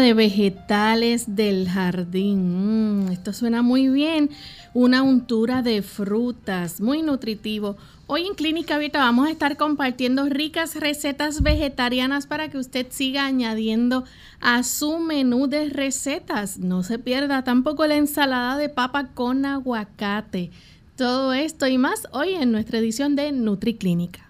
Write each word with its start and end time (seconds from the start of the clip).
De 0.00 0.14
vegetales 0.14 1.36
del 1.36 1.68
jardín. 1.68 3.04
Mm, 3.06 3.12
esto 3.12 3.32
suena 3.32 3.62
muy 3.62 3.88
bien. 3.88 4.30
Una 4.74 5.02
untura 5.02 5.62
de 5.62 5.82
frutas, 5.82 6.80
muy 6.80 7.02
nutritivo. 7.02 7.76
Hoy 8.06 8.26
en 8.26 8.34
Clínica 8.34 8.76
Abierta 8.76 8.98
vamos 8.98 9.26
a 9.26 9.30
estar 9.30 9.56
compartiendo 9.56 10.26
ricas 10.26 10.76
recetas 10.76 11.42
vegetarianas 11.42 12.26
para 12.26 12.48
que 12.48 12.58
usted 12.58 12.86
siga 12.90 13.26
añadiendo 13.26 14.04
a 14.40 14.62
su 14.62 14.98
menú 14.98 15.46
de 15.48 15.70
recetas. 15.70 16.58
No 16.58 16.82
se 16.82 16.98
pierda 16.98 17.42
tampoco 17.42 17.86
la 17.86 17.96
ensalada 17.96 18.58
de 18.58 18.68
papa 18.68 19.08
con 19.14 19.44
aguacate. 19.44 20.50
Todo 20.96 21.32
esto 21.32 21.66
y 21.66 21.78
más 21.78 22.06
hoy 22.12 22.34
en 22.34 22.52
nuestra 22.52 22.78
edición 22.78 23.16
de 23.16 23.32
NutriClínica. 23.32 24.26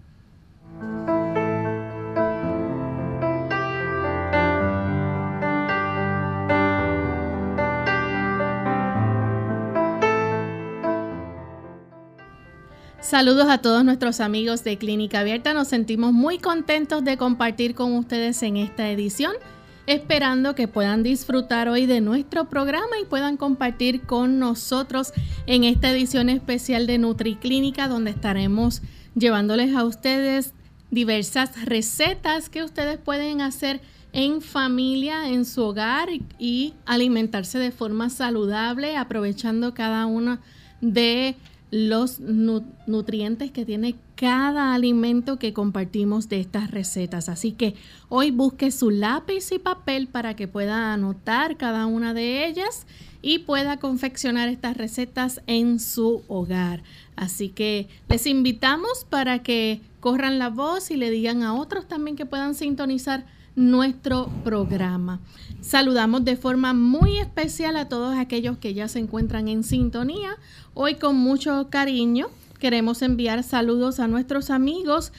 Saludos 13.06 13.46
a 13.48 13.58
todos 13.58 13.84
nuestros 13.84 14.18
amigos 14.18 14.64
de 14.64 14.78
Clínica 14.78 15.20
Abierta. 15.20 15.54
Nos 15.54 15.68
sentimos 15.68 16.12
muy 16.12 16.38
contentos 16.38 17.04
de 17.04 17.16
compartir 17.16 17.76
con 17.76 17.92
ustedes 17.92 18.42
en 18.42 18.56
esta 18.56 18.90
edición, 18.90 19.32
esperando 19.86 20.56
que 20.56 20.66
puedan 20.66 21.04
disfrutar 21.04 21.68
hoy 21.68 21.86
de 21.86 22.00
nuestro 22.00 22.48
programa 22.48 22.98
y 23.00 23.04
puedan 23.04 23.36
compartir 23.36 24.00
con 24.00 24.40
nosotros 24.40 25.12
en 25.46 25.62
esta 25.62 25.92
edición 25.92 26.28
especial 26.28 26.88
de 26.88 26.98
NutriClínica, 26.98 27.86
donde 27.86 28.10
estaremos 28.10 28.82
llevándoles 29.14 29.76
a 29.76 29.84
ustedes 29.84 30.52
diversas 30.90 31.64
recetas 31.64 32.48
que 32.48 32.64
ustedes 32.64 32.98
pueden 32.98 33.40
hacer 33.40 33.80
en 34.12 34.42
familia, 34.42 35.28
en 35.28 35.44
su 35.44 35.62
hogar 35.62 36.08
y 36.40 36.74
alimentarse 36.86 37.60
de 37.60 37.70
forma 37.70 38.10
saludable, 38.10 38.96
aprovechando 38.96 39.74
cada 39.74 40.06
una 40.06 40.40
de 40.80 41.36
los 41.76 42.20
nutrientes 42.20 43.50
que 43.50 43.66
tiene 43.66 43.96
cada 44.14 44.72
alimento 44.72 45.38
que 45.38 45.52
compartimos 45.52 46.30
de 46.30 46.40
estas 46.40 46.70
recetas. 46.70 47.28
Así 47.28 47.52
que 47.52 47.74
hoy 48.08 48.30
busque 48.30 48.70
su 48.70 48.90
lápiz 48.90 49.52
y 49.52 49.58
papel 49.58 50.08
para 50.08 50.34
que 50.36 50.48
pueda 50.48 50.94
anotar 50.94 51.58
cada 51.58 51.84
una 51.84 52.14
de 52.14 52.46
ellas 52.46 52.86
y 53.20 53.40
pueda 53.40 53.76
confeccionar 53.76 54.48
estas 54.48 54.78
recetas 54.78 55.42
en 55.46 55.78
su 55.78 56.24
hogar. 56.28 56.82
Así 57.14 57.50
que 57.50 57.88
les 58.08 58.26
invitamos 58.26 59.04
para 59.04 59.42
que 59.42 59.82
corran 60.00 60.38
la 60.38 60.48
voz 60.48 60.90
y 60.90 60.96
le 60.96 61.10
digan 61.10 61.42
a 61.42 61.52
otros 61.52 61.86
también 61.86 62.16
que 62.16 62.24
puedan 62.24 62.54
sintonizar 62.54 63.26
nuestro 63.56 64.28
programa. 64.44 65.20
Saludamos 65.60 66.24
de 66.24 66.36
forma 66.36 66.74
muy 66.74 67.18
especial 67.18 67.76
a 67.76 67.88
todos 67.88 68.16
aquellos 68.16 68.58
que 68.58 68.74
ya 68.74 68.86
se 68.86 69.00
encuentran 69.00 69.48
en 69.48 69.64
sintonía. 69.64 70.36
Hoy 70.74 70.94
con 70.94 71.16
mucho 71.16 71.68
cariño 71.70 72.28
queremos 72.60 73.02
enviar 73.02 73.42
saludos 73.42 73.98
a 73.98 74.06
nuestros 74.06 74.50
amigos 74.50 75.12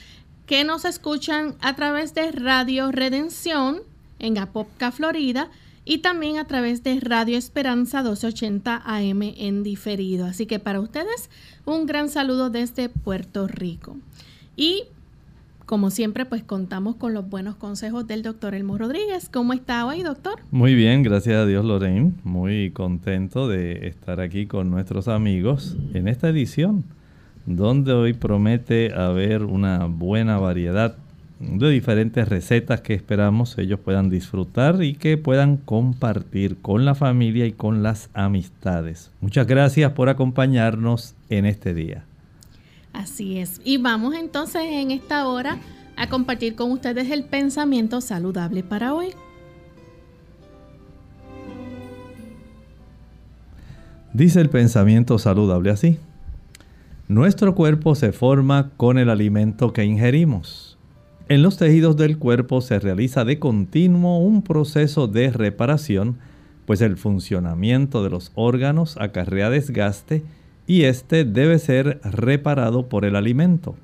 que 0.46 0.64
nos 0.64 0.84
escuchan 0.84 1.56
a 1.60 1.76
través 1.76 2.14
de 2.14 2.32
Radio 2.32 2.90
Redención 2.90 3.82
en 4.18 4.38
Apopka, 4.38 4.90
Florida, 4.90 5.50
y 5.84 5.98
también 5.98 6.38
a 6.38 6.46
través 6.46 6.82
de 6.82 7.00
Radio 7.00 7.38
Esperanza 7.38 8.02
1280 8.02 8.82
AM 8.84 9.22
en 9.22 9.62
diferido. 9.62 10.26
Así 10.26 10.46
que 10.46 10.58
para 10.58 10.80
ustedes, 10.80 11.30
un 11.64 11.86
gran 11.86 12.10
saludo 12.10 12.50
desde 12.50 12.88
Puerto 12.88 13.46
Rico. 13.48 13.96
Y 14.54 14.84
como 15.68 15.90
siempre, 15.90 16.24
pues 16.24 16.42
contamos 16.42 16.96
con 16.96 17.12
los 17.12 17.28
buenos 17.28 17.54
consejos 17.56 18.06
del 18.06 18.22
doctor 18.22 18.54
Elmo 18.54 18.78
Rodríguez. 18.78 19.28
¿Cómo 19.30 19.52
está 19.52 19.84
hoy, 19.84 20.02
doctor? 20.02 20.40
Muy 20.50 20.74
bien, 20.74 21.02
gracias 21.02 21.36
a 21.36 21.44
Dios, 21.44 21.62
Lorraine. 21.62 22.14
Muy 22.24 22.70
contento 22.70 23.48
de 23.48 23.86
estar 23.86 24.18
aquí 24.18 24.46
con 24.46 24.70
nuestros 24.70 25.08
amigos 25.08 25.76
en 25.92 26.08
esta 26.08 26.30
edición, 26.30 26.84
donde 27.44 27.92
hoy 27.92 28.14
promete 28.14 28.94
haber 28.94 29.42
una 29.44 29.84
buena 29.84 30.38
variedad 30.38 30.96
de 31.38 31.68
diferentes 31.68 32.26
recetas 32.26 32.80
que 32.80 32.94
esperamos 32.94 33.58
ellos 33.58 33.78
puedan 33.78 34.08
disfrutar 34.08 34.82
y 34.82 34.94
que 34.94 35.18
puedan 35.18 35.58
compartir 35.58 36.56
con 36.62 36.86
la 36.86 36.94
familia 36.94 37.44
y 37.44 37.52
con 37.52 37.82
las 37.82 38.08
amistades. 38.14 39.10
Muchas 39.20 39.46
gracias 39.46 39.92
por 39.92 40.08
acompañarnos 40.08 41.14
en 41.28 41.44
este 41.44 41.74
día. 41.74 42.07
Así 42.92 43.38
es. 43.38 43.60
Y 43.64 43.78
vamos 43.78 44.14
entonces 44.14 44.62
en 44.64 44.90
esta 44.90 45.26
hora 45.28 45.58
a 45.96 46.08
compartir 46.08 46.54
con 46.54 46.70
ustedes 46.70 47.10
el 47.10 47.24
pensamiento 47.24 48.00
saludable 48.00 48.62
para 48.62 48.94
hoy. 48.94 49.08
Dice 54.12 54.40
el 54.40 54.48
pensamiento 54.48 55.18
saludable 55.18 55.70
así. 55.70 55.98
Nuestro 57.08 57.54
cuerpo 57.54 57.94
se 57.94 58.12
forma 58.12 58.70
con 58.76 58.98
el 58.98 59.10
alimento 59.10 59.72
que 59.72 59.84
ingerimos. 59.84 60.76
En 61.28 61.42
los 61.42 61.56
tejidos 61.56 61.96
del 61.96 62.18
cuerpo 62.18 62.60
se 62.60 62.78
realiza 62.78 63.24
de 63.24 63.38
continuo 63.38 64.18
un 64.18 64.42
proceso 64.42 65.08
de 65.08 65.30
reparación, 65.30 66.18
pues 66.64 66.80
el 66.80 66.96
funcionamiento 66.96 68.02
de 68.02 68.10
los 68.10 68.32
órganos 68.34 68.96
acarrea 68.98 69.50
desgaste 69.50 70.22
y 70.68 70.82
este 70.84 71.24
debe 71.24 71.58
ser 71.58 71.98
reparado 72.04 72.88
por 72.88 73.06
el 73.06 73.16
alimento. 73.16 73.74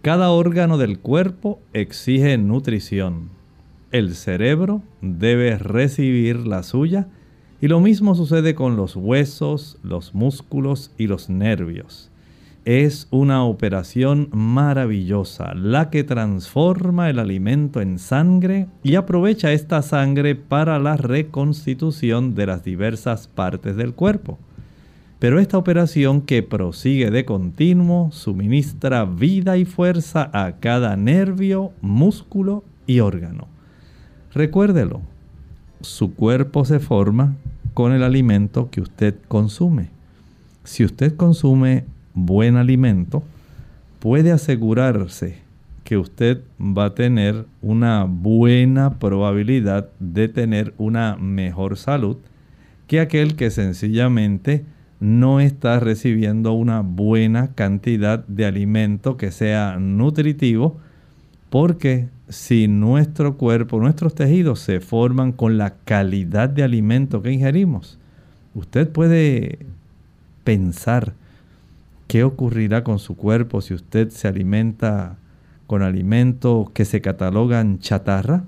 Cada 0.00 0.30
órgano 0.30 0.78
del 0.78 0.98
cuerpo 0.98 1.60
exige 1.74 2.38
nutrición. 2.38 3.28
El 3.92 4.14
cerebro 4.14 4.82
debe 5.02 5.58
recibir 5.58 6.46
la 6.46 6.62
suya 6.62 7.08
y 7.60 7.68
lo 7.68 7.80
mismo 7.80 8.14
sucede 8.14 8.54
con 8.54 8.74
los 8.76 8.96
huesos, 8.96 9.76
los 9.82 10.14
músculos 10.14 10.92
y 10.96 11.08
los 11.08 11.28
nervios. 11.28 12.10
Es 12.64 13.06
una 13.10 13.44
operación 13.44 14.30
maravillosa 14.32 15.54
la 15.54 15.90
que 15.90 16.04
transforma 16.04 17.10
el 17.10 17.18
alimento 17.18 17.82
en 17.82 17.98
sangre 17.98 18.66
y 18.82 18.94
aprovecha 18.94 19.52
esta 19.52 19.82
sangre 19.82 20.36
para 20.36 20.78
la 20.78 20.96
reconstitución 20.96 22.34
de 22.34 22.46
las 22.46 22.64
diversas 22.64 23.28
partes 23.28 23.76
del 23.76 23.92
cuerpo. 23.94 24.38
Pero 25.18 25.40
esta 25.40 25.58
operación 25.58 26.20
que 26.20 26.44
prosigue 26.44 27.10
de 27.10 27.24
continuo 27.24 28.10
suministra 28.12 29.04
vida 29.04 29.56
y 29.56 29.64
fuerza 29.64 30.30
a 30.32 30.52
cada 30.60 30.96
nervio, 30.96 31.72
músculo 31.80 32.62
y 32.86 33.00
órgano. 33.00 33.48
Recuérdelo, 34.32 35.00
su 35.80 36.14
cuerpo 36.14 36.64
se 36.64 36.78
forma 36.78 37.34
con 37.74 37.92
el 37.92 38.04
alimento 38.04 38.70
que 38.70 38.80
usted 38.80 39.16
consume. 39.26 39.88
Si 40.62 40.84
usted 40.84 41.16
consume 41.16 41.84
buen 42.14 42.56
alimento, 42.56 43.24
puede 43.98 44.30
asegurarse 44.30 45.38
que 45.82 45.96
usted 45.96 46.42
va 46.60 46.86
a 46.86 46.94
tener 46.94 47.46
una 47.62 48.04
buena 48.04 48.98
probabilidad 48.98 49.88
de 49.98 50.28
tener 50.28 50.74
una 50.78 51.16
mejor 51.16 51.76
salud 51.76 52.18
que 52.86 53.00
aquel 53.00 53.36
que 53.36 53.50
sencillamente 53.50 54.64
no 55.00 55.40
está 55.40 55.78
recibiendo 55.80 56.52
una 56.52 56.80
buena 56.80 57.54
cantidad 57.54 58.26
de 58.26 58.46
alimento 58.46 59.16
que 59.16 59.30
sea 59.30 59.76
nutritivo, 59.78 60.78
porque 61.50 62.08
si 62.28 62.68
nuestro 62.68 63.36
cuerpo, 63.36 63.80
nuestros 63.80 64.14
tejidos 64.14 64.60
se 64.60 64.80
forman 64.80 65.32
con 65.32 65.56
la 65.56 65.76
calidad 65.84 66.48
de 66.48 66.62
alimento 66.62 67.22
que 67.22 67.32
ingerimos, 67.32 67.98
usted 68.54 68.88
puede 68.88 69.60
pensar 70.44 71.14
qué 72.06 72.24
ocurrirá 72.24 72.82
con 72.84 72.98
su 72.98 73.16
cuerpo 73.16 73.60
si 73.60 73.74
usted 73.74 74.10
se 74.10 74.28
alimenta 74.28 75.16
con 75.66 75.82
alimentos 75.82 76.70
que 76.70 76.84
se 76.84 77.00
catalogan 77.00 77.78
chatarra. 77.78 78.44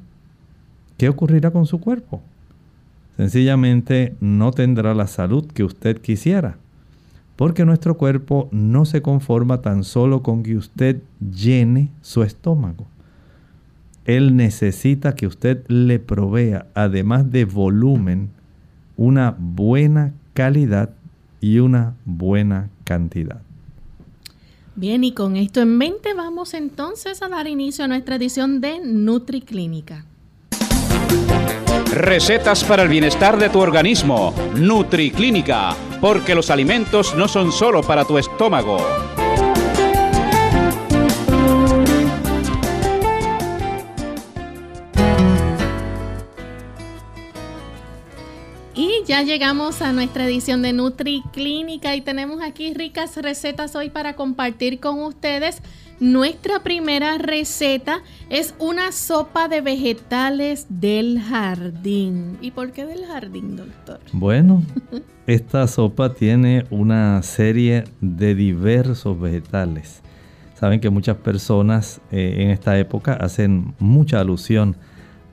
¿Qué 0.97 1.09
ocurrirá 1.09 1.51
con 1.51 1.67
su 1.67 1.81
cuerpo? 1.81 2.23
Sencillamente 3.21 4.17
no 4.21 4.51
tendrá 4.51 4.95
la 4.95 5.07
salud 5.07 5.45
que 5.45 5.63
usted 5.63 6.01
quisiera. 6.01 6.57
Porque 7.37 7.67
nuestro 7.67 7.99
cuerpo 7.99 8.49
no 8.51 8.87
se 8.87 9.03
conforma 9.03 9.61
tan 9.61 9.85
solo 9.85 10.23
con 10.23 10.43
que 10.43 10.57
usted 10.57 11.03
llene 11.21 11.91
su 12.01 12.23
estómago. 12.23 12.87
Él 14.07 14.37
necesita 14.37 15.15
que 15.15 15.27
usted 15.27 15.67
le 15.69 15.99
provea, 15.99 16.69
además 16.73 17.31
de 17.31 17.45
volumen, 17.45 18.31
una 18.97 19.37
buena 19.39 20.15
calidad 20.33 20.89
y 21.43 21.59
una 21.59 21.97
buena 22.07 22.71
cantidad. 22.85 23.43
Bien, 24.77 25.05
y 25.05 25.13
con 25.13 25.37
esto 25.37 25.61
en 25.61 25.77
mente 25.77 26.15
vamos 26.15 26.55
entonces 26.55 27.21
a 27.21 27.29
dar 27.29 27.49
inicio 27.49 27.85
a 27.85 27.89
nuestra 27.89 28.17
edición 28.17 28.63
de 28.63 28.81
NutriClínica. 28.83 30.07
Recetas 31.93 32.63
para 32.63 32.85
el 32.85 32.89
bienestar 32.89 33.37
de 33.37 33.49
tu 33.49 33.59
organismo. 33.59 34.33
NutriClínica, 34.55 35.75
porque 36.01 36.37
los 36.37 36.49
alimentos 36.49 37.17
no 37.17 37.27
son 37.27 37.51
solo 37.51 37.83
para 37.83 38.05
tu 38.05 38.17
estómago. 38.17 38.79
Y 48.73 49.03
ya 49.05 49.23
llegamos 49.23 49.83
a 49.83 49.93
nuestra 49.93 50.27
edición 50.27 50.63
de 50.63 50.73
Nutri 50.73 51.25
Clínica 51.33 51.97
y 51.97 52.03
tenemos 52.03 52.41
aquí 52.41 52.73
ricas 52.73 53.17
recetas 53.17 53.75
hoy 53.75 53.91
para 53.91 54.15
compartir 54.15 54.79
con 54.79 55.03
ustedes. 55.03 55.61
Nuestra 56.01 56.63
primera 56.63 57.19
receta 57.19 58.01
es 58.31 58.55
una 58.59 58.91
sopa 58.91 59.49
de 59.49 59.61
vegetales 59.61 60.67
del 60.71 61.21
jardín. 61.21 62.39
¿Y 62.41 62.53
por 62.53 62.73
qué 62.73 62.87
del 62.87 63.05
jardín, 63.05 63.57
doctor? 63.57 64.01
Bueno, 64.15 64.63
esta 65.27 65.67
sopa 65.67 66.15
tiene 66.15 66.65
una 66.71 67.23
serie 67.23 67.85
de 68.01 68.35
diversos 68.35 69.21
vegetales. 69.21 70.01
Saben 70.59 70.81
que 70.81 70.89
muchas 70.89 71.19
personas 71.19 72.01
eh, 72.11 72.37
en 72.39 72.49
esta 72.49 72.79
época 72.79 73.13
hacen 73.13 73.75
mucha 73.79 74.21
alusión 74.21 74.77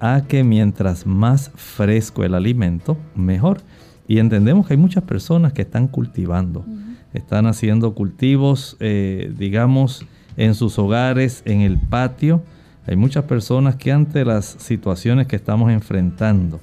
a 0.01 0.23
que 0.27 0.43
mientras 0.43 1.05
más 1.05 1.49
fresco 1.55 2.25
el 2.25 2.33
alimento, 2.33 2.97
mejor. 3.15 3.61
Y 4.05 4.19
entendemos 4.19 4.67
que 4.67 4.73
hay 4.73 4.79
muchas 4.79 5.05
personas 5.05 5.53
que 5.53 5.61
están 5.61 5.87
cultivando, 5.87 6.65
están 7.13 7.45
haciendo 7.45 7.93
cultivos, 7.93 8.75
eh, 8.81 9.33
digamos, 9.37 10.05
en 10.37 10.55
sus 10.55 10.79
hogares, 10.79 11.41
en 11.45 11.61
el 11.61 11.77
patio. 11.77 12.41
Hay 12.85 12.95
muchas 12.95 13.25
personas 13.25 13.75
que 13.75 13.91
ante 13.91 14.23
las 14.23 14.45
situaciones 14.45 15.27
que 15.27 15.35
estamos 15.35 15.71
enfrentando, 15.71 16.61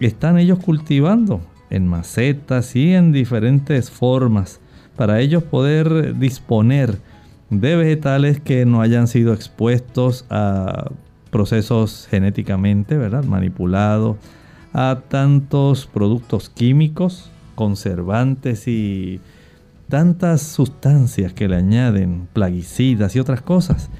están 0.00 0.38
ellos 0.38 0.58
cultivando 0.58 1.40
en 1.70 1.86
macetas 1.86 2.76
y 2.76 2.92
en 2.92 3.12
diferentes 3.12 3.90
formas 3.90 4.60
para 4.96 5.20
ellos 5.20 5.42
poder 5.44 6.18
disponer 6.18 6.98
de 7.48 7.76
vegetales 7.76 8.40
que 8.40 8.66
no 8.66 8.80
hayan 8.80 9.06
sido 9.06 9.32
expuestos 9.32 10.26
a 10.28 10.90
procesos 11.30 12.06
genéticamente, 12.10 12.96
¿verdad? 12.96 13.24
Manipulados 13.24 14.16
a 14.72 15.02
tantos 15.08 15.86
productos 15.86 16.50
químicos, 16.50 17.30
conservantes 17.54 18.68
y 18.68 19.20
tantas 19.92 20.40
sustancias 20.40 21.34
que 21.34 21.48
le 21.48 21.56
añaden, 21.56 22.26
plaguicidas 22.32 23.14
y 23.14 23.20
otras 23.20 23.42
cosas. 23.42 23.90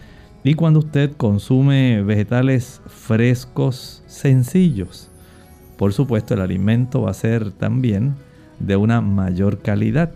Y 0.43 0.55
cuando 0.55 0.79
usted 0.79 1.13
consume 1.19 2.03
vegetales 2.03 2.81
frescos, 2.87 4.03
sencillos, 4.07 5.11
por 5.77 5.93
supuesto 5.93 6.33
el 6.33 6.41
alimento 6.41 7.03
va 7.03 7.11
a 7.11 7.15
ser 7.15 7.53
también 7.53 8.15
de 8.59 8.77
una 8.77 9.03
mayor 9.03 9.59
calidad. 9.59 10.13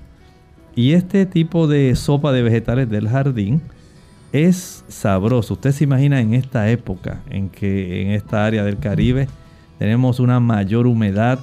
Y 0.75 0.93
este 0.93 1.26
tipo 1.26 1.67
de 1.67 1.94
sopa 1.94 2.32
de 2.32 2.40
vegetales 2.40 2.88
del 2.88 3.11
jardín 3.11 3.61
es 4.32 4.82
sabroso. 4.88 5.52
Usted 5.52 5.73
se 5.73 5.84
imagina 5.84 6.23
en 6.23 6.32
esta 6.32 6.70
época 6.70 7.20
en 7.28 7.50
que 7.50 8.00
en 8.00 8.12
esta 8.12 8.46
área 8.46 8.64
del 8.64 8.78
Caribe 8.78 9.28
tenemos 9.78 10.20
una 10.20 10.40
mayor 10.40 10.87
humedad, 10.87 11.38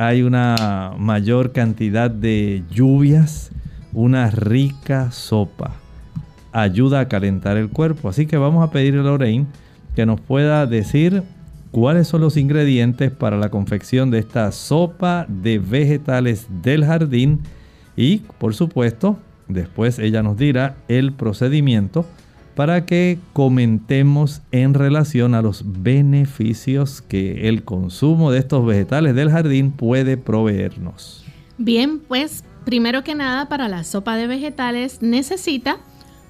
hay 0.00 0.22
una 0.22 0.94
mayor 0.98 1.52
cantidad 1.52 2.10
de 2.10 2.62
lluvias, 2.70 3.50
una 3.92 4.30
rica 4.30 5.10
sopa. 5.10 5.72
Ayuda 6.52 7.00
a 7.00 7.08
calentar 7.08 7.56
el 7.56 7.68
cuerpo. 7.68 8.08
Así 8.08 8.26
que 8.26 8.36
vamos 8.36 8.66
a 8.66 8.72
pedirle 8.72 9.00
a 9.00 9.04
Lorraine 9.04 9.46
que 9.94 10.06
nos 10.06 10.20
pueda 10.20 10.66
decir 10.66 11.22
cuáles 11.70 12.08
son 12.08 12.22
los 12.22 12.36
ingredientes 12.36 13.10
para 13.10 13.36
la 13.36 13.50
confección 13.50 14.10
de 14.10 14.20
esta 14.20 14.50
sopa 14.52 15.26
de 15.28 15.58
vegetales 15.58 16.46
del 16.62 16.84
jardín 16.84 17.40
y 17.96 18.18
por 18.38 18.54
supuesto 18.54 19.18
Después 19.50 19.98
ella 19.98 20.22
nos 20.22 20.36
dirá 20.36 20.76
el 20.88 21.12
procedimiento 21.12 22.06
para 22.60 22.84
que 22.84 23.18
comentemos 23.32 24.42
en 24.52 24.74
relación 24.74 25.34
a 25.34 25.40
los 25.40 25.62
beneficios 25.64 27.00
que 27.00 27.48
el 27.48 27.64
consumo 27.64 28.30
de 28.30 28.38
estos 28.38 28.66
vegetales 28.66 29.14
del 29.14 29.30
jardín 29.30 29.70
puede 29.72 30.18
proveernos. 30.18 31.24
Bien, 31.56 32.00
pues 32.00 32.44
primero 32.66 33.02
que 33.02 33.14
nada 33.14 33.48
para 33.48 33.66
la 33.66 33.82
sopa 33.82 34.14
de 34.16 34.26
vegetales 34.26 35.00
necesita 35.00 35.78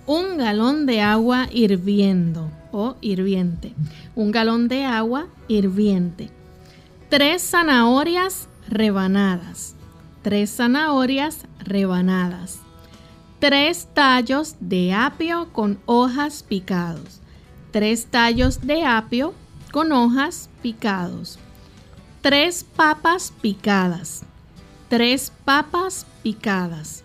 un 0.07 0.37
galón 0.39 0.87
de 0.87 1.01
agua 1.01 1.49
hirviendo 1.51 2.49
o 2.71 2.95
hirviente. 3.01 3.73
Un 4.15 4.31
galón 4.31 4.69
de 4.69 4.85
agua 4.85 5.27
hirviente. 5.49 6.31
Tres 7.09 7.43
zanahorias 7.43 8.47
rebanadas. 8.69 9.75
Tres 10.23 10.55
zanahorias 10.55 11.45
rebanadas 11.59 12.61
3 13.41 13.89
tallos 13.95 14.57
de 14.61 14.93
apio 14.93 15.51
con 15.55 15.81
hojas 15.87 16.43
picados, 16.43 17.23
3 17.71 18.07
tallos 18.11 18.61
de 18.61 18.85
apio 18.85 19.33
con 19.73 19.93
hojas 19.93 20.51
picados, 20.61 21.39
3 22.21 22.65
papas 22.77 23.33
picadas, 23.41 24.25
3 24.91 25.33
papas 25.47 26.07
picadas, 26.23 27.03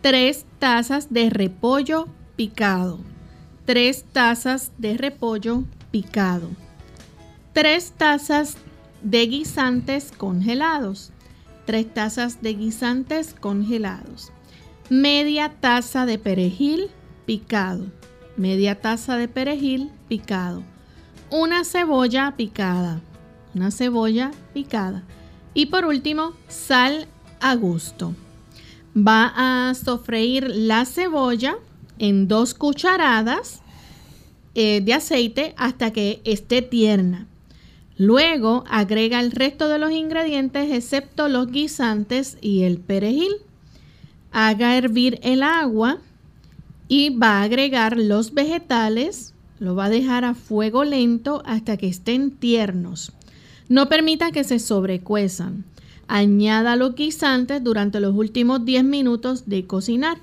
3 0.00 0.44
tazas 0.58 1.12
de 1.12 1.30
repollo 1.30 2.08
picado, 2.34 2.98
3 3.64 4.06
tazas 4.12 4.72
de 4.78 4.96
repollo 4.96 5.62
picado, 5.92 6.50
3 7.52 7.92
tazas 7.96 8.56
de 9.02 9.24
guisantes 9.28 10.10
congelados, 10.10 11.12
3 11.66 11.94
tazas 11.94 12.42
de 12.42 12.54
guisantes 12.54 13.36
congelados 13.38 14.32
media 14.90 15.48
taza 15.60 16.04
de 16.04 16.18
perejil 16.18 16.90
picado, 17.24 17.86
media 18.36 18.80
taza 18.80 19.16
de 19.16 19.28
perejil 19.28 19.90
picado, 20.08 20.62
una 21.30 21.64
cebolla 21.64 22.34
picada, 22.36 23.00
una 23.54 23.70
cebolla 23.70 24.30
picada. 24.52 25.02
Y 25.54 25.66
por 25.66 25.84
último 25.84 26.34
sal 26.48 27.06
a 27.40 27.54
gusto. 27.54 28.14
Va 28.96 29.32
a 29.36 29.74
sofreír 29.74 30.48
la 30.48 30.84
cebolla 30.84 31.56
en 31.98 32.28
dos 32.28 32.54
cucharadas 32.54 33.62
eh, 34.54 34.80
de 34.84 34.94
aceite 34.94 35.54
hasta 35.56 35.92
que 35.92 36.20
esté 36.24 36.62
tierna. 36.62 37.26
Luego 37.96 38.64
agrega 38.68 39.20
el 39.20 39.30
resto 39.30 39.68
de 39.68 39.78
los 39.78 39.92
ingredientes 39.92 40.72
excepto 40.72 41.28
los 41.28 41.50
guisantes 41.50 42.36
y 42.40 42.62
el 42.62 42.78
perejil 42.78 43.32
haga 44.34 44.76
hervir 44.76 45.20
el 45.22 45.44
agua 45.44 45.98
y 46.88 47.10
va 47.10 47.38
a 47.38 47.42
agregar 47.44 47.96
los 47.96 48.34
vegetales, 48.34 49.32
lo 49.60 49.76
va 49.76 49.86
a 49.86 49.90
dejar 49.90 50.24
a 50.24 50.34
fuego 50.34 50.84
lento 50.84 51.42
hasta 51.46 51.76
que 51.76 51.86
estén 51.86 52.32
tiernos. 52.32 53.12
No 53.68 53.88
permita 53.88 54.32
que 54.32 54.42
se 54.42 54.58
sobrecuezan. 54.58 55.64
Añada 56.08 56.74
los 56.74 56.96
guisantes 56.96 57.62
durante 57.62 58.00
los 58.00 58.14
últimos 58.14 58.64
10 58.64 58.84
minutos 58.84 59.48
de 59.48 59.66
cocinar 59.66 60.18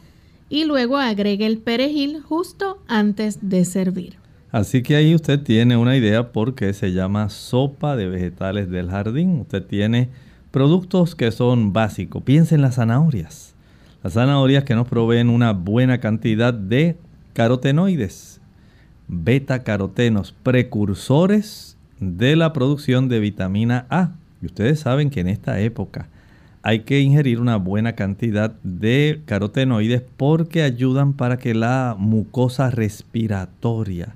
y 0.49 0.65
luego 0.65 0.97
agregue 0.97 1.45
el 1.45 1.57
perejil 1.57 2.21
justo 2.21 2.79
antes 2.89 3.39
de 3.41 3.63
servir. 3.63 4.17
Así 4.51 4.83
que 4.83 4.97
ahí 4.97 5.15
usted 5.15 5.41
tiene 5.41 5.77
una 5.77 5.95
idea 5.95 6.33
por 6.33 6.53
qué 6.53 6.73
se 6.73 6.91
llama 6.91 7.29
sopa 7.29 7.95
de 7.95 8.09
vegetales 8.09 8.69
del 8.69 8.89
jardín. 8.89 9.39
Usted 9.39 9.65
tiene 9.65 10.09
productos 10.51 11.15
que 11.15 11.31
son 11.31 11.71
básicos. 11.71 12.21
Piense 12.23 12.55
en 12.55 12.61
las 12.61 12.75
zanahorias. 12.75 13.55
Las 14.03 14.13
zanahorias 14.13 14.63
que 14.63 14.75
nos 14.75 14.87
proveen 14.87 15.29
una 15.29 15.53
buena 15.53 15.99
cantidad 15.99 16.53
de 16.53 16.97
carotenoides, 17.33 18.41
beta-carotenos, 19.07 20.33
precursores 20.43 21.77
de 21.99 22.35
la 22.35 22.51
producción 22.51 23.09
de 23.09 23.19
vitamina 23.19 23.85
A. 23.89 24.11
Y 24.41 24.47
ustedes 24.47 24.79
saben 24.79 25.11
que 25.11 25.19
en 25.19 25.27
esta 25.27 25.59
época 25.59 26.09
hay 26.63 26.79
que 26.79 26.99
ingerir 26.99 27.39
una 27.39 27.57
buena 27.57 27.93
cantidad 27.93 28.51
de 28.63 29.21
carotenoides 29.25 30.01
porque 30.17 30.63
ayudan 30.63 31.13
para 31.13 31.37
que 31.37 31.53
la 31.53 31.95
mucosa 31.97 32.71
respiratoria 32.71 34.15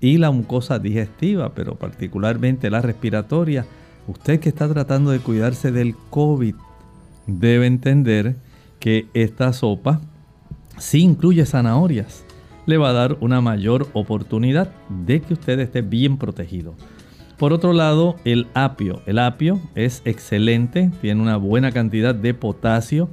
y 0.00 0.18
la 0.18 0.30
mucosa 0.30 0.78
digestiva, 0.78 1.54
pero 1.54 1.76
particularmente 1.76 2.68
la 2.68 2.82
respiratoria, 2.82 3.64
usted 4.06 4.38
que 4.38 4.50
está 4.50 4.68
tratando 4.68 5.10
de 5.10 5.20
cuidarse 5.20 5.72
del 5.72 5.94
COVID, 6.10 6.54
debe 7.26 7.66
entender 7.66 8.36
que 8.84 9.06
esta 9.14 9.50
sopa, 9.54 10.02
si 10.76 11.00
incluye 11.00 11.46
zanahorias, 11.46 12.22
le 12.66 12.76
va 12.76 12.90
a 12.90 12.92
dar 12.92 13.16
una 13.22 13.40
mayor 13.40 13.88
oportunidad 13.94 14.70
de 15.06 15.22
que 15.22 15.32
usted 15.32 15.58
esté 15.58 15.80
bien 15.80 16.18
protegido. 16.18 16.74
Por 17.38 17.54
otro 17.54 17.72
lado, 17.72 18.16
el 18.26 18.46
apio. 18.52 19.00
El 19.06 19.20
apio 19.20 19.58
es 19.74 20.02
excelente, 20.04 20.90
tiene 21.00 21.22
una 21.22 21.38
buena 21.38 21.72
cantidad 21.72 22.14
de 22.14 22.34
potasio, 22.34 23.08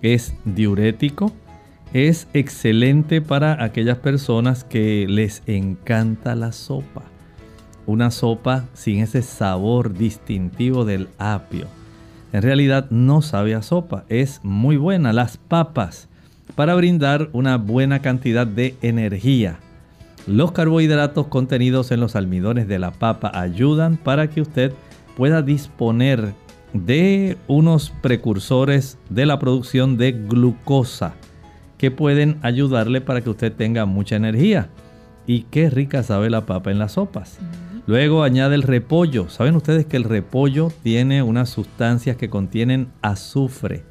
es 0.00 0.34
diurético, 0.44 1.30
es 1.92 2.26
excelente 2.34 3.20
para 3.20 3.62
aquellas 3.62 3.98
personas 3.98 4.64
que 4.64 5.06
les 5.08 5.44
encanta 5.46 6.34
la 6.34 6.50
sopa. 6.50 7.04
Una 7.86 8.10
sopa 8.10 8.64
sin 8.74 8.98
ese 8.98 9.22
sabor 9.22 9.94
distintivo 9.94 10.84
del 10.84 11.10
apio 11.18 11.68
en 12.32 12.42
realidad 12.42 12.90
no 12.90 13.22
sabe 13.22 13.54
a 13.54 13.62
sopa, 13.62 14.04
es 14.08 14.40
muy 14.42 14.76
buena. 14.76 15.12
Las 15.12 15.36
papas 15.36 16.08
para 16.54 16.74
brindar 16.74 17.28
una 17.32 17.56
buena 17.56 18.00
cantidad 18.00 18.46
de 18.46 18.74
energía. 18.82 19.58
Los 20.26 20.52
carbohidratos 20.52 21.26
contenidos 21.26 21.90
en 21.90 22.00
los 22.00 22.16
almidones 22.16 22.68
de 22.68 22.78
la 22.78 22.92
papa 22.92 23.32
ayudan 23.34 23.96
para 23.96 24.30
que 24.30 24.40
usted 24.40 24.72
pueda 25.16 25.42
disponer 25.42 26.34
de 26.72 27.36
unos 27.48 27.90
precursores 28.02 28.98
de 29.10 29.26
la 29.26 29.38
producción 29.38 29.96
de 29.96 30.12
glucosa 30.12 31.14
que 31.76 31.90
pueden 31.90 32.38
ayudarle 32.42 33.00
para 33.00 33.20
que 33.20 33.30
usted 33.30 33.52
tenga 33.52 33.84
mucha 33.84 34.16
energía. 34.16 34.70
Y 35.26 35.42
qué 35.50 35.68
rica 35.68 36.02
sabe 36.02 36.30
la 36.30 36.46
papa 36.46 36.70
en 36.70 36.78
las 36.78 36.92
sopas. 36.92 37.38
Luego 37.86 38.22
añade 38.22 38.54
el 38.54 38.62
repollo. 38.62 39.28
¿Saben 39.28 39.56
ustedes 39.56 39.86
que 39.86 39.96
el 39.96 40.04
repollo 40.04 40.70
tiene 40.82 41.22
unas 41.22 41.48
sustancias 41.48 42.16
que 42.16 42.30
contienen 42.30 42.88
azufre? 43.02 43.82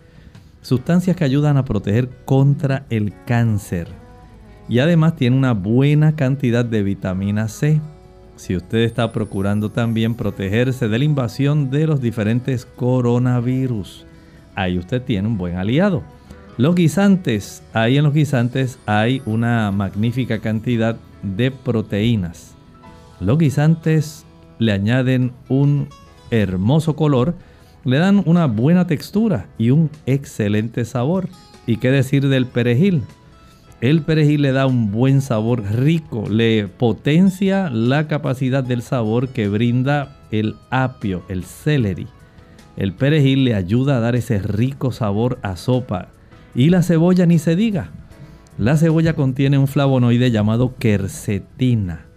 Sustancias 0.62 1.18
que 1.18 1.26
ayudan 1.26 1.58
a 1.58 1.66
proteger 1.66 2.10
contra 2.24 2.86
el 2.90 3.14
cáncer. 3.26 3.88
Y 4.70 4.80
además 4.80 5.18
tiene 5.18 5.36
una 5.36 5.54
buena 5.54 6.16
cantidad 6.16 6.64
de 6.64 6.84
vitamina 6.84 7.50
C. 7.50 7.82
Si 8.38 8.56
usted 8.56 8.80
está 8.80 9.12
procurando 9.12 9.70
también 9.70 10.16
protegerse 10.16 10.88
de 10.88 11.00
la 11.00 11.06
invasión 11.06 11.70
de 11.70 11.86
los 11.86 12.00
diferentes 12.00 12.66
coronavirus, 12.66 14.06
ahí 14.56 14.78
usted 14.80 15.02
tiene 15.02 15.28
un 15.28 15.38
buen 15.38 15.58
aliado. 15.58 16.02
Los 16.58 16.76
guisantes, 16.76 17.62
ahí 17.74 17.98
en 17.98 18.06
los 18.06 18.14
guisantes 18.14 18.80
hay 18.86 19.22
una 19.26 19.72
magnífica 19.72 20.40
cantidad 20.40 20.96
de 21.24 21.52
proteínas 21.52 22.51
los 23.22 23.38
guisantes 23.38 24.26
le 24.58 24.72
añaden 24.72 25.32
un 25.48 25.88
hermoso 26.32 26.96
color, 26.96 27.36
le 27.86 27.98
dan 27.98 28.24
una 28.26 28.48
buena 28.48 28.88
textura 28.88 29.48
y 29.58 29.70
un 29.70 29.90
excelente 30.06 30.86
sabor. 30.86 31.30
¿Y 31.68 31.78
qué 31.78 31.92
decir 31.92 32.28
del 32.28 32.48
perejil? 32.48 33.04
El 33.80 34.02
perejil 34.02 34.42
le 34.42 34.52
da 34.52 34.66
un 34.66 34.92
buen 34.92 35.22
sabor 35.22 35.64
rico, 35.64 36.26
le 36.30 36.68
potencia 36.68 37.70
la 37.70 38.08
capacidad 38.08 38.64
del 38.64 38.82
sabor 38.82 39.30
que 39.30 39.48
brinda 39.48 40.20
el 40.32 40.56
apio, 40.70 41.24
el 41.30 41.44
celery. 41.44 42.08
El 42.76 42.94
perejil 42.94 43.44
le 43.44 43.56
ayuda 43.56 43.98
a 43.98 44.00
dar 44.00 44.16
ese 44.16 44.40
rico 44.40 44.92
sabor 44.92 45.40
a 45.44 45.56
sopa. 45.56 46.10
Y 46.56 46.70
la 46.70 46.84
cebolla 46.84 47.26
ni 47.26 47.38
se 47.38 47.56
diga. 47.56 47.92
La 48.58 48.78
cebolla 48.78 49.14
contiene 49.14 49.58
un 49.58 49.68
flavonoide 49.68 50.32
llamado 50.32 50.76
quercetina 50.78 52.11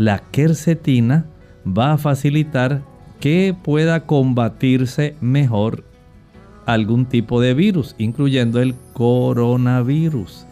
la 0.00 0.22
quercetina 0.32 1.26
va 1.66 1.92
a 1.92 1.98
facilitar 1.98 2.80
que 3.20 3.54
pueda 3.62 4.06
combatirse 4.06 5.14
mejor 5.20 5.84
algún 6.64 7.04
tipo 7.04 7.38
de 7.38 7.52
virus, 7.52 7.94
incluyendo 7.98 8.62
el 8.62 8.74
coronavirus. 8.94 10.46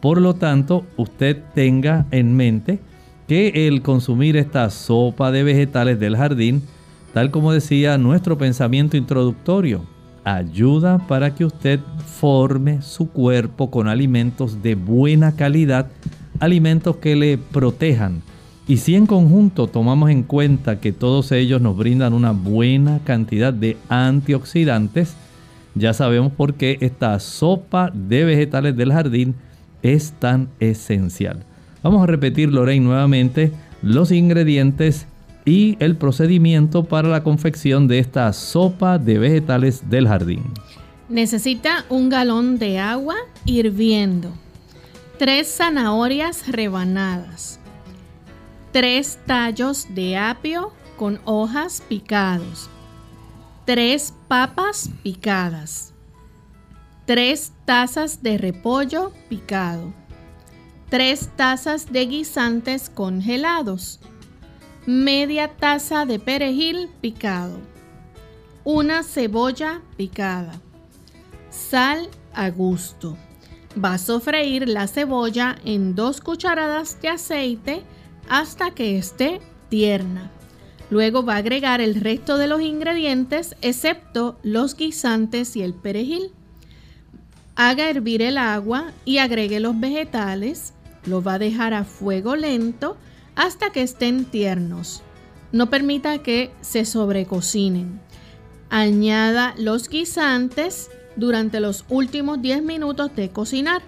Por 0.00 0.20
lo 0.20 0.34
tanto, 0.34 0.86
usted 0.96 1.36
tenga 1.52 2.06
en 2.12 2.36
mente 2.36 2.78
que 3.26 3.66
el 3.66 3.82
consumir 3.82 4.36
esta 4.36 4.70
sopa 4.70 5.32
de 5.32 5.42
vegetales 5.42 5.98
del 5.98 6.16
jardín, 6.16 6.62
tal 7.12 7.32
como 7.32 7.52
decía 7.52 7.98
nuestro 7.98 8.38
pensamiento 8.38 8.96
introductorio, 8.96 9.84
ayuda 10.22 10.98
para 11.08 11.34
que 11.34 11.44
usted 11.44 11.80
forme 12.20 12.82
su 12.82 13.10
cuerpo 13.10 13.68
con 13.68 13.88
alimentos 13.88 14.62
de 14.62 14.76
buena 14.76 15.34
calidad, 15.34 15.88
alimentos 16.38 16.98
que 16.98 17.16
le 17.16 17.36
protejan 17.36 18.22
y 18.68 18.78
si 18.78 18.96
en 18.96 19.06
conjunto 19.06 19.68
tomamos 19.68 20.10
en 20.10 20.22
cuenta 20.22 20.80
que 20.80 20.92
todos 20.92 21.30
ellos 21.30 21.60
nos 21.60 21.76
brindan 21.76 22.12
una 22.12 22.32
buena 22.32 23.00
cantidad 23.04 23.52
de 23.52 23.76
antioxidantes, 23.88 25.14
ya 25.74 25.92
sabemos 25.92 26.32
por 26.32 26.54
qué 26.54 26.78
esta 26.80 27.18
sopa 27.20 27.90
de 27.94 28.24
vegetales 28.24 28.76
del 28.76 28.92
jardín 28.92 29.34
es 29.82 30.12
tan 30.12 30.48
esencial. 30.58 31.44
Vamos 31.82 32.02
a 32.02 32.06
repetir, 32.06 32.52
Lorraine, 32.52 32.84
nuevamente 32.84 33.52
los 33.82 34.10
ingredientes 34.10 35.06
y 35.44 35.76
el 35.78 35.94
procedimiento 35.94 36.84
para 36.84 37.08
la 37.08 37.22
confección 37.22 37.86
de 37.86 38.00
esta 38.00 38.32
sopa 38.32 38.98
de 38.98 39.18
vegetales 39.18 39.88
del 39.88 40.08
jardín. 40.08 40.42
Necesita 41.08 41.84
un 41.88 42.08
galón 42.08 42.58
de 42.58 42.80
agua 42.80 43.14
hirviendo, 43.44 44.32
tres 45.20 45.46
zanahorias 45.56 46.48
rebanadas, 46.48 47.60
3 48.76 49.20
tallos 49.24 49.86
de 49.94 50.18
apio 50.18 50.70
con 50.98 51.18
hojas 51.24 51.82
picados, 51.88 52.68
3 53.64 54.12
papas 54.28 54.90
picadas, 55.02 55.94
3 57.06 57.52
tazas 57.64 58.22
de 58.22 58.36
repollo 58.36 59.12
picado, 59.30 59.94
3 60.90 61.30
tazas 61.36 61.90
de 61.90 62.04
guisantes 62.04 62.90
congelados, 62.90 63.98
media 64.84 65.48
taza 65.56 66.04
de 66.04 66.18
perejil 66.18 66.90
picado, 67.00 67.58
una 68.62 69.02
cebolla 69.04 69.80
picada, 69.96 70.52
sal 71.48 72.10
a 72.34 72.50
gusto. 72.50 73.16
Va 73.82 73.94
a 73.94 73.98
sofreír 73.98 74.68
la 74.68 74.86
cebolla 74.86 75.56
en 75.64 75.94
2 75.94 76.20
cucharadas 76.20 77.00
de 77.00 77.08
aceite 77.08 77.82
hasta 78.28 78.70
que 78.72 78.98
esté 78.98 79.40
tierna. 79.68 80.30
Luego 80.90 81.24
va 81.24 81.34
a 81.34 81.38
agregar 81.38 81.80
el 81.80 81.96
resto 81.96 82.38
de 82.38 82.46
los 82.46 82.60
ingredientes 82.60 83.56
excepto 83.60 84.38
los 84.42 84.76
guisantes 84.76 85.56
y 85.56 85.62
el 85.62 85.74
perejil. 85.74 86.30
Haga 87.56 87.88
hervir 87.90 88.22
el 88.22 88.38
agua 88.38 88.92
y 89.04 89.18
agregue 89.18 89.60
los 89.60 89.78
vegetales. 89.78 90.74
Lo 91.04 91.22
va 91.22 91.34
a 91.34 91.38
dejar 91.38 91.74
a 91.74 91.84
fuego 91.84 92.36
lento 92.36 92.96
hasta 93.34 93.70
que 93.70 93.82
estén 93.82 94.24
tiernos. 94.24 95.02
No 95.52 95.70
permita 95.70 96.18
que 96.18 96.50
se 96.60 96.84
sobrecocinen. 96.84 98.00
Añada 98.70 99.54
los 99.56 99.88
guisantes 99.88 100.90
durante 101.16 101.60
los 101.60 101.84
últimos 101.88 102.42
10 102.42 102.62
minutos 102.62 103.14
de 103.16 103.30
cocinar 103.30 103.82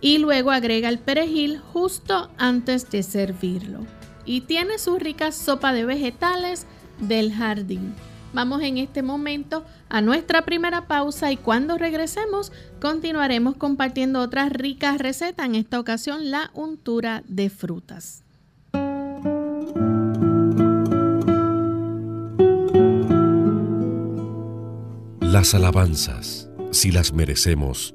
y 0.00 0.18
luego 0.18 0.50
agrega 0.50 0.88
el 0.88 0.98
perejil 0.98 1.58
justo 1.58 2.30
antes 2.38 2.90
de 2.90 3.02
servirlo. 3.02 3.80
Y 4.24 4.42
tiene 4.42 4.78
su 4.78 4.98
rica 4.98 5.32
sopa 5.32 5.72
de 5.72 5.84
vegetales 5.84 6.66
del 7.00 7.32
jardín. 7.32 7.94
Vamos 8.32 8.62
en 8.62 8.78
este 8.78 9.02
momento 9.02 9.64
a 9.88 10.00
nuestra 10.00 10.42
primera 10.42 10.86
pausa 10.86 11.32
y 11.32 11.36
cuando 11.36 11.78
regresemos 11.78 12.52
continuaremos 12.80 13.56
compartiendo 13.56 14.20
otras 14.20 14.52
ricas 14.52 14.98
recetas, 14.98 15.46
en 15.46 15.56
esta 15.56 15.80
ocasión 15.80 16.30
la 16.30 16.50
untura 16.54 17.24
de 17.26 17.50
frutas. 17.50 18.22
Las 25.20 25.54
alabanzas, 25.54 26.48
si 26.70 26.92
las 26.92 27.12
merecemos, 27.12 27.94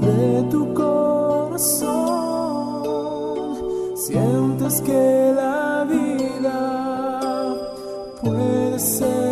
De 0.00 0.42
tu 0.50 0.72
corazón. 0.74 1.92
Sientes 3.96 4.80
que 4.80 5.32
la 5.36 5.84
vida 5.84 7.54
puede 8.22 8.78
ser 8.78 9.31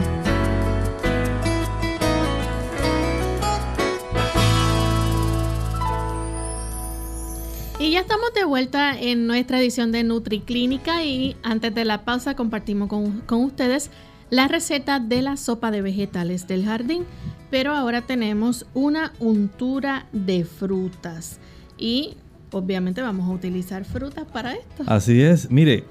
Y 7.91 7.95
ya 7.95 7.99
estamos 7.99 8.33
de 8.33 8.45
vuelta 8.45 8.97
en 8.97 9.27
nuestra 9.27 9.59
edición 9.59 9.91
de 9.91 10.05
NutriClínica 10.05 11.03
y 11.03 11.35
antes 11.43 11.75
de 11.75 11.83
la 11.83 12.05
pausa 12.05 12.37
compartimos 12.37 12.87
con, 12.87 13.19
con, 13.19 13.43
ustedes 13.43 13.91
la 14.29 14.47
receta 14.47 15.01
de 15.01 15.21
la 15.21 15.35
sopa 15.35 15.71
de 15.71 15.81
vegetales 15.81 16.47
del 16.47 16.63
jardín. 16.63 17.03
Pero 17.49 17.73
ahora 17.73 18.03
tenemos 18.03 18.65
una 18.73 19.11
untura 19.19 20.05
de 20.13 20.45
frutas 20.45 21.41
y 21.77 22.15
obviamente 22.53 23.01
vamos 23.01 23.29
a 23.29 23.33
utilizar 23.33 23.83
frutas 23.83 24.23
para 24.23 24.53
esto. 24.53 24.85
Así 24.87 25.21
es, 25.21 25.51
mire, 25.51 25.83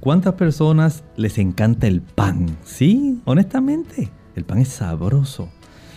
¿cuántas 0.00 0.34
personas 0.34 1.04
les 1.16 1.38
encanta 1.38 1.86
el 1.86 2.02
pan? 2.02 2.48
Sí, 2.64 3.20
honestamente, 3.26 4.10
el 4.34 4.42
pan 4.42 4.58
es 4.58 4.70
sabroso. 4.70 5.48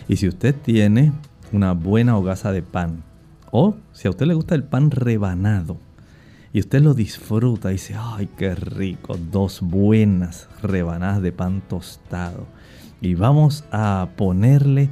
Y 0.07 0.17
si 0.17 0.27
usted 0.27 0.53
tiene 0.53 1.13
una 1.51 1.71
buena 1.71 2.15
hogaza 2.15 2.51
de 2.51 2.61
pan, 2.61 3.06
o 3.51 3.75
si 3.91 4.07
a 4.07 4.11
usted 4.11 4.25
le 4.25 4.33
gusta 4.33 4.55
el 4.55 4.63
pan 4.63 4.91
rebanado 4.91 5.77
y 6.53 6.59
usted 6.59 6.81
lo 6.81 6.93
disfruta 6.93 7.69
y 7.69 7.73
dice, 7.73 7.95
ay, 7.99 8.29
qué 8.37 8.55
rico, 8.55 9.17
dos 9.31 9.61
buenas 9.61 10.47
rebanadas 10.61 11.21
de 11.21 11.31
pan 11.31 11.61
tostado. 11.67 12.47
Y 13.01 13.13
vamos 13.13 13.63
a 13.71 14.09
ponerle 14.15 14.89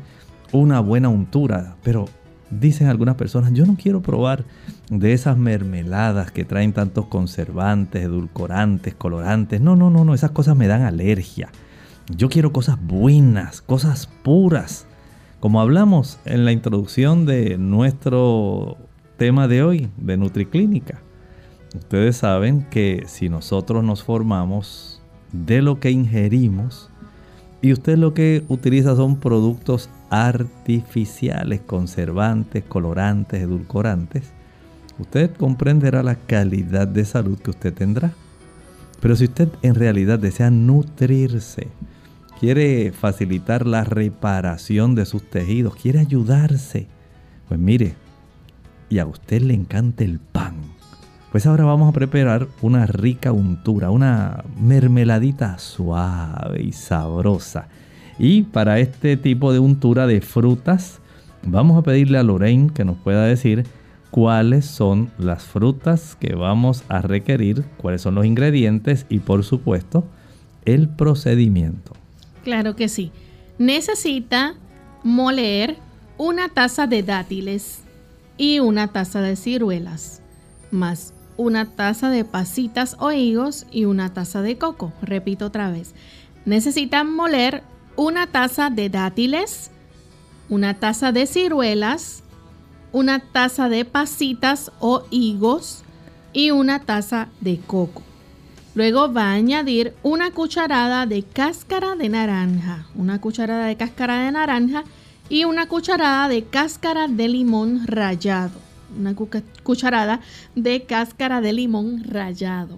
una 0.52 0.80
buena 0.80 1.10
untura. 1.10 1.76
Pero 1.82 2.06
dicen 2.52 2.88
algunas 2.88 3.15
personas, 3.15 3.54
yo 3.54 3.65
no 3.65 3.78
quiero 3.82 4.02
probar 4.02 4.46
de 4.89 5.13
esas 5.13 5.38
mermeladas 5.38 6.30
que 6.30 6.46
traen 6.46 6.74
tantos 6.74 7.08
conservantes, 7.08 8.04
edulcorantes, 8.04 8.94
colorantes. 8.94 9.62
No, 9.62 9.76
no, 9.76 9.89
no, 9.89 10.06
no, 10.06 10.13
esas 10.13 10.32
cosas 10.32 10.56
me 10.56 10.68
dan 10.68 10.84
alergia. 10.84 11.50
Yo 12.15 12.30
quiero 12.30 12.52
cosas 12.52 12.78
buenas, 12.80 13.62
cosas 13.62 14.08
puras. 14.24 14.86
Como 15.45 15.62
hablamos 15.62 16.17
en 16.25 16.43
la 16.43 16.51
introducción 16.51 17.27
de 17.27 17.60
nuestro 17.60 18.77
tema 19.17 19.47
de 19.47 19.62
hoy, 19.62 19.91
de 19.95 20.17
NutriClínica, 20.17 21.01
ustedes 21.75 22.17
saben 22.17 22.63
que 22.71 23.03
si 23.05 23.29
nosotros 23.29 23.84
nos 23.84 24.03
formamos 24.03 25.03
de 25.31 25.62
lo 25.62 25.79
que 25.79 25.91
ingerimos 25.91 26.89
y 27.62 27.73
usted 27.73 27.95
lo 27.99 28.15
que 28.15 28.43
utiliza 28.47 28.95
son 28.95 29.17
productos 29.17 29.91
artificiales, 30.10 31.62
conservantes, 31.62 32.63
colorantes, 32.63 33.43
edulcorantes, 33.43 34.31
usted 34.97 35.29
comprenderá 35.36 36.01
la 36.01 36.15
calidad 36.15 36.88
de 36.88 37.05
salud 37.05 37.38
que 37.38 37.51
usted 37.51 37.71
tendrá. 37.71 38.13
Pero 38.99 39.15
si 39.15 39.25
usted 39.25 39.49
en 39.62 39.75
realidad 39.75 40.17
desea 40.17 40.49
nutrirse, 40.49 41.67
quiere 42.39 42.91
facilitar 42.91 43.65
la 43.65 43.84
reparación 43.84 44.95
de 44.95 45.06
sus 45.06 45.24
tejidos, 45.24 45.76
quiere 45.76 46.00
ayudarse, 46.00 46.88
pues 47.48 47.60
mire, 47.60 47.95
y 48.89 49.00
a 49.00 49.06
usted 49.06 49.41
le 49.41 49.54
encanta 49.54 50.04
el 50.04 50.19
pan. 50.19 50.56
Pues 51.32 51.45
ahora 51.45 51.65
vamos 51.65 51.89
a 51.89 51.91
preparar 51.91 52.48
una 52.62 52.86
rica 52.86 53.32
untura, 53.32 53.89
una 53.89 54.43
mermeladita 54.58 55.58
suave 55.58 56.63
y 56.63 56.71
sabrosa. 56.71 57.67
Y 58.17 58.43
para 58.43 58.80
este 58.80 59.17
tipo 59.17 59.52
de 59.52 59.60
untura 59.60 60.08
de 60.08 60.21
frutas, 60.21 61.02
vamos 61.45 61.78
a 61.78 61.82
pedirle 61.82 62.17
a 62.17 62.24
Lorraine 62.24 62.71
que 62.74 62.86
nos 62.86 62.98
pueda 62.98 63.26
decir 63.26 63.65
cuáles 64.12 64.65
son 64.65 65.12
las 65.17 65.43
frutas 65.43 66.15
que 66.17 66.36
vamos 66.36 66.86
a 66.88 67.02
requerir, 67.02 67.65
cuáles 67.78 68.02
son 68.02 68.15
los 68.15 68.26
ingredientes 68.26 69.06
y 69.10 69.19
por 69.19 69.43
supuesto 69.43 70.06
el 70.63 70.88
procedimiento. 70.88 71.91
Claro 72.45 72.75
que 72.75 72.88
sí. 72.88 73.12
Necesita 73.58 74.55
moler 75.03 75.77
una 76.17 76.47
taza 76.47 76.88
de 76.88 77.03
dátiles 77.03 77.79
y 78.38 78.60
una 78.60 78.88
taza 78.93 79.19
de 79.21 79.36
ciruelas, 79.36 80.21
más 80.71 81.13
una 81.38 81.65
taza 81.65 82.10
de 82.10 82.23
pasitas 82.23 82.95
o 82.99 83.12
higos 83.12 83.65
y 83.71 83.86
una 83.86 84.13
taza 84.13 84.41
de 84.41 84.58
coco. 84.58 84.93
Repito 85.01 85.47
otra 85.47 85.71
vez. 85.71 85.93
Necesitan 86.45 87.13
moler 87.13 87.63
una 87.95 88.27
taza 88.27 88.69
de 88.69 88.89
dátiles, 88.89 89.71
una 90.47 90.75
taza 90.75 91.12
de 91.12 91.25
ciruelas, 91.25 92.23
una 92.91 93.19
taza 93.19 93.69
de 93.69 93.86
pasitas 93.86 94.71
o 94.79 95.03
higos 95.10 95.84
y 96.31 96.51
una 96.51 96.79
taza 96.79 97.27
de 97.41 97.58
coco. 97.58 98.05
Luego 98.75 99.11
va 99.11 99.31
a 99.31 99.33
añadir 99.33 99.93
una 100.03 100.31
cucharada 100.31 101.05
de 101.05 101.23
cáscara 101.23 101.95
de 101.95 102.09
naranja, 102.09 102.85
una 102.93 103.21
cucharada 103.21 103.67
de 103.67 103.77
cáscara 103.77 104.25
de 104.25 104.31
naranja 104.33 104.83
y 105.29 105.45
una 105.45 105.67
cucharada 105.67 106.27
de 106.27 106.43
cáscara 106.43 107.07
de 107.07 107.29
limón 107.29 107.88
rallado. 107.88 108.59
Una 108.97 109.15
cucharada 109.63 110.19
de 110.55 110.83
cáscara 110.83 111.39
de 111.39 111.53
limón 111.53 112.03
rallado. 112.03 112.77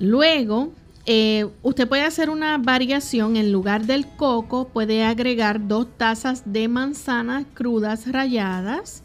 Luego, 0.00 0.72
eh, 1.06 1.46
usted 1.62 1.88
puede 1.88 2.02
hacer 2.02 2.28
una 2.28 2.58
variación. 2.58 3.36
En 3.36 3.52
lugar 3.52 3.86
del 3.86 4.08
coco, 4.08 4.68
puede 4.68 5.04
agregar 5.04 5.68
dos 5.68 5.86
tazas 5.96 6.42
de 6.46 6.66
manzanas 6.66 7.44
crudas 7.54 8.10
ralladas. 8.10 9.04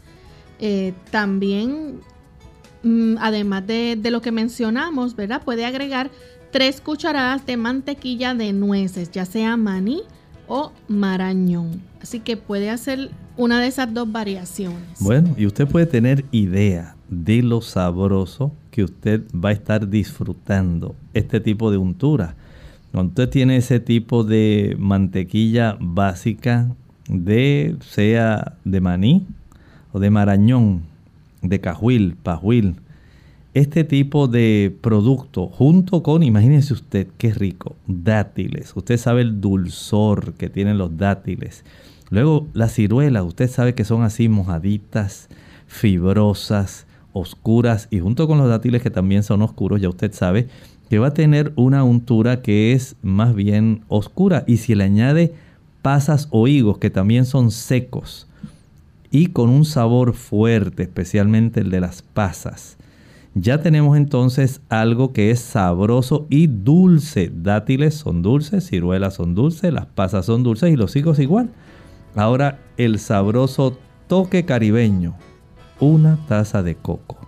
Eh, 0.58 0.94
también, 1.12 2.00
además 3.18 3.66
de, 3.66 3.96
de, 3.96 4.10
lo 4.10 4.20
que 4.20 4.32
mencionamos, 4.32 5.16
¿verdad? 5.16 5.42
Puede 5.44 5.64
agregar 5.64 6.10
tres 6.50 6.80
cucharadas 6.80 7.44
de 7.46 7.56
mantequilla 7.56 8.34
de 8.34 8.52
nueces, 8.52 9.10
ya 9.10 9.24
sea 9.24 9.56
maní 9.56 10.02
o 10.46 10.72
marañón. 10.88 11.82
Así 12.00 12.20
que 12.20 12.36
puede 12.36 12.70
hacer 12.70 13.10
una 13.36 13.60
de 13.60 13.68
esas 13.68 13.92
dos 13.92 14.10
variaciones. 14.10 14.98
Bueno, 15.00 15.34
y 15.36 15.46
usted 15.46 15.66
puede 15.68 15.86
tener 15.86 16.24
idea 16.32 16.96
de 17.08 17.42
lo 17.42 17.60
sabroso 17.60 18.52
que 18.70 18.84
usted 18.84 19.22
va 19.32 19.50
a 19.50 19.52
estar 19.52 19.88
disfrutando 19.88 20.94
este 21.14 21.40
tipo 21.40 21.70
de 21.70 21.78
untura. 21.78 22.34
Cuando 22.92 23.10
usted 23.10 23.28
tiene 23.28 23.56
ese 23.56 23.80
tipo 23.80 24.24
de 24.24 24.76
mantequilla 24.78 25.76
básica 25.80 26.74
de 27.08 27.76
sea 27.80 28.56
de 28.64 28.80
maní 28.80 29.26
o 29.92 30.00
de 30.00 30.10
marañón, 30.10 30.82
de 31.42 31.60
cajuil, 31.60 32.16
pajuil, 32.22 32.76
este 33.54 33.82
tipo 33.84 34.28
de 34.28 34.76
producto 34.80 35.46
junto 35.46 36.02
con, 36.02 36.22
imagínense 36.22 36.72
usted 36.72 37.08
qué 37.18 37.32
rico, 37.32 37.76
dátiles. 37.86 38.72
Usted 38.76 38.98
sabe 38.98 39.22
el 39.22 39.40
dulzor 39.40 40.34
que 40.34 40.48
tienen 40.48 40.78
los 40.78 40.96
dátiles. 40.96 41.64
Luego 42.10 42.46
las 42.52 42.74
ciruelas, 42.74 43.24
usted 43.24 43.50
sabe 43.50 43.74
que 43.74 43.84
son 43.84 44.02
así 44.02 44.28
mojaditas, 44.28 45.28
fibrosas, 45.66 46.86
oscuras 47.12 47.88
y 47.90 48.00
junto 48.00 48.28
con 48.28 48.38
los 48.38 48.48
dátiles 48.48 48.82
que 48.82 48.90
también 48.90 49.22
son 49.22 49.42
oscuros, 49.42 49.80
ya 49.80 49.88
usted 49.88 50.12
sabe 50.12 50.48
que 50.88 50.98
va 50.98 51.08
a 51.08 51.14
tener 51.14 51.52
una 51.56 51.84
untura 51.84 52.40
que 52.42 52.72
es 52.72 52.96
más 53.02 53.34
bien 53.34 53.82
oscura 53.88 54.44
y 54.46 54.58
si 54.58 54.74
le 54.74 54.84
añade 54.84 55.34
pasas 55.82 56.28
o 56.30 56.48
higos 56.48 56.78
que 56.78 56.90
también 56.90 57.24
son 57.24 57.50
secos 57.50 58.27
y 59.10 59.28
con 59.28 59.48
un 59.50 59.64
sabor 59.64 60.14
fuerte, 60.14 60.84
especialmente 60.84 61.60
el 61.60 61.70
de 61.70 61.80
las 61.80 62.02
pasas 62.02 62.78
ya 63.40 63.60
tenemos 63.60 63.96
entonces 63.96 64.60
algo 64.68 65.12
que 65.12 65.30
es 65.30 65.40
sabroso 65.40 66.26
y 66.28 66.46
dulce. 66.46 67.30
Dátiles 67.32 67.94
son 67.94 68.22
dulces, 68.22 68.66
ciruelas 68.66 69.14
son 69.14 69.34
dulces, 69.34 69.72
las 69.72 69.86
pasas 69.86 70.26
son 70.26 70.42
dulces 70.42 70.72
y 70.72 70.76
los 70.76 70.96
higos 70.96 71.18
igual. 71.18 71.50
Ahora 72.16 72.58
el 72.76 72.98
sabroso 72.98 73.78
toque 74.08 74.44
caribeño, 74.44 75.14
una 75.78 76.18
taza 76.26 76.62
de 76.62 76.74
coco. 76.74 77.18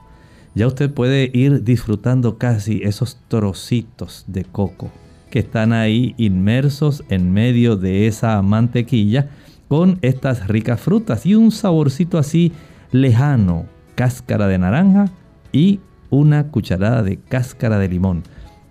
Ya 0.55 0.67
usted 0.67 0.93
puede 0.93 1.31
ir 1.33 1.63
disfrutando 1.63 2.39
casi 2.39 2.81
esos 2.83 3.19
trocitos 3.29 4.25
de 4.27 4.45
coco 4.45 4.91
que 5.31 5.39
están 5.39 5.73
ahí 5.73 6.15
inmersos 6.19 7.05
en 7.09 7.33
medio 7.33 7.77
de 7.77 8.09
esa 8.09 8.43
mantequilla 8.43 9.31
con 9.71 10.01
estas 10.03 10.49
ricas 10.49 10.81
frutas 10.81 11.25
y 11.25 11.37
un 11.37 11.53
saborcito 11.53 12.19
así 12.19 12.51
lejano, 12.91 13.67
cáscara 13.95 14.49
de 14.49 14.59
naranja 14.59 15.05
y 15.53 15.79
una 16.11 16.49
cucharada 16.49 17.05
de 17.05 17.19
cáscara 17.21 17.79
de 17.79 17.89
limón. 17.89 18.25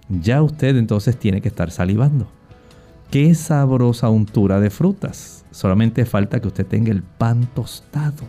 Ya 0.10 0.42
usted 0.42 0.76
entonces 0.76 1.18
tiene 1.18 1.40
que 1.40 1.48
estar 1.48 1.72
salivando. 1.72 2.28
Qué 3.12 3.34
sabrosa 3.34 4.10
untura 4.10 4.60
de 4.60 4.70
frutas. 4.70 5.46
Solamente 5.52 6.04
falta 6.04 6.42
que 6.42 6.50
usted 6.50 6.66
tenga 6.66 6.92
el 6.92 7.02
pan 7.02 7.48
tostado. 7.56 8.26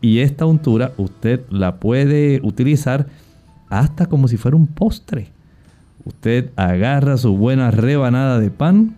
Y 0.00 0.20
esta 0.20 0.46
untura 0.46 0.92
usted 0.96 1.40
la 1.50 1.80
puede 1.80 2.40
utilizar 2.44 3.08
hasta 3.68 4.06
como 4.06 4.28
si 4.28 4.36
fuera 4.36 4.56
un 4.56 4.68
postre. 4.68 5.32
Usted 6.04 6.52
agarra 6.54 7.16
su 7.16 7.36
buena 7.36 7.72
rebanada 7.72 8.38
de 8.38 8.52
pan, 8.52 8.96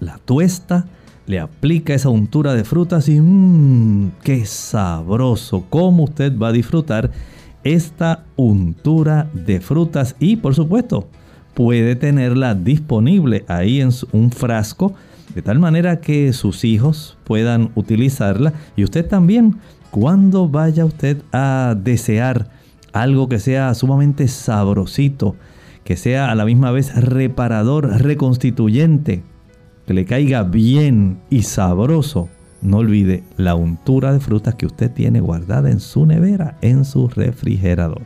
la 0.00 0.18
tuesta, 0.18 0.84
le 1.26 1.40
aplica 1.40 1.94
esa 1.94 2.08
untura 2.08 2.54
de 2.54 2.64
frutas 2.64 3.08
y 3.08 3.20
mmm, 3.20 4.10
qué 4.22 4.44
sabroso. 4.44 5.64
Cómo 5.70 6.04
usted 6.04 6.36
va 6.38 6.48
a 6.48 6.52
disfrutar 6.52 7.10
esta 7.62 8.24
untura 8.36 9.28
de 9.32 9.60
frutas 9.60 10.16
y 10.18 10.36
por 10.36 10.54
supuesto 10.54 11.08
puede 11.54 11.96
tenerla 11.96 12.54
disponible 12.54 13.44
ahí 13.48 13.80
en 13.80 13.90
un 14.12 14.30
frasco 14.30 14.94
de 15.34 15.40
tal 15.42 15.58
manera 15.58 16.00
que 16.00 16.32
sus 16.32 16.64
hijos 16.64 17.16
puedan 17.24 17.70
utilizarla 17.74 18.52
y 18.76 18.84
usted 18.84 19.06
también 19.06 19.56
cuando 19.90 20.48
vaya 20.48 20.84
usted 20.84 21.22
a 21.32 21.74
desear 21.80 22.50
algo 22.92 23.28
que 23.28 23.38
sea 23.38 23.74
sumamente 23.74 24.28
sabrosito, 24.28 25.36
que 25.84 25.96
sea 25.96 26.30
a 26.30 26.34
la 26.34 26.44
misma 26.44 26.70
vez 26.70 26.94
reparador, 26.94 28.02
reconstituyente, 28.02 29.22
que 29.86 29.94
le 29.94 30.04
caiga 30.04 30.42
bien 30.42 31.20
y 31.30 31.42
sabroso, 31.42 32.28
no 32.62 32.78
olvide 32.78 33.22
la 33.36 33.54
untura 33.54 34.12
de 34.12 34.20
frutas 34.20 34.54
que 34.54 34.66
usted 34.66 34.90
tiene 34.90 35.20
guardada 35.20 35.70
en 35.70 35.80
su 35.80 36.06
nevera, 36.06 36.56
en 36.62 36.84
su 36.84 37.08
refrigerador. 37.08 38.02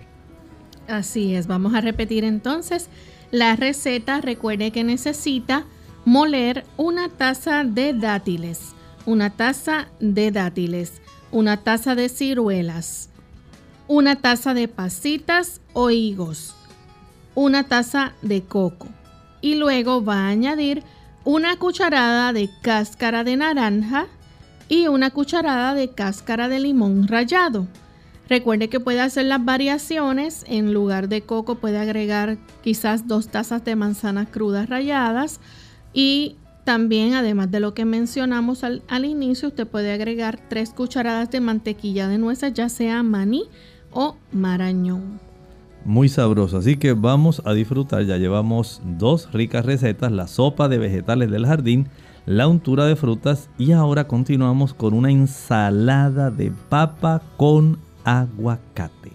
Así 0.89 1.35
es, 1.35 1.47
vamos 1.47 1.75
a 1.75 1.81
repetir 1.81 2.25
entonces 2.25 2.89
la 3.31 3.55
receta. 3.57 4.21
Recuerde 4.21 4.73
que 4.73 4.83
necesita 4.85 5.65
moler 6.05 6.65
una 6.77 7.09
taza 7.09 7.63
de 7.63 7.93
dátiles, 7.93 8.73
una 9.07 9.31
taza 9.31 9.89
de 10.01 10.33
dátiles, 10.33 11.01
una 11.31 11.59
taza 11.59 11.95
de 11.95 12.09
ciruelas, 12.09 13.11
una 13.87 14.17
taza 14.17 14.55
de 14.55 14.67
pasitas 14.67 15.61
o 15.73 15.91
higos, 15.91 16.57
una 17.35 17.69
taza 17.69 18.15
de 18.23 18.43
coco 18.43 18.89
y 19.41 19.55
luego 19.55 20.05
va 20.05 20.27
a 20.27 20.29
añadir 20.29 20.83
una 21.29 21.57
cucharada 21.57 22.33
de 22.33 22.49
cáscara 22.63 23.23
de 23.23 23.37
naranja, 23.37 24.07
y 24.67 24.89
una 24.89 25.11
cucharada 25.11 25.75
de 25.75 25.91
cáscara 25.91 26.49
de 26.49 26.59
limón 26.59 27.07
rallado. 27.07 27.67
Recuerde 28.31 28.71
que 28.71 28.81
puede 28.81 29.03
hacer 29.03 29.27
las 29.27 29.45
variaciones. 29.45 30.47
En 30.49 30.73
lugar 30.73 31.11
de 31.11 31.21
coco 31.21 31.57
puede 31.57 31.79
agregar 31.79 32.39
quizás 32.63 33.07
dos 33.07 33.29
tazas 33.29 33.63
de 33.63 33.77
manzanas 33.77 34.29
crudas 34.31 34.71
ralladas. 34.71 35.39
Y 35.93 36.37
también, 36.65 37.13
además 37.13 37.51
de 37.51 37.61
lo 37.61 37.75
que 37.75 37.85
mencionamos 37.85 38.65
al, 38.65 38.83
al, 38.89 39.05
inicio, 39.05 39.49
usted 39.49 39.67
puede 39.67 39.93
agregar 39.93 40.39
tres 40.49 40.71
cucharadas 40.71 41.31
de 41.31 41.41
mantequilla 41.41 42.09
de 42.09 42.17
nueces, 42.17 42.55
ya 42.55 42.71
sea 42.71 43.03
maní 43.03 43.45
o 43.93 44.17
marañón. 44.33 45.28
Muy 45.85 46.09
sabroso, 46.09 46.59
así 46.59 46.77
que 46.77 46.93
vamos 46.93 47.43
a 47.45 47.55
disfrutar. 47.55 48.05
Ya 48.05 48.17
llevamos 48.17 48.83
dos 48.85 49.33
ricas 49.33 49.65
recetas, 49.65 50.13
la 50.13 50.27
sopa 50.27 50.69
de 50.69 50.79
vegetales 50.79 51.31
del 51.31 51.47
jardín 51.47 51.89
la 52.29 52.47
untura 52.47 52.85
de 52.85 52.95
frutas 52.95 53.49
y 53.57 53.73
ahora 53.73 54.07
continuamos 54.07 54.75
con 54.75 54.93
una 54.93 55.11
ensalada 55.11 56.31
de 56.31 56.53
papa 56.69 57.23
con 57.39 57.79
aguacate. 58.05 59.13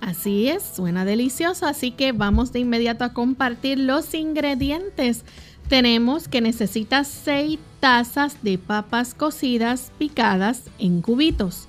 Así 0.00 0.48
es, 0.48 0.64
suena 0.64 1.04
delicioso, 1.04 1.66
así 1.66 1.92
que 1.92 2.10
vamos 2.10 2.52
de 2.52 2.58
inmediato 2.58 3.04
a 3.04 3.12
compartir 3.12 3.78
los 3.78 4.12
ingredientes. 4.12 5.24
Tenemos 5.68 6.26
que 6.26 6.40
necesita 6.40 7.04
6 7.04 7.60
tazas 7.78 8.42
de 8.42 8.58
papas 8.58 9.14
cocidas 9.14 9.92
picadas 9.96 10.64
en 10.80 11.00
cubitos. 11.00 11.68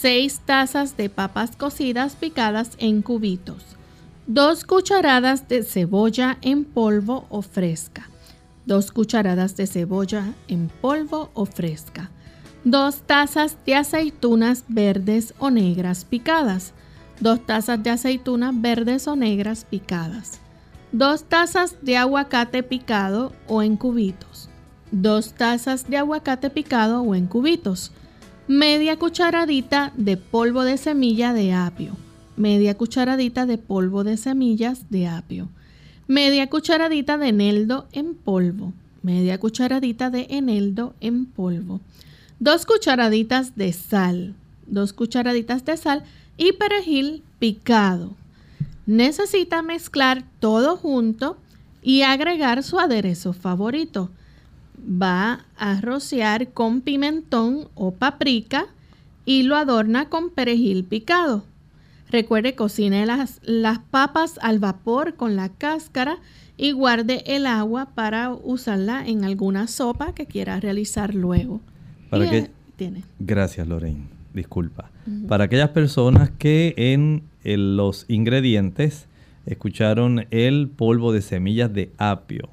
6 0.00 0.40
tazas 0.44 0.96
de 0.96 1.08
papas 1.08 1.56
cocidas 1.56 2.16
picadas 2.16 2.72
en 2.78 3.00
cubitos. 3.00 3.64
2 4.26 4.64
cucharadas 4.64 5.48
de 5.48 5.62
cebolla 5.62 6.38
en 6.42 6.64
polvo 6.64 7.26
o 7.30 7.42
fresca. 7.42 8.08
2 8.66 8.92
cucharadas 8.92 9.56
de 9.56 9.66
cebolla 9.66 10.34
en 10.48 10.68
polvo 10.80 11.30
o 11.34 11.44
fresca, 11.44 12.10
2 12.64 13.02
tazas 13.02 13.58
de 13.66 13.74
aceitunas 13.74 14.64
verdes 14.68 15.34
o 15.38 15.50
negras 15.50 16.04
picadas, 16.04 16.72
2 17.20 17.46
tazas 17.46 17.82
de 17.82 17.90
aceitunas 17.90 18.54
verdes 18.60 19.06
o 19.06 19.16
negras 19.16 19.64
picadas, 19.64 20.40
2 20.92 21.24
tazas 21.24 21.76
de 21.82 21.98
aguacate 21.98 22.62
picado 22.62 23.32
o 23.46 23.62
en 23.62 23.76
cubitos, 23.76 24.48
2 24.92 25.34
tazas 25.34 25.88
de 25.88 25.98
aguacate 25.98 26.48
picado 26.48 27.02
o 27.02 27.14
en 27.14 27.26
cubitos, 27.26 27.92
media 28.46 28.98
cucharadita 28.98 29.92
de 29.96 30.18
polvo 30.18 30.64
de 30.64 30.76
semilla 30.76 31.32
de 31.32 31.54
apio, 31.54 31.96
media 32.36 32.76
cucharadita 32.76 33.46
de 33.46 33.56
polvo 33.56 34.04
de 34.04 34.18
semillas 34.18 34.90
de 34.90 35.06
apio, 35.06 35.48
media 36.08 36.50
cucharadita 36.50 37.16
de 37.16 37.28
eneldo 37.28 37.86
en 37.92 38.14
polvo, 38.14 38.74
media 39.02 39.38
cucharadita 39.38 40.10
de 40.10 40.26
eneldo 40.28 40.94
en 41.00 41.24
polvo, 41.24 41.80
dos 42.38 42.66
cucharaditas 42.66 43.56
de 43.56 43.72
sal, 43.72 44.34
dos 44.66 44.92
cucharaditas 44.92 45.64
de 45.64 45.78
sal 45.78 46.04
y 46.36 46.52
perejil 46.52 47.22
picado. 47.38 48.14
Necesita 48.84 49.62
mezclar 49.62 50.22
todo 50.40 50.76
junto 50.76 51.38
y 51.82 52.02
agregar 52.02 52.62
su 52.62 52.78
aderezo 52.78 53.32
favorito. 53.32 54.10
Va 54.78 55.46
a 55.56 55.80
rociar 55.80 56.52
con 56.52 56.80
pimentón 56.80 57.68
o 57.74 57.92
paprika 57.92 58.66
y 59.24 59.42
lo 59.44 59.56
adorna 59.56 60.08
con 60.08 60.30
perejil 60.30 60.84
picado. 60.84 61.44
Recuerde, 62.10 62.54
cocine 62.54 63.06
las, 63.06 63.40
las 63.42 63.78
papas 63.78 64.38
al 64.42 64.58
vapor 64.58 65.14
con 65.14 65.36
la 65.36 65.48
cáscara 65.48 66.18
y 66.56 66.72
guarde 66.72 67.24
el 67.26 67.46
agua 67.46 67.90
para 67.94 68.32
usarla 68.32 69.06
en 69.06 69.24
alguna 69.24 69.66
sopa 69.66 70.14
que 70.14 70.26
quiera 70.26 70.60
realizar 70.60 71.14
luego. 71.14 71.60
Para 72.10 72.30
que, 72.30 72.50
tiene. 72.76 73.02
Gracias, 73.18 73.66
Lorraine. 73.66 74.06
Disculpa. 74.32 74.90
Para 75.28 75.44
aquellas 75.44 75.70
personas 75.70 76.30
que 76.30 76.74
en, 76.76 77.22
en 77.44 77.76
los 77.76 78.04
ingredientes 78.08 79.06
escucharon 79.46 80.26
el 80.30 80.68
polvo 80.68 81.12
de 81.12 81.22
semillas 81.22 81.72
de 81.72 81.90
apio. 81.98 82.48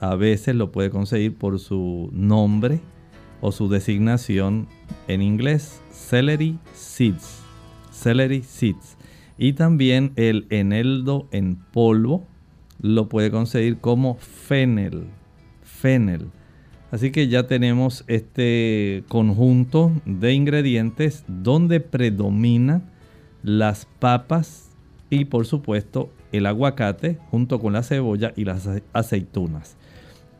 A 0.00 0.14
veces 0.16 0.56
lo 0.56 0.72
puede 0.72 0.88
conseguir 0.88 1.36
por 1.36 1.58
su 1.58 2.08
nombre 2.12 2.80
o 3.42 3.52
su 3.52 3.68
designación 3.68 4.66
en 5.08 5.20
inglés, 5.20 5.82
celery 5.90 6.58
seeds. 6.72 7.42
Celery 7.92 8.42
seeds. 8.42 8.96
Y 9.36 9.52
también 9.52 10.12
el 10.16 10.46
eneldo 10.48 11.28
en 11.32 11.56
polvo 11.56 12.26
lo 12.80 13.10
puede 13.10 13.30
conseguir 13.30 13.78
como 13.78 14.16
fennel. 14.16 15.04
Fennel. 15.62 16.28
Así 16.90 17.12
que 17.12 17.28
ya 17.28 17.46
tenemos 17.46 18.04
este 18.08 19.04
conjunto 19.08 19.92
de 20.06 20.32
ingredientes 20.32 21.24
donde 21.28 21.80
predominan 21.80 22.90
las 23.42 23.86
papas 23.98 24.70
y 25.08 25.26
por 25.26 25.46
supuesto 25.46 26.10
el 26.32 26.46
aguacate 26.46 27.18
junto 27.30 27.60
con 27.60 27.74
la 27.74 27.82
cebolla 27.82 28.32
y 28.34 28.44
las 28.44 28.68
aceitunas. 28.92 29.76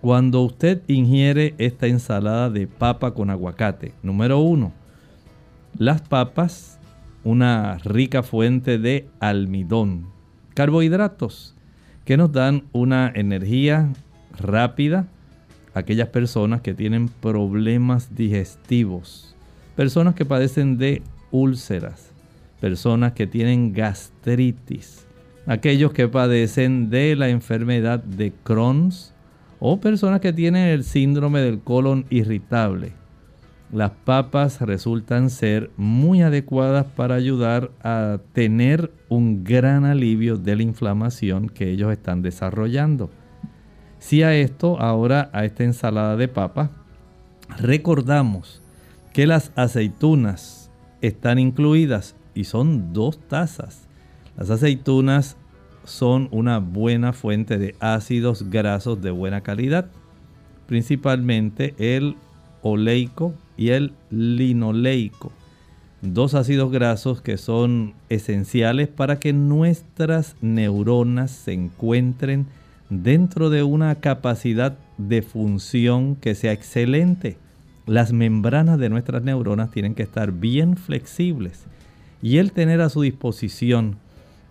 Cuando 0.00 0.40
usted 0.40 0.80
ingiere 0.86 1.54
esta 1.58 1.86
ensalada 1.86 2.48
de 2.48 2.66
papa 2.66 3.12
con 3.12 3.28
aguacate, 3.28 3.92
número 4.02 4.38
uno, 4.38 4.72
las 5.76 6.00
papas, 6.00 6.78
una 7.22 7.76
rica 7.84 8.22
fuente 8.22 8.78
de 8.78 9.10
almidón, 9.20 10.06
carbohidratos 10.54 11.54
que 12.06 12.16
nos 12.16 12.32
dan 12.32 12.64
una 12.72 13.12
energía 13.14 13.92
rápida, 14.38 15.06
aquellas 15.74 16.08
personas 16.08 16.62
que 16.62 16.72
tienen 16.72 17.08
problemas 17.08 18.14
digestivos, 18.16 19.36
personas 19.76 20.14
que 20.14 20.24
padecen 20.24 20.78
de 20.78 21.02
úlceras, 21.30 22.10
personas 22.58 23.12
que 23.12 23.26
tienen 23.26 23.74
gastritis, 23.74 25.06
aquellos 25.46 25.92
que 25.92 26.08
padecen 26.08 26.88
de 26.88 27.16
la 27.16 27.28
enfermedad 27.28 28.02
de 28.02 28.32
Crohn's 28.42 29.12
o 29.60 29.78
personas 29.78 30.20
que 30.20 30.32
tienen 30.32 30.68
el 30.68 30.84
síndrome 30.84 31.40
del 31.40 31.60
colon 31.60 32.06
irritable. 32.10 32.94
Las 33.72 33.92
papas 33.92 34.60
resultan 34.60 35.30
ser 35.30 35.70
muy 35.76 36.22
adecuadas 36.22 36.86
para 36.86 37.14
ayudar 37.14 37.70
a 37.84 38.18
tener 38.32 38.90
un 39.08 39.44
gran 39.44 39.84
alivio 39.84 40.38
de 40.38 40.56
la 40.56 40.62
inflamación 40.64 41.48
que 41.48 41.70
ellos 41.70 41.92
están 41.92 42.20
desarrollando. 42.22 43.10
Si 44.00 44.24
a 44.24 44.34
esto, 44.34 44.80
ahora 44.80 45.30
a 45.32 45.44
esta 45.44 45.62
ensalada 45.62 46.16
de 46.16 46.26
papa, 46.26 46.70
recordamos 47.58 48.60
que 49.12 49.26
las 49.26 49.52
aceitunas 49.54 50.70
están 51.00 51.38
incluidas 51.38 52.16
y 52.34 52.44
son 52.44 52.92
dos 52.92 53.20
tazas. 53.28 53.86
Las 54.36 54.50
aceitunas 54.50 55.36
son 55.90 56.28
una 56.30 56.58
buena 56.58 57.12
fuente 57.12 57.58
de 57.58 57.74
ácidos 57.80 58.48
grasos 58.48 59.02
de 59.02 59.10
buena 59.10 59.42
calidad, 59.42 59.86
principalmente 60.66 61.74
el 61.78 62.16
oleico 62.62 63.34
y 63.56 63.70
el 63.70 63.92
linoleico. 64.10 65.32
Dos 66.02 66.34
ácidos 66.34 66.70
grasos 66.72 67.20
que 67.20 67.36
son 67.36 67.92
esenciales 68.08 68.88
para 68.88 69.18
que 69.18 69.32
nuestras 69.32 70.36
neuronas 70.40 71.30
se 71.30 71.52
encuentren 71.52 72.46
dentro 72.88 73.50
de 73.50 73.62
una 73.62 73.94
capacidad 73.96 74.78
de 74.96 75.22
función 75.22 76.16
que 76.16 76.34
sea 76.34 76.52
excelente. 76.52 77.36
Las 77.86 78.12
membranas 78.12 78.78
de 78.78 78.88
nuestras 78.88 79.22
neuronas 79.22 79.70
tienen 79.70 79.94
que 79.94 80.02
estar 80.02 80.32
bien 80.32 80.76
flexibles 80.76 81.64
y 82.22 82.38
el 82.38 82.52
tener 82.52 82.80
a 82.80 82.88
su 82.88 83.02
disposición 83.02 83.96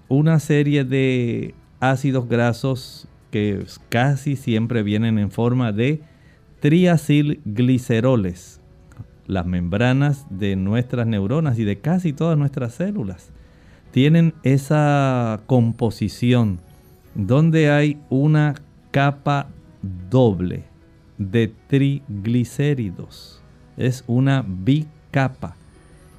una 0.10 0.40
serie 0.40 0.84
de 0.84 1.56
ácidos 1.80 2.28
grasos 2.28 3.08
que 3.32 3.64
casi 3.90 4.36
siempre 4.36 4.84
vienen 4.84 5.18
en 5.18 5.32
forma 5.32 5.72
de 5.72 6.02
triacilgliceroles, 6.60 8.60
las 9.28 9.46
membranas 9.46 10.26
de 10.30 10.56
nuestras 10.56 11.08
neuronas 11.08 11.58
y 11.58 11.64
de 11.64 11.80
casi 11.80 12.12
todas 12.12 12.38
nuestras 12.38 12.74
células 12.74 13.32
tienen 13.92 14.34
esa 14.44 15.42
composición 15.46 16.60
donde 17.16 17.72
hay 17.72 18.00
una 18.10 18.56
capa 18.92 19.50
doble 20.10 20.66
de 21.18 21.54
triglicéridos. 21.68 23.42
Es 23.78 24.04
una 24.08 24.46
bicapa. 24.48 25.56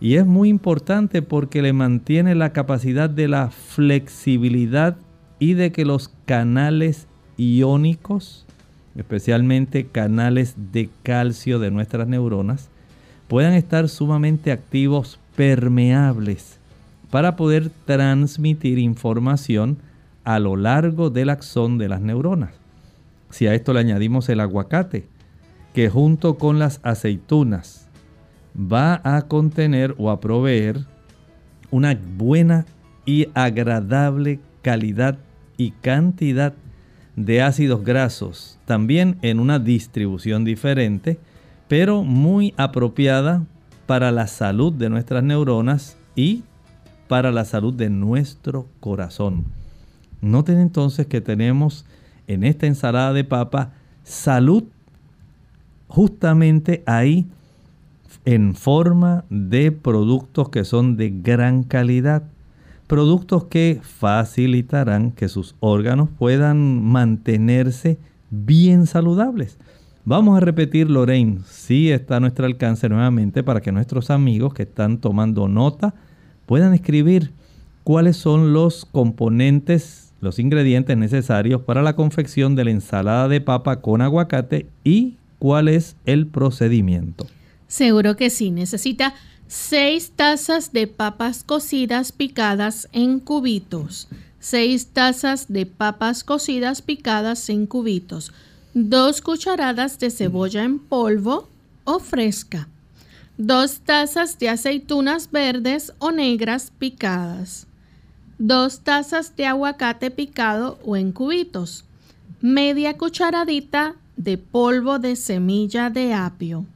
Y 0.00 0.14
es 0.14 0.24
muy 0.24 0.48
importante 0.48 1.20
porque 1.20 1.60
le 1.60 1.74
mantiene 1.74 2.34
la 2.34 2.52
capacidad 2.52 3.10
de 3.10 3.28
la 3.28 3.50
flexibilidad 3.50 4.96
y 5.38 5.54
de 5.54 5.72
que 5.72 5.84
los 5.84 6.10
canales 6.24 7.06
iónicos, 7.36 8.46
especialmente 8.96 9.86
canales 9.86 10.54
de 10.72 10.88
calcio 11.02 11.58
de 11.58 11.70
nuestras 11.70 12.08
neuronas, 12.08 12.70
puedan 13.28 13.52
estar 13.52 13.90
sumamente 13.90 14.52
activos, 14.52 15.20
permeables, 15.36 16.58
para 17.10 17.36
poder 17.36 17.70
transmitir 17.84 18.78
información 18.78 19.78
a 20.24 20.38
lo 20.38 20.56
largo 20.56 21.10
del 21.10 21.28
axón 21.28 21.76
de 21.76 21.88
las 21.88 22.00
neuronas. 22.00 22.54
Si 23.30 23.46
a 23.46 23.54
esto 23.54 23.72
le 23.74 23.80
añadimos 23.80 24.28
el 24.28 24.40
aguacate, 24.40 25.06
que 25.74 25.88
junto 25.88 26.38
con 26.38 26.58
las 26.58 26.80
aceitunas 26.82 27.79
va 28.54 29.00
a 29.04 29.22
contener 29.22 29.94
o 29.98 30.10
a 30.10 30.20
proveer 30.20 30.84
una 31.70 31.98
buena 32.16 32.66
y 33.04 33.28
agradable 33.34 34.40
calidad 34.62 35.18
y 35.56 35.72
cantidad 35.72 36.54
de 37.16 37.42
ácidos 37.42 37.84
grasos, 37.84 38.58
también 38.64 39.18
en 39.22 39.40
una 39.40 39.58
distribución 39.58 40.44
diferente, 40.44 41.18
pero 41.68 42.02
muy 42.02 42.54
apropiada 42.56 43.44
para 43.86 44.10
la 44.10 44.26
salud 44.26 44.72
de 44.72 44.88
nuestras 44.88 45.22
neuronas 45.22 45.96
y 46.14 46.44
para 47.08 47.32
la 47.32 47.44
salud 47.44 47.74
de 47.74 47.90
nuestro 47.90 48.68
corazón. 48.80 49.44
Noten 50.20 50.58
entonces 50.58 51.06
que 51.06 51.20
tenemos 51.20 51.84
en 52.26 52.44
esta 52.44 52.66
ensalada 52.66 53.12
de 53.12 53.24
papa 53.24 53.72
salud 54.04 54.64
justamente 55.88 56.82
ahí 56.86 57.26
en 58.24 58.54
forma 58.54 59.24
de 59.30 59.72
productos 59.72 60.48
que 60.48 60.64
son 60.64 60.96
de 60.96 61.10
gran 61.10 61.62
calidad. 61.62 62.24
Productos 62.86 63.44
que 63.44 63.80
facilitarán 63.82 65.12
que 65.12 65.28
sus 65.28 65.54
órganos 65.60 66.08
puedan 66.18 66.82
mantenerse 66.82 67.98
bien 68.30 68.86
saludables. 68.86 69.58
Vamos 70.04 70.36
a 70.36 70.40
repetir, 70.40 70.90
Lorraine, 70.90 71.40
si 71.46 71.90
está 71.90 72.16
a 72.16 72.20
nuestro 72.20 72.46
alcance 72.46 72.88
nuevamente 72.88 73.42
para 73.42 73.60
que 73.60 73.70
nuestros 73.70 74.10
amigos 74.10 74.54
que 74.54 74.62
están 74.62 74.98
tomando 74.98 75.46
nota 75.46 75.94
puedan 76.46 76.74
escribir 76.74 77.32
cuáles 77.84 78.16
son 78.16 78.52
los 78.52 78.84
componentes 78.86 80.10
los 80.20 80.38
ingredientes 80.38 80.96
necesarios 80.96 81.62
para 81.62 81.82
la 81.82 81.96
confección 81.96 82.54
de 82.54 82.64
la 82.64 82.70
ensalada 82.70 83.28
de 83.28 83.40
papa 83.40 83.80
con 83.80 84.02
aguacate 84.02 84.66
y 84.84 85.16
cuál 85.38 85.68
es 85.68 85.96
el 86.04 86.26
procedimiento. 86.26 87.26
Seguro 87.70 88.16
que 88.16 88.30
sí, 88.30 88.50
necesita 88.50 89.14
6 89.46 90.14
tazas 90.16 90.72
de 90.72 90.88
papas 90.88 91.44
cocidas 91.44 92.10
picadas 92.10 92.88
en 92.90 93.20
cubitos, 93.20 94.08
6 94.40 94.88
tazas 94.88 95.46
de 95.46 95.66
papas 95.66 96.24
cocidas 96.24 96.82
picadas 96.82 97.48
en 97.48 97.66
cubitos, 97.66 98.32
2 98.74 99.20
cucharadas 99.20 100.00
de 100.00 100.10
cebolla 100.10 100.64
en 100.64 100.80
polvo 100.80 101.48
o 101.84 102.00
fresca, 102.00 102.66
2 103.38 103.80
tazas 103.82 104.36
de 104.40 104.48
aceitunas 104.48 105.30
verdes 105.30 105.92
o 106.00 106.10
negras 106.10 106.72
picadas, 106.76 107.68
2 108.38 108.80
tazas 108.80 109.36
de 109.36 109.46
aguacate 109.46 110.10
picado 110.10 110.80
o 110.84 110.96
en 110.96 111.12
cubitos, 111.12 111.84
media 112.40 112.98
cucharadita 112.98 113.94
de 114.16 114.38
polvo 114.38 114.98
de 114.98 115.14
semilla 115.14 115.88
de 115.88 116.14
apio, 116.14 116.66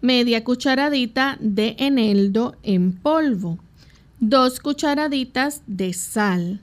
media 0.00 0.44
cucharadita 0.44 1.36
de 1.40 1.76
eneldo 1.78 2.56
en 2.62 2.92
polvo, 2.92 3.58
2 4.20 4.60
cucharaditas 4.60 5.62
de 5.66 5.92
sal 5.92 6.60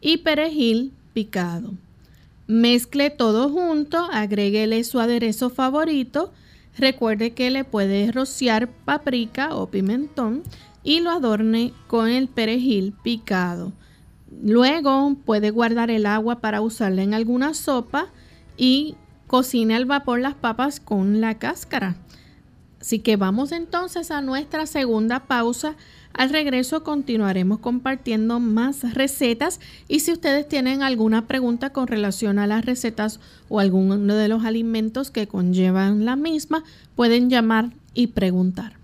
y 0.00 0.18
perejil 0.18 0.92
picado. 1.12 1.74
Mezcle 2.46 3.10
todo 3.10 3.48
junto, 3.48 4.08
agréguele 4.12 4.84
su 4.84 5.00
aderezo 5.00 5.50
favorito. 5.50 6.32
Recuerde 6.76 7.32
que 7.32 7.50
le 7.50 7.64
puede 7.64 8.12
rociar 8.12 8.68
paprika 8.68 9.54
o 9.54 9.70
pimentón 9.70 10.42
y 10.82 11.00
lo 11.00 11.10
adorne 11.10 11.72
con 11.86 12.08
el 12.08 12.28
perejil 12.28 12.92
picado. 13.02 13.72
Luego 14.42 15.16
puede 15.24 15.50
guardar 15.50 15.90
el 15.90 16.04
agua 16.04 16.40
para 16.40 16.60
usarla 16.60 17.02
en 17.02 17.14
alguna 17.14 17.54
sopa 17.54 18.08
y 18.56 18.96
cocine 19.26 19.74
al 19.74 19.86
vapor 19.86 20.20
las 20.20 20.34
papas 20.34 20.80
con 20.80 21.20
la 21.20 21.38
cáscara. 21.38 21.96
Así 22.84 22.98
que 22.98 23.16
vamos 23.16 23.50
entonces 23.50 24.10
a 24.10 24.20
nuestra 24.20 24.66
segunda 24.66 25.20
pausa. 25.20 25.74
Al 26.12 26.28
regreso 26.28 26.84
continuaremos 26.84 27.60
compartiendo 27.60 28.40
más 28.40 28.92
recetas 28.92 29.58
y 29.88 30.00
si 30.00 30.12
ustedes 30.12 30.46
tienen 30.46 30.82
alguna 30.82 31.26
pregunta 31.26 31.70
con 31.70 31.86
relación 31.86 32.38
a 32.38 32.46
las 32.46 32.66
recetas 32.66 33.20
o 33.48 33.58
alguno 33.58 33.96
de 33.96 34.28
los 34.28 34.44
alimentos 34.44 35.10
que 35.10 35.26
conllevan 35.26 36.04
la 36.04 36.14
misma, 36.14 36.62
pueden 36.94 37.30
llamar 37.30 37.70
y 37.94 38.08
preguntar. 38.08 38.83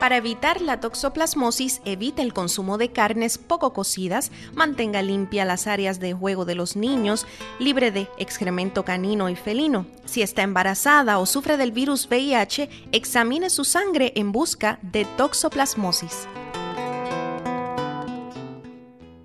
Para 0.00 0.16
evitar 0.16 0.60
la 0.60 0.78
toxoplasmosis, 0.78 1.80
evite 1.84 2.22
el 2.22 2.32
consumo 2.32 2.78
de 2.78 2.90
carnes 2.90 3.36
poco 3.36 3.72
cocidas, 3.72 4.30
mantenga 4.54 5.02
limpia 5.02 5.44
las 5.44 5.66
áreas 5.66 5.98
de 5.98 6.12
juego 6.12 6.44
de 6.44 6.54
los 6.54 6.76
niños, 6.76 7.26
libre 7.58 7.90
de 7.90 8.08
excremento 8.16 8.84
canino 8.84 9.28
y 9.28 9.34
felino. 9.34 9.86
Si 10.04 10.22
está 10.22 10.42
embarazada 10.42 11.18
o 11.18 11.26
sufre 11.26 11.56
del 11.56 11.72
virus 11.72 12.06
VIH, 12.08 12.68
examine 12.92 13.50
su 13.50 13.64
sangre 13.64 14.12
en 14.14 14.30
busca 14.30 14.78
de 14.82 15.04
toxoplasmosis. 15.16 16.28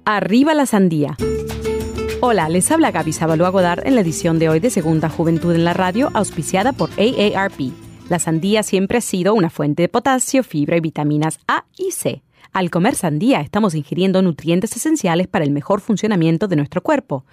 Arriba 0.05 0.53
la 0.55 0.65
sandía. 0.65 1.15
Hola, 2.19 2.49
les 2.49 2.71
habla 2.71 2.91
Gaby 2.91 3.13
Sabalua 3.13 3.49
Godard 3.49 3.85
en 3.85 3.95
la 3.95 4.01
edición 4.01 4.39
de 4.39 4.49
hoy 4.49 4.59
de 4.59 4.69
Segunda 4.69 5.09
Juventud 5.09 5.53
en 5.53 5.65
la 5.65 5.73
Radio, 5.73 6.09
auspiciada 6.13 6.73
por 6.73 6.89
AARP. 6.97 7.82
La 8.13 8.19
sandía 8.19 8.61
siempre 8.61 8.99
ha 8.99 9.01
sido 9.01 9.33
una 9.33 9.49
fuente 9.49 9.81
de 9.81 9.89
potasio, 9.89 10.43
fibra 10.43 10.77
y 10.77 10.81
vitaminas 10.81 11.39
A 11.47 11.65
y 11.75 11.89
C. 11.89 12.21
Al 12.51 12.69
comer 12.69 12.93
sandía 12.93 13.41
estamos 13.41 13.73
ingiriendo 13.73 14.21
nutrientes 14.21 14.75
esenciales 14.75 15.25
para 15.27 15.45
el 15.45 15.49
mejor 15.49 15.81
funcionamiento 15.81 16.47
de 16.47 16.55
nuestro 16.55 16.83
cuerpo. 16.83 17.25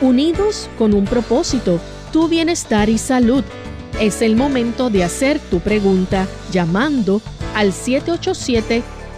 Unidos 0.00 0.68
con 0.78 0.94
un 0.94 1.04
propósito, 1.04 1.78
tu 2.12 2.26
bienestar 2.26 2.88
y 2.88 2.98
salud. 2.98 3.44
Es 4.00 4.20
el 4.20 4.34
momento 4.34 4.90
de 4.90 5.04
hacer 5.04 5.38
tu 5.38 5.60
pregunta 5.60 6.26
llamando 6.50 7.22
al 7.54 7.72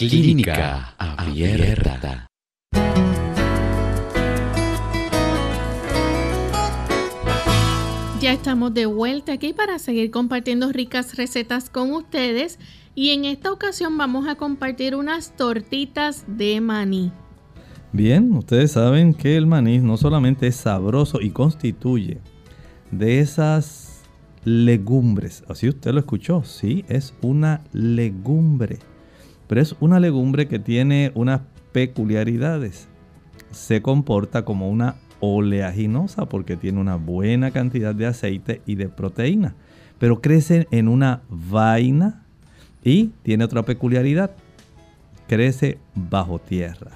Clínica 0.00 0.94
Abierta. 0.96 2.26
Ya 8.18 8.32
estamos 8.32 8.72
de 8.72 8.86
vuelta 8.86 9.34
aquí 9.34 9.52
para 9.52 9.78
seguir 9.78 10.10
compartiendo 10.10 10.72
ricas 10.72 11.18
recetas 11.18 11.68
con 11.68 11.92
ustedes 11.92 12.58
y 12.94 13.10
en 13.10 13.26
esta 13.26 13.52
ocasión 13.52 13.98
vamos 13.98 14.26
a 14.26 14.36
compartir 14.36 14.96
unas 14.96 15.36
tortitas 15.36 16.24
de 16.26 16.62
maní. 16.62 17.12
Bien, 17.92 18.32
ustedes 18.32 18.72
saben 18.72 19.12
que 19.12 19.36
el 19.36 19.46
maní 19.46 19.80
no 19.80 19.98
solamente 19.98 20.46
es 20.46 20.56
sabroso 20.56 21.20
y 21.20 21.28
constituye 21.28 22.22
de 22.90 23.20
esas 23.20 24.00
legumbres, 24.44 25.44
así 25.46 25.68
usted 25.68 25.92
lo 25.92 26.00
escuchó, 26.00 26.42
sí, 26.42 26.86
es 26.88 27.12
una 27.20 27.60
legumbre, 27.74 28.78
pero 29.50 29.62
es 29.62 29.74
una 29.80 29.98
legumbre 29.98 30.46
que 30.46 30.60
tiene 30.60 31.10
unas 31.16 31.40
peculiaridades. 31.72 32.86
Se 33.50 33.82
comporta 33.82 34.44
como 34.44 34.70
una 34.70 34.94
oleaginosa 35.18 36.26
porque 36.26 36.56
tiene 36.56 36.78
una 36.78 36.94
buena 36.94 37.50
cantidad 37.50 37.92
de 37.92 38.06
aceite 38.06 38.62
y 38.64 38.76
de 38.76 38.88
proteína. 38.88 39.56
Pero 39.98 40.20
crece 40.20 40.68
en 40.70 40.86
una 40.86 41.22
vaina 41.28 42.22
y 42.84 43.06
tiene 43.24 43.42
otra 43.42 43.64
peculiaridad. 43.64 44.30
Crece 45.26 45.78
bajo 45.96 46.38
tierra. 46.38 46.92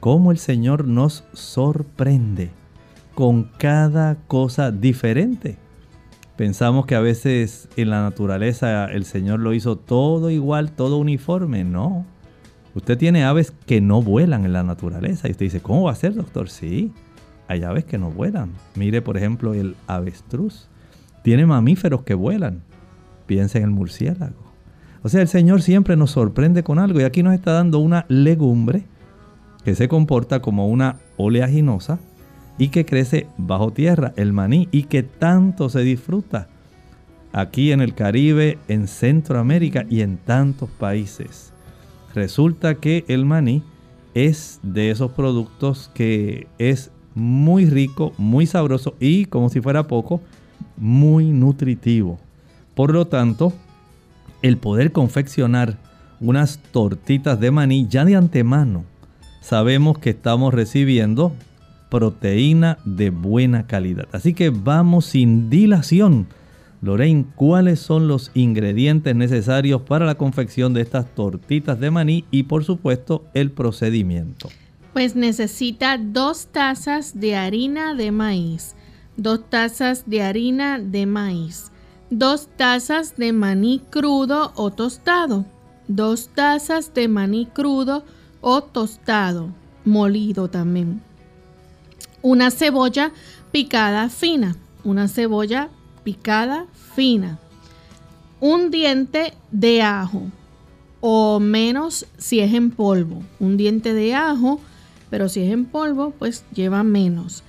Cómo 0.00 0.32
el 0.32 0.38
Señor 0.38 0.86
nos 0.86 1.24
sorprende 1.34 2.48
con 3.14 3.50
cada 3.58 4.14
cosa 4.28 4.70
diferente. 4.70 5.58
Pensamos 6.40 6.86
que 6.86 6.94
a 6.94 7.00
veces 7.00 7.68
en 7.76 7.90
la 7.90 8.00
naturaleza 8.00 8.86
el 8.86 9.04
Señor 9.04 9.40
lo 9.40 9.52
hizo 9.52 9.76
todo 9.76 10.30
igual, 10.30 10.72
todo 10.72 10.96
uniforme. 10.96 11.64
No. 11.64 12.06
Usted 12.74 12.96
tiene 12.96 13.24
aves 13.24 13.52
que 13.66 13.82
no 13.82 14.00
vuelan 14.00 14.46
en 14.46 14.54
la 14.54 14.62
naturaleza. 14.62 15.28
Y 15.28 15.32
usted 15.32 15.44
dice, 15.44 15.60
¿cómo 15.60 15.82
va 15.82 15.92
a 15.92 15.96
ser, 15.96 16.14
doctor? 16.14 16.48
Sí 16.48 16.92
hay 17.46 17.62
aves 17.62 17.84
que 17.84 17.98
no 17.98 18.10
vuelan. 18.10 18.52
Mire, 18.74 19.02
por 19.02 19.18
ejemplo, 19.18 19.52
el 19.52 19.76
avestruz. 19.86 20.70
Tiene 21.22 21.44
mamíferos 21.44 22.04
que 22.04 22.14
vuelan. 22.14 22.62
Piensa 23.26 23.58
en 23.58 23.64
el 23.64 23.70
murciélago. 23.70 24.42
O 25.02 25.10
sea, 25.10 25.20
el 25.20 25.28
Señor 25.28 25.60
siempre 25.60 25.94
nos 25.94 26.12
sorprende 26.12 26.62
con 26.62 26.78
algo 26.78 27.02
y 27.02 27.04
aquí 27.04 27.22
nos 27.22 27.34
está 27.34 27.52
dando 27.52 27.80
una 27.80 28.06
legumbre 28.08 28.84
que 29.62 29.74
se 29.74 29.88
comporta 29.88 30.40
como 30.40 30.68
una 30.68 31.00
oleaginosa 31.18 31.98
y 32.60 32.68
que 32.68 32.84
crece 32.84 33.26
bajo 33.38 33.72
tierra, 33.72 34.12
el 34.16 34.34
maní, 34.34 34.68
y 34.70 34.82
que 34.82 35.02
tanto 35.02 35.70
se 35.70 35.80
disfruta 35.80 36.46
aquí 37.32 37.72
en 37.72 37.80
el 37.80 37.94
Caribe, 37.94 38.58
en 38.68 38.86
Centroamérica 38.86 39.86
y 39.88 40.02
en 40.02 40.18
tantos 40.18 40.68
países. 40.68 41.54
Resulta 42.14 42.74
que 42.74 43.06
el 43.08 43.24
maní 43.24 43.62
es 44.12 44.60
de 44.62 44.90
esos 44.90 45.12
productos 45.12 45.90
que 45.94 46.48
es 46.58 46.90
muy 47.14 47.64
rico, 47.64 48.12
muy 48.18 48.44
sabroso 48.44 48.94
y, 49.00 49.24
como 49.24 49.48
si 49.48 49.62
fuera 49.62 49.88
poco, 49.88 50.20
muy 50.76 51.30
nutritivo. 51.30 52.20
Por 52.74 52.92
lo 52.92 53.06
tanto, 53.06 53.54
el 54.42 54.58
poder 54.58 54.92
confeccionar 54.92 55.78
unas 56.20 56.58
tortitas 56.72 57.40
de 57.40 57.50
maní 57.50 57.86
ya 57.88 58.04
de 58.04 58.16
antemano, 58.16 58.84
sabemos 59.40 59.98
que 59.98 60.10
estamos 60.10 60.52
recibiendo 60.52 61.32
proteína 61.90 62.78
de 62.84 63.10
buena 63.10 63.66
calidad. 63.66 64.08
Así 64.12 64.32
que 64.32 64.50
vamos 64.50 65.06
sin 65.06 65.50
dilación. 65.50 66.28
Lorraine, 66.82 67.26
¿cuáles 67.36 67.80
son 67.80 68.08
los 68.08 68.30
ingredientes 68.32 69.14
necesarios 69.14 69.82
para 69.82 70.06
la 70.06 70.14
confección 70.14 70.72
de 70.72 70.80
estas 70.80 71.14
tortitas 71.14 71.78
de 71.78 71.90
maní 71.90 72.24
y 72.30 72.44
por 72.44 72.64
supuesto 72.64 73.24
el 73.34 73.50
procedimiento? 73.50 74.48
Pues 74.94 75.14
necesita 75.14 75.98
dos 75.98 76.46
tazas 76.46 77.20
de 77.20 77.36
harina 77.36 77.94
de 77.94 78.10
maíz, 78.12 78.76
dos 79.18 79.48
tazas 79.50 80.04
de 80.06 80.22
harina 80.22 80.78
de 80.78 81.04
maíz, 81.04 81.70
dos 82.08 82.48
tazas 82.56 83.16
de 83.16 83.32
maní 83.32 83.82
crudo 83.90 84.52
o 84.56 84.70
tostado, 84.70 85.44
dos 85.86 86.30
tazas 86.34 86.94
de 86.94 87.08
maní 87.08 87.46
crudo 87.46 88.04
o 88.40 88.62
tostado, 88.62 89.50
molido 89.84 90.48
también, 90.48 91.02
una 92.22 92.50
cebolla 92.50 93.12
picada 93.52 94.08
fina, 94.08 94.56
una 94.84 95.08
cebolla 95.08 95.68
picada 96.04 96.66
fina, 96.94 97.38
un 98.40 98.70
diente 98.70 99.34
de 99.50 99.82
ajo 99.82 100.22
o 101.00 101.40
menos 101.40 102.06
si 102.18 102.40
es 102.40 102.52
en 102.54 102.70
polvo, 102.70 103.22
un 103.38 103.56
diente 103.56 103.94
de 103.94 104.14
ajo, 104.14 104.60
pero 105.08 105.28
si 105.28 105.40
es 105.40 105.52
en 105.52 105.64
polvo, 105.64 106.12
pues 106.18 106.44
lleva 106.54 106.82
menos. 106.82 107.42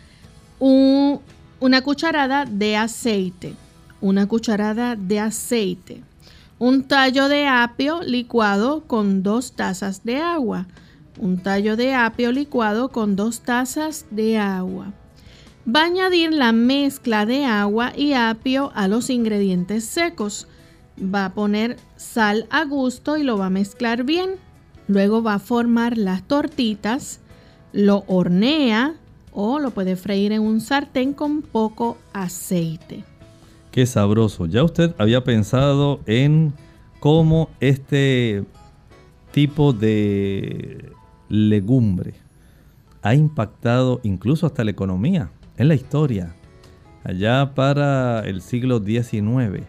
una 0.59 1.81
cucharada 1.81 2.45
de 2.45 2.75
aceite, 2.75 3.53
una 3.99 4.27
cucharada 4.27 4.95
de 4.95 5.19
aceite, 5.19 6.01
un 6.59 6.83
tallo 6.83 7.27
de 7.27 7.47
apio 7.47 8.01
licuado 8.03 8.83
con 8.85 9.23
dos 9.23 9.53
tazas 9.53 10.03
de 10.03 10.17
agua, 10.17 10.67
un 11.19 11.37
tallo 11.37 11.75
de 11.75 11.93
apio 11.93 12.31
licuado 12.31 12.89
con 12.89 13.15
dos 13.15 13.41
tazas 13.41 14.05
de 14.11 14.37
agua. 14.37 14.93
Va 15.67 15.81
a 15.81 15.85
añadir 15.85 16.33
la 16.33 16.51
mezcla 16.51 17.25
de 17.25 17.45
agua 17.45 17.93
y 17.95 18.13
apio 18.13 18.71
a 18.73 18.87
los 18.87 19.09
ingredientes 19.09 19.85
secos. 19.85 20.47
Va 20.99 21.25
a 21.25 21.33
poner 21.33 21.77
sal 21.95 22.47
a 22.49 22.65
gusto 22.65 23.17
y 23.17 23.23
lo 23.23 23.37
va 23.37 23.47
a 23.47 23.51
mezclar 23.51 24.03
bien. 24.03 24.31
Luego 24.87 25.21
va 25.21 25.35
a 25.35 25.39
formar 25.39 25.97
las 25.97 26.23
tortitas, 26.23 27.19
lo 27.73 28.03
hornea 28.07 28.95
o 29.31 29.59
lo 29.59 29.71
puede 29.71 29.95
freír 29.95 30.31
en 30.31 30.41
un 30.41 30.61
sartén 30.61 31.13
con 31.13 31.41
poco 31.41 31.97
aceite. 32.11 33.03
Qué 33.71 33.85
sabroso. 33.85 34.47
Ya 34.47 34.63
usted 34.63 34.93
había 34.97 35.23
pensado 35.23 36.01
en 36.05 36.53
cómo 36.99 37.49
este 37.59 38.43
tipo 39.31 39.71
de 39.71 40.91
legumbre 41.31 42.13
ha 43.01 43.15
impactado 43.15 44.01
incluso 44.03 44.45
hasta 44.45 44.65
la 44.65 44.71
economía 44.71 45.31
en 45.57 45.69
la 45.69 45.75
historia. 45.75 46.35
Allá 47.03 47.53
para 47.55 48.19
el 48.19 48.41
siglo 48.41 48.79
XIX, 48.79 49.63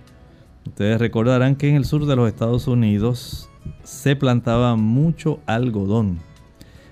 ustedes 0.67 0.99
recordarán 1.01 1.55
que 1.55 1.69
en 1.69 1.77
el 1.77 1.85
sur 1.85 2.05
de 2.05 2.17
los 2.17 2.29
Estados 2.29 2.67
Unidos 2.67 3.49
se 3.85 4.17
plantaba 4.17 4.75
mucho 4.75 5.39
algodón, 5.47 6.19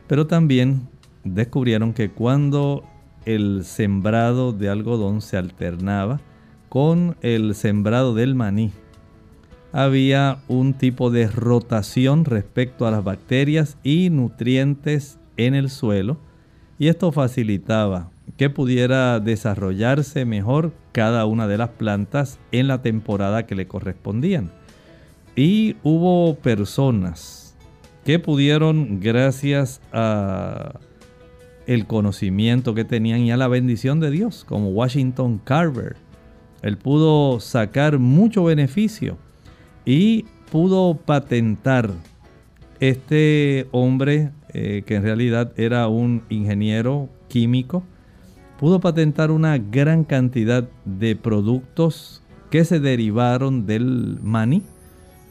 pero 0.06 0.28
también 0.28 0.88
descubrieron 1.24 1.92
que 1.92 2.10
cuando 2.10 2.84
el 3.26 3.64
sembrado 3.64 4.52
de 4.52 4.70
algodón 4.70 5.20
se 5.20 5.36
alternaba 5.36 6.20
con 6.68 7.16
el 7.22 7.56
sembrado 7.56 8.14
del 8.14 8.36
maní, 8.36 8.70
había 9.72 10.38
un 10.48 10.74
tipo 10.74 11.10
de 11.10 11.28
rotación 11.28 12.24
respecto 12.24 12.86
a 12.86 12.90
las 12.90 13.04
bacterias 13.04 13.76
y 13.82 14.10
nutrientes 14.10 15.18
en 15.36 15.54
el 15.54 15.70
suelo 15.70 16.18
y 16.78 16.88
esto 16.88 17.12
facilitaba 17.12 18.10
que 18.36 18.50
pudiera 18.50 19.20
desarrollarse 19.20 20.24
mejor 20.24 20.72
cada 20.92 21.26
una 21.26 21.46
de 21.46 21.58
las 21.58 21.70
plantas 21.70 22.38
en 22.52 22.68
la 22.68 22.82
temporada 22.82 23.46
que 23.46 23.54
le 23.54 23.66
correspondían. 23.66 24.50
Y 25.36 25.76
hubo 25.82 26.36
personas 26.36 27.54
que 28.04 28.18
pudieron 28.18 28.98
gracias 29.00 29.80
a 29.92 30.80
el 31.66 31.86
conocimiento 31.86 32.74
que 32.74 32.84
tenían 32.84 33.20
y 33.20 33.30
a 33.30 33.36
la 33.36 33.46
bendición 33.46 34.00
de 34.00 34.10
Dios, 34.10 34.44
como 34.48 34.70
Washington 34.70 35.40
Carver. 35.44 35.96
Él 36.62 36.78
pudo 36.78 37.40
sacar 37.40 37.98
mucho 37.98 38.42
beneficio 38.42 39.18
y 39.84 40.24
pudo 40.50 40.94
patentar 40.96 41.90
este 42.80 43.68
hombre 43.72 44.30
eh, 44.52 44.82
que 44.86 44.96
en 44.96 45.02
realidad 45.02 45.52
era 45.56 45.86
un 45.88 46.22
ingeniero 46.28 47.08
químico, 47.28 47.84
pudo 48.58 48.80
patentar 48.80 49.30
una 49.30 49.58
gran 49.58 50.04
cantidad 50.04 50.68
de 50.84 51.14
productos 51.14 52.22
que 52.50 52.64
se 52.64 52.80
derivaron 52.80 53.66
del 53.66 54.18
maní, 54.22 54.62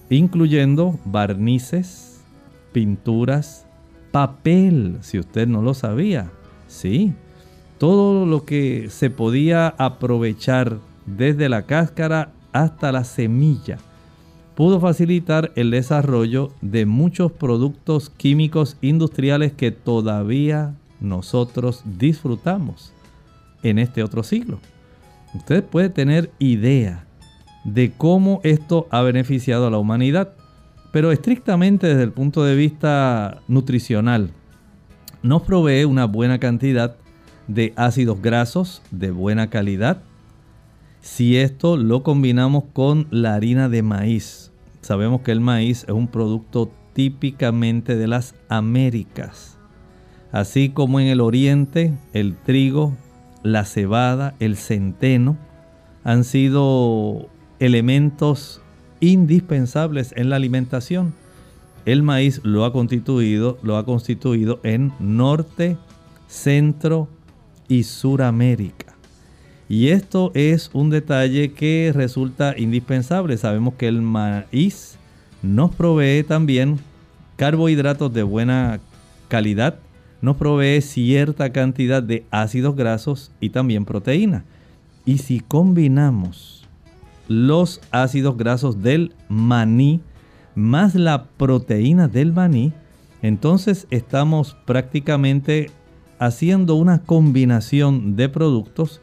incluyendo 0.10 0.98
barnices, 1.06 2.22
pinturas, 2.72 3.66
papel, 4.12 4.98
si 5.02 5.20
usted 5.20 5.48
no 5.48 5.62
lo 5.62 5.74
sabía. 5.74 6.32
Sí, 6.68 7.14
todo 7.78 8.26
lo 8.26 8.46
que 8.46 8.88
se 8.90 9.10
podía 9.10 9.68
aprovechar 9.68 10.78
desde 11.06 11.50
la 11.50 11.64
cáscara 11.64 12.32
hasta 12.54 12.92
la 12.92 13.04
semilla 13.04 13.80
pudo 14.60 14.82
facilitar 14.82 15.54
el 15.56 15.72
desarrollo 15.72 16.52
de 16.60 16.86
muchos 16.86 17.32
productos 17.32 18.10
químicos 18.10 18.76
industriales 18.82 19.54
que 19.54 19.72
todavía 19.72 20.76
nosotros 21.00 21.82
disfrutamos 21.86 22.92
en 23.64 23.80
este 23.80 24.04
otro 24.04 24.22
siglo. 24.22 24.60
Usted 25.34 25.64
puede 25.64 25.88
tener 25.88 26.30
idea 26.40 27.06
de 27.64 27.94
cómo 27.98 28.42
esto 28.44 28.86
ha 28.92 29.02
beneficiado 29.02 29.66
a 29.66 29.72
la 29.72 29.78
humanidad, 29.78 30.34
pero 30.92 31.14
estrictamente 31.14 31.88
desde 31.88 32.04
el 32.04 32.12
punto 32.12 32.44
de 32.44 32.58
vista 32.58 33.40
nutricional, 33.48 34.32
nos 35.24 35.42
provee 35.44 35.86
una 35.86 36.04
buena 36.04 36.38
cantidad 36.38 36.98
de 37.48 37.72
ácidos 37.78 38.22
grasos 38.22 38.82
de 38.92 39.12
buena 39.12 39.50
calidad. 39.50 40.02
Si 41.00 41.38
esto 41.38 41.78
lo 41.78 42.04
combinamos 42.04 42.66
con 42.74 43.08
la 43.10 43.36
harina 43.36 43.70
de 43.70 43.84
maíz, 43.84 44.49
Sabemos 44.82 45.22
que 45.22 45.32
el 45.32 45.42
maíz 45.42 45.84
es 45.84 45.94
un 45.94 46.08
producto 46.08 46.72
típicamente 46.94 47.96
de 47.96 48.08
las 48.08 48.36
Américas. 48.50 49.58
Así 50.32 50.70
como 50.70 51.00
en 51.00 51.08
el 51.08 51.22
oriente, 51.22 51.94
el 52.14 52.36
trigo, 52.36 52.96
la 53.44 53.66
cebada, 53.66 54.36
el 54.40 54.58
centeno 54.58 55.38
han 56.04 56.24
sido 56.24 57.30
elementos 57.60 58.62
indispensables 59.00 60.14
en 60.16 60.30
la 60.30 60.36
alimentación. 60.36 61.14
El 61.86 62.04
maíz 62.04 62.42
lo 62.44 62.66
ha 62.66 62.74
constituido, 62.74 63.58
lo 63.64 63.78
ha 63.78 63.86
constituido 63.86 64.60
en 64.64 64.94
Norte, 65.00 65.78
Centro 66.28 67.08
y 67.68 67.84
Suramérica. 67.84 68.99
Y 69.70 69.90
esto 69.90 70.32
es 70.34 70.72
un 70.74 70.90
detalle 70.90 71.54
que 71.54 71.92
resulta 71.94 72.56
indispensable. 72.58 73.38
Sabemos 73.38 73.76
que 73.76 73.88
el 73.88 74.02
maíz 74.02 74.98
nos 75.44 75.74
provee 75.76 76.24
también 76.24 76.80
carbohidratos 77.36 78.12
de 78.12 78.24
buena 78.24 78.80
calidad, 79.28 79.78
nos 80.22 80.38
provee 80.38 80.82
cierta 80.82 81.52
cantidad 81.52 82.02
de 82.02 82.26
ácidos 82.32 82.76
grasos 82.76 83.32
y 83.40 83.52
también 83.52 83.86
proteína. 83.86 84.44
Y 85.06 85.20
si 85.20 85.40
combinamos 85.40 86.68
los 87.28 87.80
ácidos 87.92 88.38
grasos 88.38 88.82
del 88.82 89.14
maní 89.30 90.02
más 90.56 90.96
la 90.96 91.26
proteína 91.38 92.08
del 92.08 92.34
maní, 92.34 92.74
entonces 93.22 93.86
estamos 93.92 94.58
prácticamente 94.66 95.70
haciendo 96.18 96.74
una 96.74 97.04
combinación 97.04 98.16
de 98.16 98.30
productos 98.30 99.00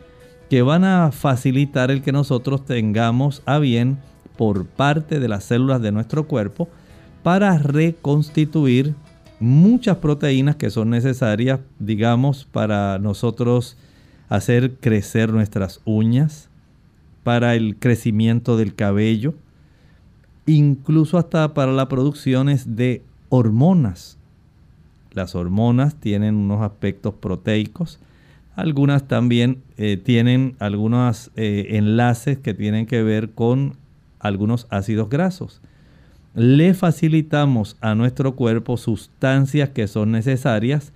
que 0.48 0.62
van 0.62 0.84
a 0.84 1.10
facilitar 1.12 1.90
el 1.90 2.02
que 2.02 2.12
nosotros 2.12 2.64
tengamos 2.64 3.42
a 3.46 3.58
bien 3.58 3.98
por 4.36 4.66
parte 4.66 5.18
de 5.18 5.28
las 5.28 5.44
células 5.44 5.80
de 5.82 5.92
nuestro 5.92 6.26
cuerpo 6.26 6.68
para 7.22 7.58
reconstituir 7.58 8.94
muchas 9.40 9.96
proteínas 9.96 10.56
que 10.56 10.70
son 10.70 10.90
necesarias, 10.90 11.60
digamos, 11.78 12.44
para 12.44 12.98
nosotros 12.98 13.76
hacer 14.28 14.74
crecer 14.76 15.32
nuestras 15.32 15.80
uñas, 15.84 16.48
para 17.24 17.54
el 17.54 17.76
crecimiento 17.76 18.56
del 18.56 18.74
cabello, 18.74 19.34
incluso 20.46 21.18
hasta 21.18 21.54
para 21.54 21.72
la 21.72 21.88
producción 21.88 22.48
de 22.66 23.02
hormonas. 23.28 24.16
Las 25.12 25.34
hormonas 25.34 25.96
tienen 25.96 26.36
unos 26.36 26.62
aspectos 26.62 27.14
proteicos 27.14 27.98
algunas 28.56 29.06
también 29.06 29.62
eh, 29.76 29.98
tienen 30.02 30.56
algunos 30.58 31.30
eh, 31.36 31.66
enlaces 31.72 32.38
que 32.38 32.54
tienen 32.54 32.86
que 32.86 33.02
ver 33.02 33.30
con 33.30 33.76
algunos 34.18 34.66
ácidos 34.70 35.10
grasos. 35.10 35.60
Le 36.34 36.74
facilitamos 36.74 37.76
a 37.80 37.94
nuestro 37.94 38.34
cuerpo 38.34 38.78
sustancias 38.78 39.68
que 39.68 39.86
son 39.86 40.10
necesarias 40.10 40.92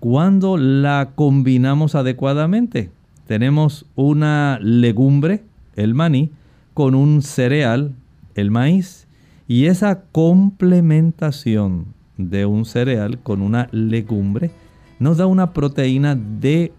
cuando 0.00 0.58
la 0.58 1.12
combinamos 1.14 1.94
adecuadamente. 1.94 2.90
Tenemos 3.26 3.86
una 3.94 4.58
legumbre, 4.62 5.42
el 5.76 5.94
maní, 5.94 6.30
con 6.74 6.94
un 6.94 7.22
cereal, 7.22 7.94
el 8.34 8.50
maíz, 8.50 9.06
y 9.46 9.66
esa 9.66 10.02
complementación 10.12 11.86
de 12.18 12.44
un 12.44 12.66
cereal 12.66 13.18
con 13.18 13.40
una 13.40 13.68
legumbre 13.72 14.50
nos 14.98 15.16
da 15.16 15.26
una 15.26 15.52
proteína 15.52 16.16
de 16.16 16.72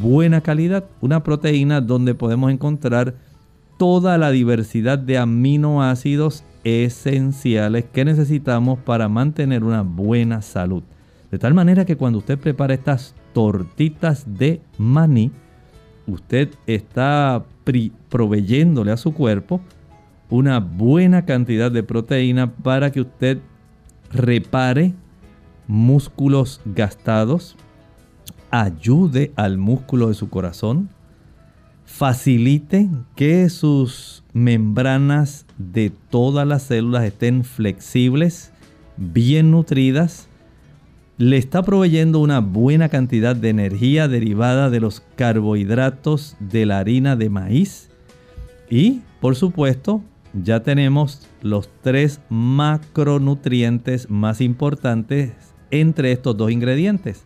buena 0.00 0.40
calidad, 0.40 0.84
una 1.00 1.22
proteína 1.22 1.80
donde 1.80 2.14
podemos 2.14 2.50
encontrar 2.52 3.14
toda 3.78 4.18
la 4.18 4.30
diversidad 4.30 4.98
de 4.98 5.18
aminoácidos 5.18 6.44
esenciales 6.64 7.84
que 7.92 8.04
necesitamos 8.04 8.78
para 8.78 9.08
mantener 9.08 9.64
una 9.64 9.82
buena 9.82 10.42
salud. 10.42 10.82
De 11.30 11.38
tal 11.38 11.54
manera 11.54 11.84
que 11.84 11.96
cuando 11.96 12.18
usted 12.18 12.38
prepara 12.38 12.74
estas 12.74 13.14
tortitas 13.32 14.24
de 14.38 14.60
maní, 14.78 15.32
usted 16.06 16.50
está 16.66 17.44
proveyéndole 18.08 18.92
a 18.92 18.96
su 18.96 19.12
cuerpo 19.12 19.60
una 20.30 20.60
buena 20.60 21.24
cantidad 21.24 21.70
de 21.70 21.82
proteína 21.82 22.52
para 22.52 22.92
que 22.92 23.00
usted 23.00 23.38
repare 24.12 24.94
músculos 25.66 26.60
gastados, 26.64 27.56
ayude 28.62 29.32
al 29.34 29.58
músculo 29.58 30.08
de 30.08 30.14
su 30.14 30.28
corazón, 30.28 30.88
facilite 31.84 32.88
que 33.16 33.48
sus 33.48 34.22
membranas 34.32 35.44
de 35.58 35.90
todas 36.08 36.46
las 36.46 36.62
células 36.62 37.02
estén 37.02 37.42
flexibles, 37.42 38.52
bien 38.96 39.50
nutridas, 39.50 40.28
le 41.18 41.36
está 41.36 41.64
proveyendo 41.64 42.20
una 42.20 42.38
buena 42.38 42.88
cantidad 42.88 43.34
de 43.34 43.48
energía 43.48 44.06
derivada 44.06 44.70
de 44.70 44.78
los 44.78 45.02
carbohidratos 45.16 46.36
de 46.38 46.64
la 46.64 46.78
harina 46.78 47.16
de 47.16 47.30
maíz 47.30 47.90
y, 48.70 49.00
por 49.20 49.34
supuesto, 49.34 50.00
ya 50.32 50.62
tenemos 50.62 51.26
los 51.42 51.68
tres 51.82 52.20
macronutrientes 52.28 54.08
más 54.10 54.40
importantes 54.40 55.32
entre 55.72 56.12
estos 56.12 56.36
dos 56.36 56.52
ingredientes. 56.52 57.24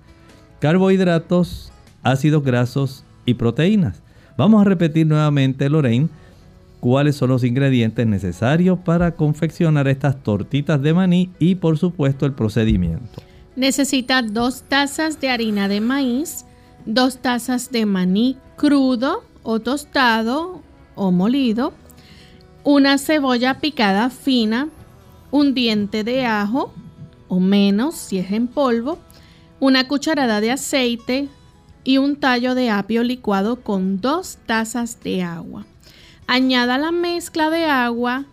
Carbohidratos, 0.61 1.73
ácidos 2.03 2.43
grasos 2.43 3.05
y 3.25 3.35
proteínas. 3.35 4.03
Vamos 4.37 4.61
a 4.61 4.65
repetir 4.65 5.07
nuevamente, 5.07 5.69
Lorraine, 5.69 6.09
cuáles 6.81 7.17
son 7.17 7.31
los 7.31 7.45
ingredientes 7.45 8.07
necesarios 8.07 8.79
para 8.79 9.13
confeccionar 9.13 9.89
estas 9.89 10.23
tortitas 10.23 10.81
de 10.83 10.95
maní 10.95 11.31
y 11.39 11.57
por 11.57 11.79
supuesto 11.79 12.27
el 12.27 12.33
procedimiento. 12.33 13.23
Necesita 13.57 14.23
dos 14.23 14.63
tazas 14.63 15.21
de 15.21 15.31
harina 15.31 15.69
de 15.69 15.81
maíz, 15.81 16.45
dos 16.87 17.19
tazas 17.19 17.71
de 17.71 17.87
maní 17.87 18.37
crudo 18.57 19.25
o 19.43 19.61
tostado 19.61 20.63
o 20.95 21.11
molido, 21.11 21.73
una 22.65 22.99
cebolla 22.99 23.55
picada 23.61 24.11
fina, 24.11 24.69
un 25.31 25.55
diente 25.55 26.05
de 26.05 26.27
ajo 26.27 26.73
o 27.29 27.41
menos 27.41 27.95
si 27.95 28.19
es 28.19 28.31
en 28.33 28.47
polvo, 28.47 28.99
una 29.61 29.89
cucharada 29.89 30.41
de 30.41 30.53
aceite 30.53 31.29
y 31.85 31.99
un 31.99 32.17
tallo 32.17 32.55
de 32.55 32.71
apio 32.71 33.03
licuado 33.03 33.63
con 33.63 34.01
dos 34.01 34.39
tazas 34.47 35.01
de 35.01 35.23
agua. 35.23 35.67
Añada 36.27 36.79
la 36.79 36.93
mezcla 36.93 37.51
de 37.51 37.65
agua 37.65 38.27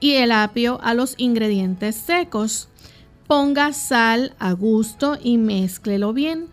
y 0.00 0.14
el 0.14 0.32
apio 0.32 0.80
a 0.82 0.94
los 0.94 1.14
ingredientes 1.16 1.96
secos. 1.96 2.68
Ponga 3.26 3.72
sal 3.72 4.34
a 4.38 4.52
gusto 4.52 5.16
y 5.22 5.38
mézclelo 5.38 6.12
bien. 6.12 6.48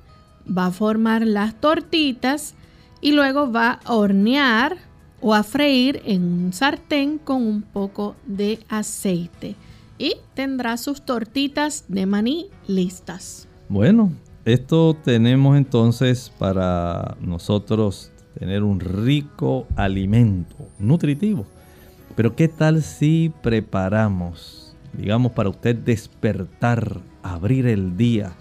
Va 0.45 0.67
a 0.67 0.71
formar 0.71 1.25
las 1.25 1.59
tortitas 1.59 2.53
y 3.01 3.11
luego 3.11 3.51
va 3.51 3.79
a 3.83 3.93
hornear 3.95 4.77
o 5.21 5.33
a 5.33 5.43
freír 5.43 6.01
en 6.05 6.23
un 6.23 6.53
sartén 6.53 7.17
con 7.17 7.41
un 7.41 7.61
poco 7.63 8.15
de 8.25 8.59
aceite. 8.69 9.55
Y 9.97 10.17
tendrá 10.33 10.77
sus 10.77 11.01
tortitas 11.01 11.85
de 11.87 12.05
maní 12.05 12.49
listas. 12.67 13.47
Bueno, 13.69 14.11
esto 14.45 14.95
tenemos 15.03 15.57
entonces 15.57 16.31
para 16.37 17.17
nosotros 17.19 18.11
tener 18.37 18.63
un 18.63 18.79
rico 18.79 19.67
alimento 19.75 20.55
nutritivo. 20.79 21.45
Pero 22.15 22.35
¿qué 22.35 22.47
tal 22.47 22.81
si 22.81 23.33
preparamos 23.41 24.65
digamos, 24.97 25.31
para 25.31 25.49
usted 25.49 25.75
despertar, 25.75 27.01
abrir 27.23 27.67
el 27.67 27.97
día 27.97 28.33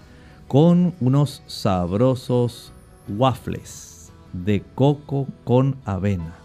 con 0.47 0.93
unos 0.99 1.41
sabrosos 1.47 2.71
waffles 3.07 4.11
de 4.33 4.63
coco 4.75 5.27
con 5.43 5.77
avena. 5.85 6.35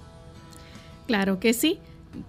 Claro 1.07 1.41
que 1.41 1.55
sí. 1.55 1.79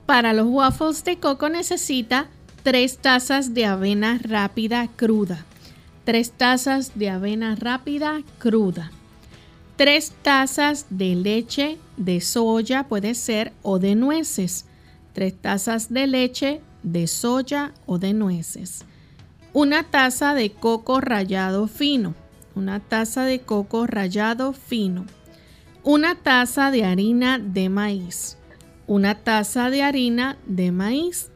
Para 0.05 0.33
los 0.33 0.47
waffles 0.47 1.03
de 1.03 1.17
coco 1.17 1.49
necesita 1.49 2.27
3 2.63 2.97
tazas 2.97 3.53
de 3.53 3.65
avena 3.65 4.19
rápida 4.23 4.87
cruda. 4.95 5.45
3 6.03 6.31
tazas 6.31 6.91
de 6.95 7.09
avena 7.09 7.55
rápida 7.55 8.23
cruda. 8.39 8.91
3 9.75 10.11
tazas 10.23 10.87
de 10.89 11.15
leche 11.15 11.77
de 11.97 12.21
soya 12.21 12.87
puede 12.87 13.13
ser 13.13 13.53
o 13.61 13.77
de 13.79 13.95
nueces. 13.95 14.65
3 15.13 15.33
tazas 15.41 15.93
de 15.93 16.07
leche 16.07 16.61
de 16.83 17.07
soya 17.07 17.73
o 17.85 17.99
de 17.99 18.13
nueces. 18.13 18.85
Una 19.53 19.83
taza 19.83 20.33
de 20.33 20.51
coco 20.51 21.01
rallado 21.01 21.67
fino. 21.67 22.15
Una 22.55 22.79
taza 22.79 23.23
de 23.25 23.41
coco 23.41 23.85
rallado 23.85 24.53
fino. 24.53 25.05
Una 25.83 26.15
taza 26.15 26.71
de 26.71 26.83
harina 26.83 27.37
de 27.37 27.69
maíz. 27.69 28.37
Una 28.87 29.15
taza 29.15 29.69
de 29.69 29.83
harina 29.83 30.37
de 30.45 30.71
maíz. 30.71 31.29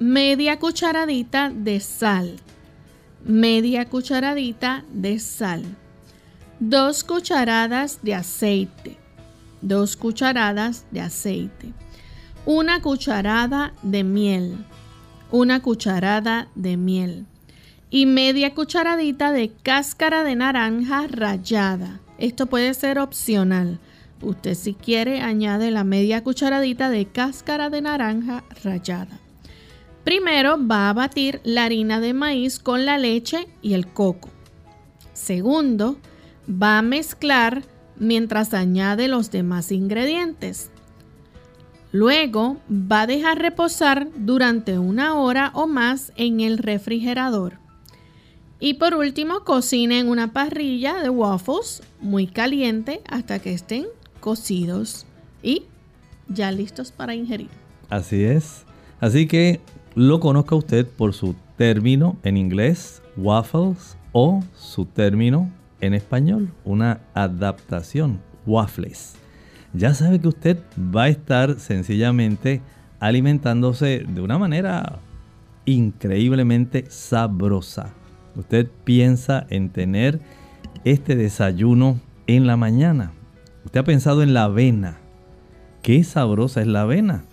Media 0.00 0.58
cucharadita 0.58 1.50
de 1.50 1.80
sal. 1.80 2.36
Media 3.24 3.86
cucharadita 3.86 4.84
de 4.92 5.18
sal. 5.18 5.64
Dos 6.60 7.04
cucharadas 7.04 8.00
de 8.02 8.14
aceite. 8.14 8.96
Dos 9.60 9.96
cucharadas 9.96 10.84
de 10.90 11.00
aceite 11.00 11.72
una 12.46 12.82
cucharada 12.82 13.72
de 13.82 14.04
miel, 14.04 14.58
una 15.30 15.62
cucharada 15.62 16.48
de 16.54 16.76
miel 16.76 17.26
y 17.90 18.04
media 18.04 18.54
cucharadita 18.54 19.32
de 19.32 19.50
cáscara 19.62 20.24
de 20.24 20.34
naranja 20.34 21.06
rallada. 21.08 22.00
Esto 22.18 22.46
puede 22.46 22.74
ser 22.74 22.98
opcional. 22.98 23.78
Usted 24.20 24.54
si 24.54 24.74
quiere 24.74 25.22
añade 25.22 25.70
la 25.70 25.84
media 25.84 26.22
cucharadita 26.22 26.90
de 26.90 27.06
cáscara 27.06 27.70
de 27.70 27.80
naranja 27.80 28.44
rallada. 28.62 29.20
Primero 30.04 30.58
va 30.58 30.90
a 30.90 30.92
batir 30.92 31.40
la 31.44 31.64
harina 31.64 31.98
de 31.98 32.12
maíz 32.12 32.58
con 32.58 32.84
la 32.84 32.98
leche 32.98 33.48
y 33.62 33.72
el 33.72 33.86
coco. 33.86 34.28
Segundo, 35.14 35.96
va 36.46 36.78
a 36.78 36.82
mezclar 36.82 37.62
mientras 37.96 38.52
añade 38.52 39.08
los 39.08 39.30
demás 39.30 39.72
ingredientes. 39.72 40.70
Luego 41.90 42.58
va 42.70 43.02
a 43.02 43.06
dejar 43.06 43.38
reposar 43.38 44.08
durante 44.16 44.78
una 44.78 45.14
hora 45.14 45.52
o 45.54 45.66
más 45.66 46.12
en 46.16 46.40
el 46.40 46.58
refrigerador. 46.58 47.58
Y 48.60 48.74
por 48.74 48.94
último, 48.94 49.40
cocina 49.44 49.98
en 49.98 50.08
una 50.08 50.32
parrilla 50.32 51.02
de 51.02 51.08
waffles 51.08 51.82
muy 52.00 52.26
caliente 52.26 53.00
hasta 53.08 53.38
que 53.38 53.54
estén 53.54 53.86
cocidos 54.20 55.06
y 55.42 55.64
ya 56.28 56.50
listos 56.50 56.92
para 56.92 57.14
ingerir. 57.14 57.50
Así 57.90 58.24
es. 58.24 58.64
Así 59.00 59.26
que 59.26 59.60
lo 59.94 60.20
conozca 60.20 60.54
usted 60.54 60.86
por 60.86 61.14
su 61.14 61.34
término 61.56 62.16
en 62.22 62.36
inglés, 62.36 63.02
waffles, 63.16 63.96
o 64.12 64.42
su 64.54 64.84
término 64.84 65.50
en 65.80 65.94
español, 65.94 66.48
una 66.64 67.00
adaptación, 67.14 68.20
waffles 68.46 69.16
ya 69.74 69.92
sabe 69.92 70.20
que 70.20 70.28
usted 70.28 70.58
va 70.78 71.04
a 71.04 71.08
estar 71.08 71.58
sencillamente 71.58 72.62
alimentándose 73.00 74.04
de 74.08 74.20
una 74.20 74.38
manera 74.38 75.00
increíblemente 75.66 76.84
sabrosa. 76.88 77.92
Usted 78.36 78.68
piensa 78.84 79.46
en 79.50 79.70
tener 79.70 80.20
este 80.84 81.16
desayuno 81.16 82.00
en 82.26 82.46
la 82.46 82.56
mañana. 82.56 83.12
Usted 83.64 83.80
ha 83.80 83.84
pensado 83.84 84.22
en 84.22 84.32
la 84.32 84.44
avena. 84.44 84.98
Qué 85.82 86.04
sabrosa 86.04 86.60
es 86.60 86.68
la 86.68 86.82
avena. 86.82 87.24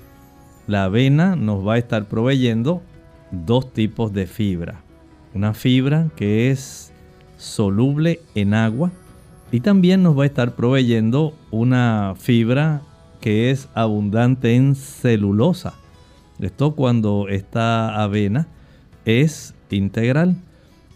La 0.71 0.85
avena 0.85 1.35
nos 1.35 1.67
va 1.67 1.73
a 1.73 1.77
estar 1.77 2.05
proveyendo 2.05 2.81
dos 3.29 3.73
tipos 3.73 4.13
de 4.13 4.25
fibra. 4.25 4.79
Una 5.33 5.53
fibra 5.53 6.07
que 6.15 6.49
es 6.49 6.93
soluble 7.35 8.21
en 8.35 8.53
agua 8.53 8.89
y 9.51 9.59
también 9.59 10.01
nos 10.01 10.17
va 10.17 10.23
a 10.23 10.27
estar 10.27 10.55
proveyendo 10.55 11.33
una 11.51 12.13
fibra 12.17 12.83
que 13.19 13.51
es 13.51 13.67
abundante 13.73 14.55
en 14.55 14.75
celulosa. 14.75 15.73
Esto 16.39 16.73
cuando 16.73 17.27
esta 17.27 18.01
avena 18.01 18.47
es 19.03 19.53
integral. 19.71 20.37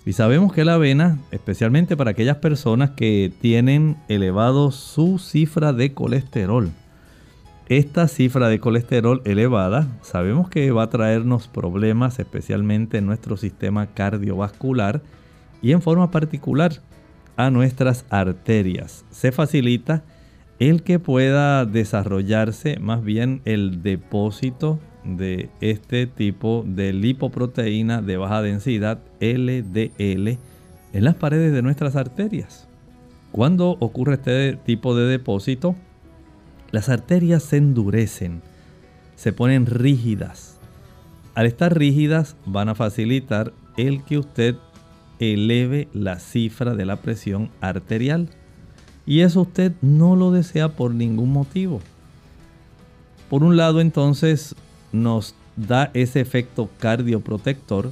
Y 0.05 0.13
sabemos 0.13 0.53
que 0.53 0.63
la 0.63 0.76
avena, 0.76 1.19
especialmente 1.32 1.97
para 1.97 2.11
aquellas 2.11 2.38
personas 2.38 2.91
que 2.91 3.30
tienen 3.41 3.97
elevado 4.07 4.71
su 4.71 5.19
cifra 5.19 5.73
de 5.73 5.93
colesterol, 5.93 6.71
esta 7.68 8.07
cifra 8.07 8.47
de 8.47 8.59
colesterol 8.59 9.24
elevada 9.26 9.88
sabemos 10.03 10.49
que 10.49 10.70
va 10.72 10.84
a 10.84 10.89
traernos 10.89 11.47
problemas 11.47 12.20
especialmente 12.20 12.99
en 12.99 13.07
nuestro 13.07 13.38
sistema 13.38 13.88
cardiovascular 13.88 15.01
y 15.63 15.72
en 15.72 15.82
forma 15.82 16.11
particular 16.11 16.74
a 17.38 17.49
nuestras 17.49 18.05
arterias. 18.09 19.03
Se 19.09 19.32
facilita 19.32 20.03
el 20.59 20.84
que 20.84 20.99
pueda 20.99 21.66
desarrollarse 21.66 22.78
más 22.80 23.03
bien 23.03 23.41
el 23.45 23.82
depósito 23.82 24.80
de 25.03 25.49
este 25.59 26.05
tipo 26.05 26.63
de 26.68 26.93
lipoproteína 26.93 28.03
de 28.03 28.18
baja 28.18 28.43
densidad 28.43 28.99
LDL 29.20 30.38
en 30.93 31.03
las 31.03 31.16
paredes 31.16 31.51
de 31.51 31.63
nuestras 31.63 31.95
arterias. 31.95 32.68
Cuando 33.32 33.72
ocurre 33.80 34.13
este 34.13 34.53
tipo 34.53 34.95
de 34.95 35.07
depósito, 35.07 35.76
las 36.76 36.89
arterias 36.89 37.41
se 37.41 37.55
endurecen, 37.55 38.41
se 39.15 39.32
ponen 39.32 39.65
rígidas. 39.65 40.57
Al 41.34 41.45
estar 41.45 41.78
rígidas 41.78 42.36
van 42.45 42.67
a 42.67 42.76
facilitar 42.76 43.53
el 43.78 44.03
que 44.03 44.17
usted 44.17 44.55
eleve 45.19 45.88
la 45.93 46.19
cifra 46.19 46.76
de 46.76 46.84
la 46.84 46.97
presión 46.97 47.49
arterial. 47.61 48.28
Y 49.05 49.21
eso 49.21 49.43
usted 49.43 49.71
no 49.82 50.17
lo 50.17 50.32
desea 50.32 50.67
por 50.76 50.93
ningún 50.93 51.32
motivo. 51.32 51.80
Por 53.30 53.45
un 53.45 53.55
lado 53.55 53.80
entonces 53.80 54.53
nos 54.91 55.34
da 55.55 55.91
ese 55.93 56.19
efecto 56.19 56.69
cardioprotector. 56.80 57.91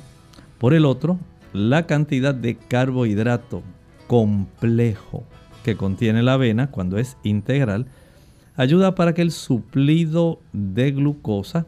Por 0.58 0.74
el 0.74 0.84
otro, 0.84 1.18
la 1.54 1.88
cantidad 1.88 2.36
de 2.36 2.58
carbohidrato 2.58 3.64
complejo 4.08 5.24
que 5.64 5.78
contiene 5.78 6.22
la 6.22 6.34
avena 6.34 6.70
cuando 6.70 6.98
es 6.98 7.16
integral 7.24 7.88
ayuda 8.56 8.96
para 8.96 9.14
que 9.14 9.22
el 9.22 9.32
suplido 9.32 10.40
de 10.52 10.92
glucosa 10.92 11.66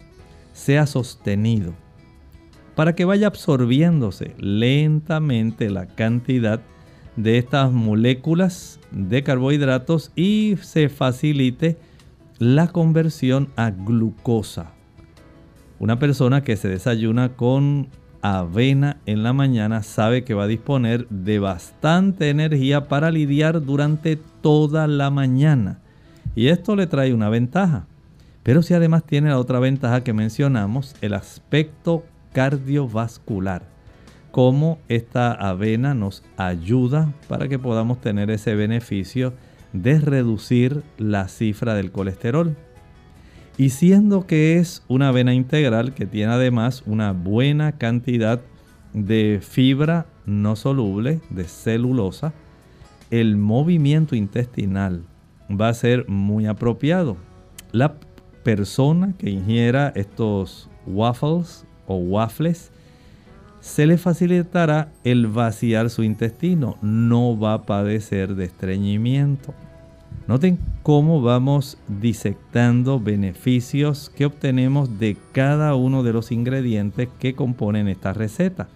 sea 0.54 0.88
sostenido, 0.88 1.74
para 2.76 2.96
que 2.96 3.06
vaya 3.06 3.28
absorbiéndose 3.28 4.36
lentamente 4.38 5.70
la 5.70 5.88
cantidad 5.88 6.62
de 7.16 7.38
estas 7.38 7.72
moléculas 7.72 8.80
de 8.92 9.24
carbohidratos 9.24 10.12
y 10.16 10.56
se 10.62 10.90
facilite 10.90 11.78
la 12.40 12.68
conversión 12.68 13.50
a 13.56 13.72
glucosa. 13.72 14.72
Una 15.80 16.00
persona 16.00 16.44
que 16.44 16.56
se 16.56 16.68
desayuna 16.68 17.36
con 17.36 17.90
avena 18.22 18.98
en 19.06 19.24
la 19.24 19.34
mañana 19.34 19.84
sabe 19.84 20.24
que 20.24 20.34
va 20.34 20.44
a 20.44 20.48
disponer 20.48 21.08
de 21.10 21.40
bastante 21.40 22.30
energía 22.30 22.88
para 22.88 23.12
lidiar 23.12 23.64
durante 23.64 24.16
toda 24.16 24.88
la 24.88 25.10
mañana. 25.10 25.80
Y 26.36 26.50
esto 26.50 26.76
le 26.76 26.86
trae 26.86 27.14
una 27.14 27.30
ventaja. 27.30 27.88
Pero 28.44 28.62
si 28.62 28.74
además 28.74 29.04
tiene 29.06 29.30
la 29.30 29.40
otra 29.40 29.60
ventaja 29.60 30.04
que 30.04 30.14
mencionamos, 30.14 30.96
el 31.02 31.14
aspecto 31.14 32.04
cardiovascular. 32.34 33.64
Cómo 34.32 34.80
esta 34.90 35.32
avena 35.32 35.94
nos 35.94 36.24
ayuda 36.36 37.14
para 37.30 37.48
que 37.48 37.58
podamos 37.58 38.02
tener 38.02 38.30
ese 38.30 38.54
beneficio 38.54 39.34
de 39.72 40.00
reducir 40.00 40.84
la 40.98 41.30
cifra 41.30 41.74
del 41.74 41.92
colesterol. 41.92 42.56
Y 43.58 43.70
siendo 43.70 44.28
que 44.28 44.58
es 44.58 44.84
una 44.90 45.08
avena 45.08 45.34
integral 45.34 45.94
que 45.94 46.06
tiene 46.06 46.34
además 46.34 46.84
una 46.86 47.14
buena 47.14 47.78
cantidad 47.78 48.42
de 48.94 49.40
fibra 49.42 50.06
no 50.26 50.58
soluble, 50.58 51.22
de 51.30 51.46
celulosa, 51.46 52.34
el 53.10 53.38
movimiento 53.38 54.16
intestinal 54.16 55.04
va 55.50 55.70
a 55.70 55.74
ser 55.74 56.08
muy 56.08 56.46
apropiado. 56.46 57.18
La 57.72 57.96
persona 58.43 59.14
que 59.18 59.30
ingiera 59.30 59.91
estos 59.96 60.70
waffles 60.86 61.66
o 61.88 61.96
waffles 61.96 62.72
se 63.60 63.88
le 63.88 63.98
facilitará 63.98 64.91
el 65.04 65.26
vaciar 65.26 65.89
su 65.89 66.04
intestino, 66.04 66.78
no 66.84 67.38
va 67.38 67.54
a 67.54 67.62
padecer 67.64 68.36
de 68.36 68.46
estreñimiento. 68.46 69.56
Noten 70.28 70.60
cómo 70.84 71.22
vamos 71.22 71.78
disectando 71.88 73.00
beneficios 73.00 74.12
que 74.16 74.26
obtenemos 74.26 75.00
de 75.00 75.18
cada 75.32 75.74
uno 75.76 76.04
de 76.04 76.14
los 76.14 76.32
ingredientes 76.32 77.10
que 77.20 77.34
componen 77.34 77.88
esta 77.88 78.14
receta. 78.14 78.68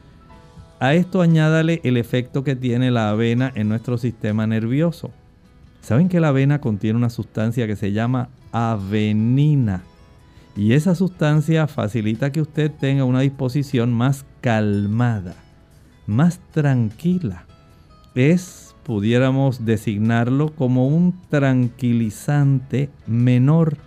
A 0.79 0.95
esto 0.95 1.21
añádale 1.21 1.81
el 1.83 1.97
efecto 1.97 2.43
que 2.43 2.55
tiene 2.55 2.89
la 2.89 3.09
avena 3.09 3.51
en 3.53 3.69
nuestro 3.69 3.97
sistema 3.97 4.47
nervioso. 4.47 5.11
Saben 5.89 6.07
que 6.07 6.19
la 6.19 6.27
avena 6.27 6.61
contiene 6.61 6.97
una 6.97 7.09
sustancia 7.09 7.65
que 7.65 7.75
se 7.75 7.91
llama 7.91 8.29
avenina. 8.51 9.81
Y 10.55 10.73
esa 10.73 10.93
sustancia 10.93 11.65
facilita 11.65 12.31
que 12.31 12.41
usted 12.41 12.69
tenga 12.69 13.05
una 13.05 13.21
disposición 13.21 13.91
más 13.91 14.23
calmada, 14.39 15.33
más 16.05 16.41
tranquila. 16.51 17.47
Es 18.13 18.75
pudiéramos 18.83 19.65
designarlo 19.65 20.53
como 20.53 20.87
un 20.87 21.19
tranquilizante 21.27 22.91
menor. 23.07 23.77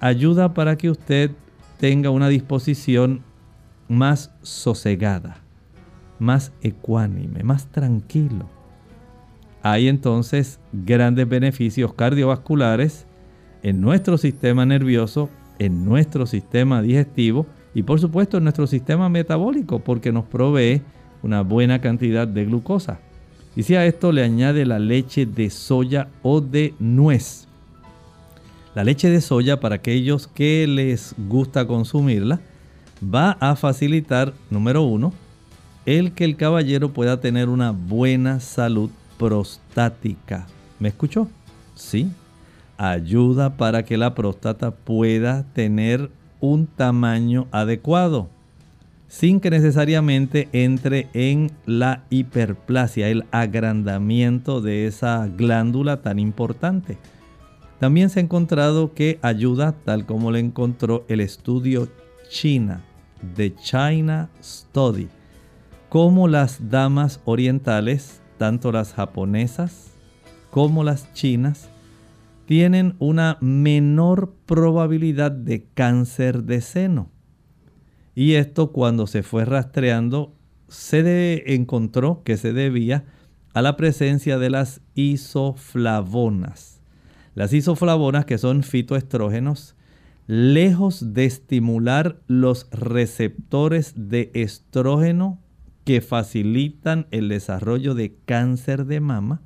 Ayuda 0.00 0.52
para 0.52 0.76
que 0.76 0.90
usted 0.90 1.30
tenga 1.80 2.10
una 2.10 2.28
disposición 2.28 3.22
más 3.88 4.32
sosegada, 4.42 5.38
más 6.18 6.52
ecuánime, 6.60 7.42
más 7.42 7.68
tranquilo. 7.68 8.50
Hay 9.62 9.88
entonces 9.88 10.58
grandes 10.72 11.28
beneficios 11.28 11.94
cardiovasculares 11.94 13.06
en 13.62 13.80
nuestro 13.80 14.18
sistema 14.18 14.66
nervioso, 14.66 15.30
en 15.58 15.84
nuestro 15.84 16.26
sistema 16.26 16.82
digestivo 16.82 17.46
y 17.74 17.84
por 17.84 18.00
supuesto 18.00 18.38
en 18.38 18.44
nuestro 18.44 18.66
sistema 18.66 19.08
metabólico 19.08 19.78
porque 19.78 20.10
nos 20.12 20.24
provee 20.24 20.82
una 21.22 21.42
buena 21.42 21.80
cantidad 21.80 22.26
de 22.26 22.44
glucosa. 22.44 22.98
Y 23.54 23.62
si 23.62 23.76
a 23.76 23.86
esto 23.86 24.10
le 24.10 24.24
añade 24.24 24.66
la 24.66 24.80
leche 24.80 25.26
de 25.26 25.50
soya 25.50 26.08
o 26.22 26.40
de 26.40 26.74
nuez. 26.80 27.46
La 28.74 28.82
leche 28.82 29.10
de 29.10 29.20
soya, 29.20 29.60
para 29.60 29.76
aquellos 29.76 30.26
que 30.26 30.66
les 30.66 31.14
gusta 31.28 31.66
consumirla, 31.66 32.40
va 33.02 33.32
a 33.32 33.54
facilitar, 33.54 34.32
número 34.50 34.82
uno, 34.82 35.12
el 35.84 36.12
que 36.12 36.24
el 36.24 36.36
caballero 36.36 36.92
pueda 36.92 37.20
tener 37.20 37.50
una 37.50 37.72
buena 37.72 38.40
salud 38.40 38.90
prostática. 39.22 40.46
¿Me 40.80 40.88
escuchó? 40.88 41.28
Sí. 41.76 42.10
Ayuda 42.76 43.56
para 43.56 43.84
que 43.84 43.96
la 43.96 44.16
próstata 44.16 44.72
pueda 44.72 45.44
tener 45.52 46.10
un 46.40 46.66
tamaño 46.66 47.46
adecuado 47.52 48.30
sin 49.06 49.38
que 49.38 49.50
necesariamente 49.50 50.48
entre 50.52 51.08
en 51.12 51.52
la 51.66 52.02
hiperplasia, 52.10 53.10
el 53.10 53.26
agrandamiento 53.30 54.60
de 54.60 54.86
esa 54.88 55.28
glándula 55.28 56.02
tan 56.02 56.18
importante. 56.18 56.96
También 57.78 58.08
se 58.08 58.18
ha 58.18 58.22
encontrado 58.22 58.94
que 58.94 59.20
ayuda, 59.22 59.72
tal 59.84 60.04
como 60.04 60.32
lo 60.32 60.38
encontró 60.38 61.04
el 61.08 61.20
estudio 61.20 61.88
China, 62.28 62.82
de 63.36 63.54
China 63.54 64.30
Study, 64.42 65.08
como 65.90 66.26
las 66.26 66.70
damas 66.70 67.20
orientales, 67.26 68.21
tanto 68.42 68.72
las 68.72 68.92
japonesas 68.92 69.92
como 70.50 70.82
las 70.82 71.12
chinas, 71.12 71.70
tienen 72.44 72.96
una 72.98 73.38
menor 73.40 74.34
probabilidad 74.46 75.30
de 75.30 75.68
cáncer 75.74 76.42
de 76.42 76.60
seno. 76.60 77.08
Y 78.16 78.32
esto 78.32 78.72
cuando 78.72 79.06
se 79.06 79.22
fue 79.22 79.44
rastreando 79.44 80.34
se 80.66 81.54
encontró 81.54 82.24
que 82.24 82.36
se 82.36 82.52
debía 82.52 83.04
a 83.54 83.62
la 83.62 83.76
presencia 83.76 84.38
de 84.38 84.50
las 84.50 84.80
isoflavonas. 84.96 86.80
Las 87.36 87.52
isoflavonas 87.52 88.24
que 88.24 88.38
son 88.38 88.64
fitoestrógenos, 88.64 89.76
lejos 90.26 91.14
de 91.14 91.26
estimular 91.26 92.20
los 92.26 92.68
receptores 92.72 93.92
de 93.94 94.32
estrógeno 94.34 95.38
que 95.84 96.00
facilitan 96.00 97.06
el 97.10 97.28
desarrollo 97.28 97.94
de 97.94 98.14
cáncer 98.24 98.86
de 98.86 99.00
mama, 99.00 99.42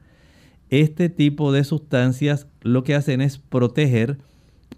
este 0.68 1.08
tipo 1.08 1.52
de 1.52 1.64
sustancias 1.64 2.46
lo 2.62 2.82
que 2.84 2.94
hacen 2.94 3.20
es 3.20 3.38
proteger 3.38 4.18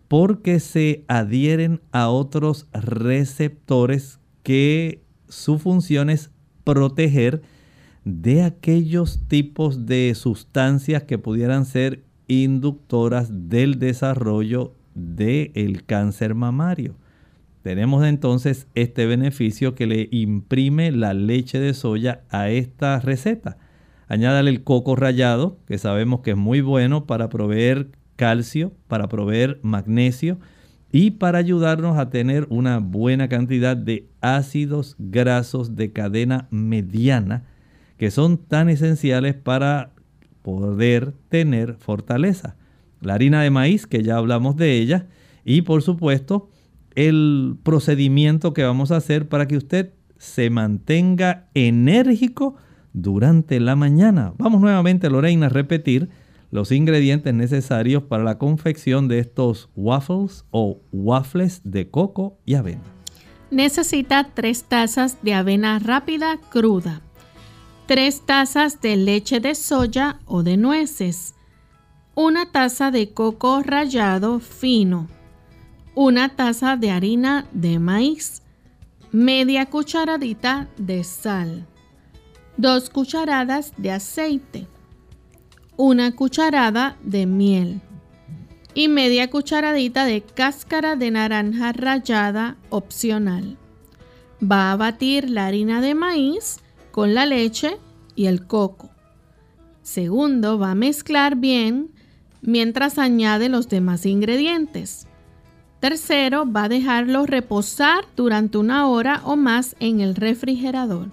porque 0.08 0.60
se 0.60 1.04
adhieren 1.08 1.80
a 1.92 2.08
otros 2.08 2.66
receptores 2.72 4.20
que 4.42 5.02
su 5.28 5.58
función 5.58 6.10
es 6.10 6.30
proteger 6.64 7.42
de 8.04 8.42
aquellos 8.42 9.20
tipos 9.28 9.86
de 9.86 10.14
sustancias 10.14 11.02
que 11.02 11.18
pudieran 11.18 11.66
ser 11.66 12.04
inductoras 12.26 13.28
del 13.48 13.78
desarrollo 13.78 14.74
del 14.94 15.84
cáncer 15.84 16.34
mamario. 16.34 16.96
Tenemos 17.68 18.02
entonces 18.06 18.66
este 18.74 19.04
beneficio 19.04 19.74
que 19.74 19.86
le 19.86 20.08
imprime 20.10 20.90
la 20.90 21.12
leche 21.12 21.60
de 21.60 21.74
soya 21.74 22.22
a 22.30 22.48
esta 22.48 22.98
receta. 22.98 23.58
Añádale 24.06 24.48
el 24.48 24.64
coco 24.64 24.96
rallado, 24.96 25.58
que 25.66 25.76
sabemos 25.76 26.20
que 26.20 26.30
es 26.30 26.36
muy 26.38 26.62
bueno 26.62 27.04
para 27.04 27.28
proveer 27.28 27.90
calcio, 28.16 28.72
para 28.86 29.06
proveer 29.08 29.60
magnesio 29.60 30.38
y 30.92 31.10
para 31.10 31.36
ayudarnos 31.36 31.98
a 31.98 32.08
tener 32.08 32.46
una 32.48 32.78
buena 32.78 33.28
cantidad 33.28 33.76
de 33.76 34.08
ácidos 34.22 34.96
grasos 34.98 35.76
de 35.76 35.92
cadena 35.92 36.48
mediana 36.50 37.44
que 37.98 38.10
son 38.10 38.38
tan 38.38 38.70
esenciales 38.70 39.34
para 39.34 39.90
poder 40.40 41.12
tener 41.28 41.74
fortaleza. 41.74 42.56
La 43.02 43.12
harina 43.12 43.42
de 43.42 43.50
maíz, 43.50 43.86
que 43.86 44.02
ya 44.02 44.16
hablamos 44.16 44.56
de 44.56 44.72
ella, 44.78 45.06
y 45.44 45.60
por 45.60 45.82
supuesto 45.82 46.48
el 46.98 47.56
procedimiento 47.62 48.52
que 48.52 48.64
vamos 48.64 48.90
a 48.90 48.96
hacer 48.96 49.28
para 49.28 49.46
que 49.46 49.56
usted 49.56 49.92
se 50.16 50.50
mantenga 50.50 51.46
enérgico 51.54 52.56
durante 52.92 53.60
la 53.60 53.76
mañana. 53.76 54.32
Vamos 54.36 54.60
nuevamente, 54.60 55.08
Lorena, 55.08 55.46
a 55.46 55.48
repetir 55.48 56.08
los 56.50 56.72
ingredientes 56.72 57.32
necesarios 57.32 58.02
para 58.02 58.24
la 58.24 58.36
confección 58.38 59.06
de 59.06 59.20
estos 59.20 59.68
waffles 59.76 60.44
o 60.50 60.80
waffles 60.90 61.60
de 61.62 61.88
coco 61.88 62.36
y 62.44 62.54
avena. 62.54 62.82
Necesita 63.52 64.30
tres 64.34 64.64
tazas 64.64 65.22
de 65.22 65.34
avena 65.34 65.78
rápida 65.78 66.40
cruda, 66.50 67.00
tres 67.86 68.22
tazas 68.26 68.80
de 68.80 68.96
leche 68.96 69.38
de 69.38 69.54
soya 69.54 70.18
o 70.26 70.42
de 70.42 70.56
nueces, 70.56 71.36
una 72.16 72.50
taza 72.50 72.90
de 72.90 73.12
coco 73.12 73.62
rallado 73.62 74.40
fino, 74.40 75.06
una 76.00 76.28
taza 76.28 76.76
de 76.76 76.92
harina 76.92 77.48
de 77.50 77.80
maíz, 77.80 78.42
media 79.10 79.66
cucharadita 79.66 80.68
de 80.76 81.02
sal, 81.02 81.66
dos 82.56 82.88
cucharadas 82.88 83.72
de 83.76 83.90
aceite, 83.90 84.68
una 85.76 86.14
cucharada 86.14 86.96
de 87.02 87.26
miel 87.26 87.80
y 88.74 88.86
media 88.86 89.28
cucharadita 89.28 90.04
de 90.04 90.22
cáscara 90.22 90.94
de 90.94 91.10
naranja 91.10 91.72
rallada 91.72 92.56
opcional. 92.70 93.56
Va 94.40 94.70
a 94.70 94.76
batir 94.76 95.28
la 95.28 95.48
harina 95.48 95.80
de 95.80 95.96
maíz 95.96 96.60
con 96.92 97.12
la 97.12 97.26
leche 97.26 97.76
y 98.14 98.26
el 98.26 98.46
coco. 98.46 98.90
Segundo, 99.82 100.60
va 100.60 100.70
a 100.70 100.76
mezclar 100.76 101.34
bien 101.34 101.90
mientras 102.40 103.00
añade 103.00 103.48
los 103.48 103.68
demás 103.68 104.06
ingredientes. 104.06 105.07
Tercero, 105.80 106.44
va 106.50 106.64
a 106.64 106.68
dejarlo 106.68 107.24
reposar 107.24 108.04
durante 108.16 108.58
una 108.58 108.88
hora 108.88 109.22
o 109.24 109.36
más 109.36 109.76
en 109.78 110.00
el 110.00 110.16
refrigerador. 110.16 111.12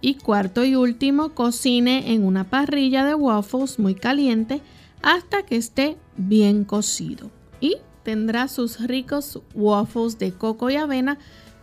Y 0.00 0.14
cuarto 0.14 0.64
y 0.64 0.76
último, 0.76 1.30
cocine 1.30 2.12
en 2.12 2.24
una 2.24 2.44
parrilla 2.44 3.04
de 3.04 3.14
waffles 3.14 3.78
muy 3.78 3.94
caliente 3.94 4.60
hasta 5.02 5.42
que 5.42 5.56
esté 5.56 5.96
bien 6.16 6.64
cocido. 6.64 7.30
Y 7.60 7.76
tendrá 8.02 8.48
sus 8.48 8.86
ricos 8.86 9.40
waffles 9.54 10.18
de 10.18 10.32
coco 10.32 10.68
y 10.68 10.76
avena 10.76 11.18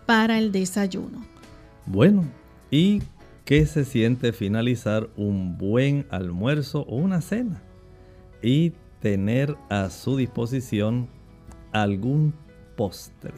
para 0.07 0.39
el 0.39 0.51
desayuno. 0.51 1.23
Bueno, 1.86 2.26
¿y 2.71 3.03
qué 3.45 3.67
se 3.67 3.86
siente 3.86 4.34
finalizar 4.34 5.09
un 5.15 5.57
buen 5.57 6.07
almuerzo 6.09 6.82
o 6.89 6.95
una 6.95 7.21
cena? 7.21 7.61
Y 8.41 8.73
tener 8.99 9.55
a 9.69 9.91
su 9.91 10.17
disposición 10.17 11.07
algún 11.82 12.34
postre. 12.76 13.34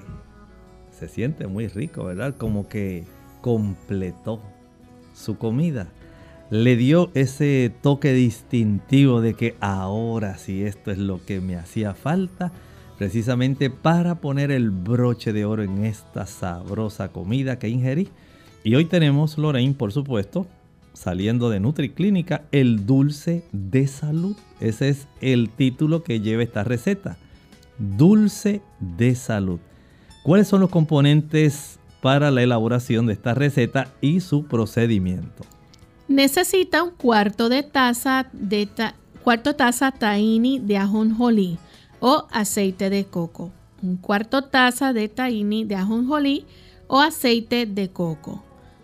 Se 0.92 1.08
siente 1.08 1.48
muy 1.48 1.68
rico, 1.68 2.06
¿verdad? 2.06 2.36
Como 2.38 2.68
que 2.68 3.04
completó 3.42 4.42
su 5.14 5.38
comida. 5.38 5.88
Le 6.50 6.76
dio 6.76 7.12
ese 7.14 7.74
toque 7.82 8.14
distintivo 8.14 9.22
de 9.22 9.34
que 9.34 9.56
ahora 9.60 10.38
sí 10.38 10.64
esto 10.64 10.92
es 10.92 10.98
lo 10.98 11.24
que 11.26 11.42
me 11.42 11.56
hacía 11.56 11.94
falta, 11.94 12.52
precisamente 12.98 13.70
para 13.70 14.16
poner 14.16 14.52
el 14.52 14.72
broche 14.72 15.34
de 15.34 15.46
oro 15.46 15.64
en 15.64 15.84
esta 15.84 16.26
sabrosa 16.26 17.10
comida 17.10 17.60
que 17.60 17.70
ingerí. 17.70 18.10
Y 18.64 18.76
hoy 18.76 18.86
tenemos, 18.86 19.38
Lorraine, 19.38 19.74
por 19.74 19.92
supuesto, 19.92 20.48
saliendo 20.94 21.50
de 21.50 21.60
NutriClínica, 21.60 22.44
el 22.52 22.86
dulce 22.86 23.44
de 23.52 23.88
salud. 23.88 24.36
Ese 24.60 24.90
es 24.90 25.08
el 25.22 25.50
título 25.50 26.04
que 26.04 26.22
lleva 26.22 26.44
esta 26.44 26.64
receta. 26.64 27.18
Dulce 27.78 28.62
de 28.80 29.16
salud. 29.16 29.60
¿Cuáles 30.24 30.48
son 30.48 30.62
los 30.62 30.70
componentes 30.70 31.78
para 32.02 32.32
la 32.32 32.44
elaboración 32.44 33.08
de 33.08 33.14
esta 33.14 33.34
receta 33.34 33.94
y 34.02 34.20
su 34.22 34.46
procedimiento. 34.46 35.44
Necesita 36.08 36.84
un 36.84 36.92
cuarto 36.92 37.50
de 37.50 37.64
taza 37.64 38.28
de 38.32 38.70
cuarto 39.24 39.56
taza 39.56 39.92
tahini 39.92 40.60
de 40.60 40.78
ajonjolí 40.78 41.58
o 42.00 42.28
aceite 42.32 42.90
de 42.90 43.06
coco. 43.06 43.52
Un 43.82 43.98
cuarto 43.98 44.44
taza 44.44 44.94
de 44.94 45.10
tahini 45.10 45.66
de 45.66 45.76
ajonjolí 45.76 46.46
o 46.88 47.02
aceite 47.02 47.66
de 47.66 47.90
coco. 47.90 48.44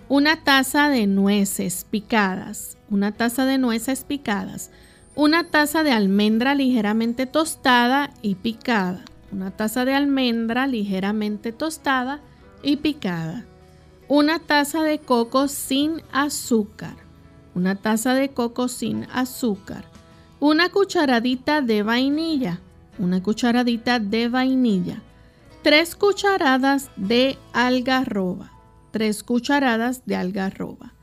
Una 0.09 0.43
taza 0.43 0.89
de 0.89 1.07
nueces 1.07 1.85
picadas. 1.89 2.77
Una 2.89 3.13
taza 3.13 3.45
de 3.45 3.57
nueces 3.57 4.03
picadas. 4.03 4.69
Una 5.15 5.43
taza 5.43 5.83
de 5.83 5.91
almendra 5.91 6.55
ligeramente 6.55 7.27
tostada 7.27 8.09
y 8.23 8.33
picada. 8.33 9.05
Una 9.31 9.51
taza 9.51 9.85
de 9.85 9.93
almendra 9.93 10.65
ligeramente 10.65 11.51
tostada 11.51 12.19
y 12.63 12.77
picada. 12.77 13.45
Una 14.07 14.39
taza 14.39 14.81
de 14.81 14.97
coco 14.97 15.47
sin 15.47 16.01
azúcar. 16.11 16.95
Una 17.53 17.75
taza 17.75 18.15
de 18.15 18.29
coco 18.29 18.67
sin 18.67 19.05
azúcar. 19.13 19.85
Una 20.39 20.69
cucharadita 20.69 21.61
de 21.61 21.83
vainilla. 21.83 22.59
Una 22.97 23.21
cucharadita 23.21 23.99
de 23.99 24.29
vainilla. 24.29 25.03
Tres 25.61 25.95
cucharadas 25.95 26.89
de 26.95 27.37
algarroba. 27.53 28.51
Tres 28.89 29.21
cucharadas 29.21 30.07
de 30.07 30.15
algarroba. 30.15 30.93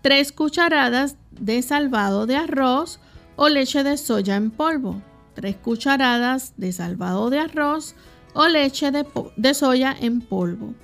Tres 0.00 0.32
cucharadas 0.32 1.16
de 1.30 1.60
salvado 1.60 2.26
de 2.26 2.36
arroz 2.36 2.98
o 3.36 3.48
leche 3.48 3.82
de 3.82 3.96
soya 3.96 4.36
en 4.36 4.50
polvo. 4.50 5.00
Tres 5.34 5.56
cucharadas 5.56 6.54
de 6.56 6.72
salvado 6.72 7.30
de 7.30 7.38
arroz 7.40 7.94
o 8.34 8.48
leche 8.48 8.90
de, 8.90 9.06
de 9.36 9.54
soya 9.54 9.96
en 9.98 10.20
polvo 10.20 10.74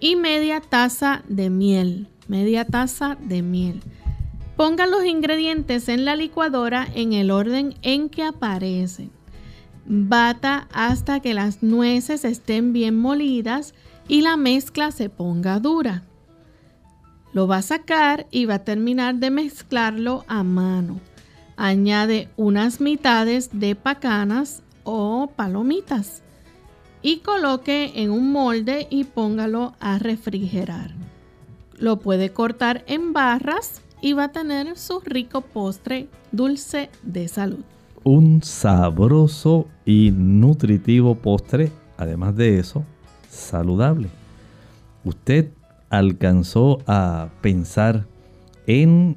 y 0.00 0.16
media 0.16 0.60
taza 0.60 1.22
de 1.28 1.50
miel. 1.50 2.08
Media 2.28 2.64
taza 2.64 3.16
de 3.20 3.42
miel. 3.42 3.82
Ponga 4.56 4.86
los 4.86 5.04
ingredientes 5.04 5.88
en 5.88 6.04
la 6.04 6.16
licuadora 6.16 6.86
en 6.94 7.12
el 7.12 7.30
orden 7.30 7.74
en 7.82 8.08
que 8.08 8.22
aparecen. 8.22 9.10
Bata 9.84 10.66
hasta 10.72 11.20
que 11.20 11.34
las 11.34 11.62
nueces 11.62 12.24
estén 12.24 12.72
bien 12.72 12.98
molidas 12.98 13.74
y 14.08 14.22
la 14.22 14.36
mezcla 14.36 14.90
se 14.90 15.08
ponga 15.08 15.60
dura. 15.60 16.02
Lo 17.32 17.46
va 17.46 17.58
a 17.58 17.62
sacar 17.62 18.26
y 18.30 18.46
va 18.46 18.54
a 18.54 18.64
terminar 18.64 19.16
de 19.16 19.30
mezclarlo 19.30 20.24
a 20.26 20.42
mano. 20.42 21.00
Añade 21.56 22.28
unas 22.36 22.80
mitades 22.80 23.50
de 23.52 23.74
pacanas 23.74 24.62
o 24.84 25.30
palomitas 25.34 26.22
y 27.02 27.18
coloque 27.18 27.92
en 28.02 28.10
un 28.10 28.32
molde 28.32 28.86
y 28.90 29.04
póngalo 29.04 29.74
a 29.80 29.98
refrigerar. 29.98 30.90
Lo 31.78 31.98
puede 31.98 32.30
cortar 32.30 32.84
en 32.86 33.12
barras 33.12 33.82
y 34.00 34.12
va 34.12 34.24
a 34.24 34.32
tener 34.32 34.76
su 34.76 35.00
rico 35.00 35.40
postre 35.40 36.08
dulce 36.32 36.90
de 37.02 37.28
salud. 37.28 37.64
Un 38.04 38.42
sabroso 38.42 39.66
y 39.84 40.10
nutritivo 40.12 41.14
postre, 41.14 41.72
además 41.96 42.36
de 42.36 42.58
eso, 42.58 42.84
saludable. 43.30 44.08
Usted 45.04 45.50
alcanzó 45.90 46.78
a 46.86 47.28
pensar 47.40 48.06
en 48.66 49.16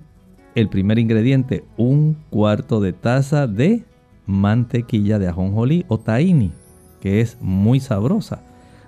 el 0.59 0.69
primer 0.69 0.99
ingrediente, 0.99 1.63
un 1.77 2.17
cuarto 2.29 2.79
de 2.79 2.93
taza 2.93 3.47
de 3.47 3.83
mantequilla 4.25 5.19
de 5.19 5.27
ajonjolí 5.27 5.85
o 5.87 5.97
tahini 5.97 6.51
que 6.99 7.21
es 7.21 7.37
muy 7.41 7.79
sabrosa. 7.79 8.41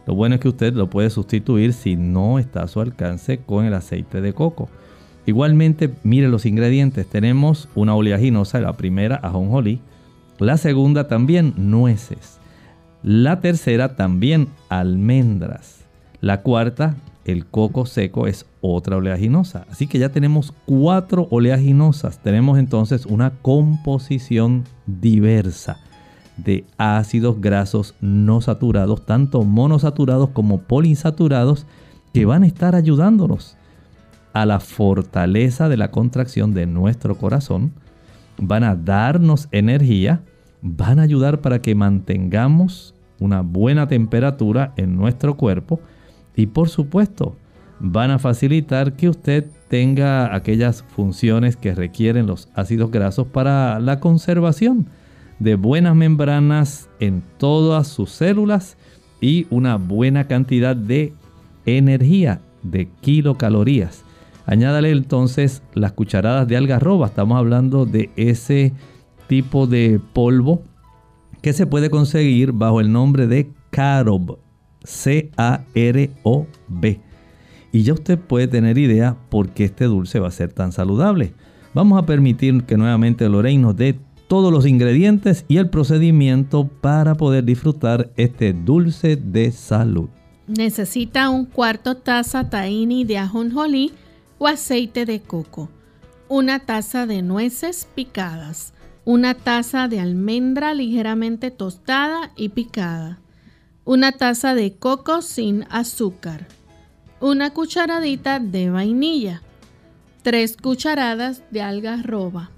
Lo 0.06 0.16
bueno 0.16 0.36
es 0.36 0.42
que 0.42 0.50
usted 0.50 0.74
lo 0.74 0.90
puede 0.90 1.10
sustituir 1.10 1.74
si 1.74 1.96
no 1.96 2.40
está 2.40 2.64
a 2.64 2.68
su 2.68 2.82
alcance 2.82 3.40
con 3.40 3.66
el 3.66 3.74
aceite 3.74 4.22
de 4.22 4.34
coco. 4.34 4.70
Igualmente, 5.26 5.94
mire 6.04 6.28
los 6.28 6.46
ingredientes. 6.46 7.08
Tenemos 7.08 7.70
una 7.76 7.96
oleaginosa, 7.96 8.60
la 8.60 8.74
primera 8.74 9.18
ajonjolí, 9.18 9.80
la 10.40 10.58
segunda 10.58 11.08
también 11.08 11.54
nueces, 11.56 12.40
la 13.04 13.40
tercera 13.40 13.96
también 13.96 14.48
almendras, 14.70 15.86
la 16.20 16.42
cuarta 16.42 16.96
el 17.26 17.46
coco 17.46 17.86
seco 17.86 18.28
es 18.28 18.46
otra 18.62 18.98
oleaginosa. 18.98 19.66
Así 19.70 19.88
que 19.88 20.00
ya 20.00 20.10
tenemos 20.10 20.54
cuatro 20.66 21.28
oleaginosas. 21.30 22.20
Tenemos 22.20 22.58
entonces 22.58 23.06
una 23.06 23.32
composición 23.42 24.64
diversa 24.86 25.80
de 26.38 26.66
ácidos 26.78 27.40
grasos 27.40 27.96
no 28.02 28.42
saturados, 28.42 29.06
tanto 29.06 29.44
monosaturados 29.44 30.30
como 30.30 30.62
poliinsaturados, 30.62 31.68
que 32.14 32.26
van 32.26 32.44
a 32.44 32.48
estar 32.48 32.76
ayudándonos 32.76 33.58
a 34.34 34.46
la 34.46 34.60
fortaleza 34.60 35.70
de 35.70 35.78
la 35.78 35.92
contracción 35.92 36.54
de 36.54 36.66
nuestro 36.66 37.18
corazón, 37.18 37.74
van 38.38 38.64
a 38.64 38.76
darnos 38.76 39.48
energía, 39.52 40.24
van 40.62 41.00
a 41.00 41.04
ayudar 41.04 41.42
para 41.42 41.62
que 41.62 41.76
mantengamos 41.76 42.96
una 43.20 43.42
buena 43.42 43.88
temperatura 43.88 44.74
en 44.78 44.96
nuestro 44.96 45.38
cuerpo 45.38 45.80
y 46.36 46.48
por 46.48 46.70
supuesto 46.70 47.36
van 47.80 48.12
a 48.12 48.20
facilitar 48.20 48.94
que 48.94 49.10
usted 49.10 49.46
tenga 49.68 50.36
aquellas 50.36 50.84
funciones 50.84 51.56
que 51.56 51.74
requieren 51.74 52.28
los 52.28 52.50
ácidos 52.54 52.92
grasos 52.92 53.28
para 53.28 53.80
la 53.80 54.00
conservación 54.00 54.88
de 55.40 55.56
buenas 55.56 55.96
membranas 55.96 56.90
en 57.00 57.24
todas 57.38 57.88
sus 57.88 58.12
células 58.12 58.78
y 59.20 59.48
una 59.50 59.78
buena 59.78 60.28
cantidad 60.28 60.76
de 60.76 61.14
energía 61.66 62.42
de 62.62 62.90
kilocalorías. 63.02 64.04
Añádale 64.46 64.92
entonces 64.92 65.64
las 65.74 65.94
cucharadas 65.94 66.48
de 66.48 66.58
algarroba. 66.58 67.08
Estamos 67.08 67.38
hablando 67.38 67.86
de 67.86 68.12
ese 68.16 68.74
tipo 69.28 69.66
de 69.66 70.00
polvo 70.14 70.62
que 71.42 71.54
se 71.54 71.66
puede 71.66 71.90
conseguir 71.90 72.52
bajo 72.52 72.82
el 72.82 72.92
nombre 72.92 73.28
de 73.28 73.50
carob. 73.70 74.41
C-A-R-O-B. 74.84 76.52
Y 77.72 77.84
ya 77.84 77.94
usted 77.94 78.20
puede 78.20 78.48
tener 78.48 78.78
idea 78.78 79.16
por 79.30 79.50
qué 79.50 79.66
este 79.66 79.86
dulce 79.86 80.20
va 80.20 80.28
a 80.28 80.32
ser 80.32 80.52
tan 80.52 80.72
saludable. 80.72 81.34
Vamos 81.74 82.02
a 82.02 82.06
permitir 82.06 82.64
que 82.64 82.76
nuevamente 82.78 83.30
Lorraine 83.30 83.62
nos 83.62 83.78
dé 83.78 83.98
todos 84.28 84.52
los 84.52 84.66
ingredientes 84.66 85.46
y 85.48 85.58
el 85.58 85.70
procedimiento 85.70 86.68
para 86.68 87.16
poder 87.16 87.46
disfrutar 87.46 88.12
este 88.18 88.54
dulce 88.54 89.16
de 89.16 89.52
salud. 89.52 90.10
Necesita 90.48 91.30
un 91.30 91.46
cuarto 91.46 91.96
taza 91.96 92.50
tahini 92.50 93.06
de 93.06 93.18
ajonjolí 93.18 93.94
o 94.38 94.48
aceite 94.48 95.06
de 95.06 95.22
coco, 95.22 95.70
una 96.28 96.60
taza 96.60 97.06
de 97.06 97.22
nueces 97.22 97.88
picadas, 97.96 98.74
una 99.06 99.34
taza 99.34 99.88
de 99.88 100.00
almendra 100.00 100.74
ligeramente 100.74 101.52
tostada 101.52 102.32
y 102.36 102.50
picada, 102.50 103.21
una 103.92 104.14
taza 104.14 104.56
de 104.56 104.72
coco 104.78 105.22
sin 105.22 105.66
azúcar, 105.70 106.48
una 107.20 107.50
cucharadita 107.50 108.40
de 108.40 108.70
vainilla, 108.70 109.42
tres 110.22 110.56
cucharadas 110.56 111.44
de 111.52 111.62
algarroba, 111.62 112.52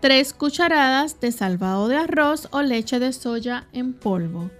tres 0.00 0.32
cucharadas 0.32 1.20
de 1.20 1.30
salvado 1.30 1.88
de 1.88 1.98
arroz 1.98 2.48
o 2.52 2.62
leche 2.62 2.98
de 2.98 3.12
soya 3.12 3.66
en 3.74 3.92
polvo 3.92 4.50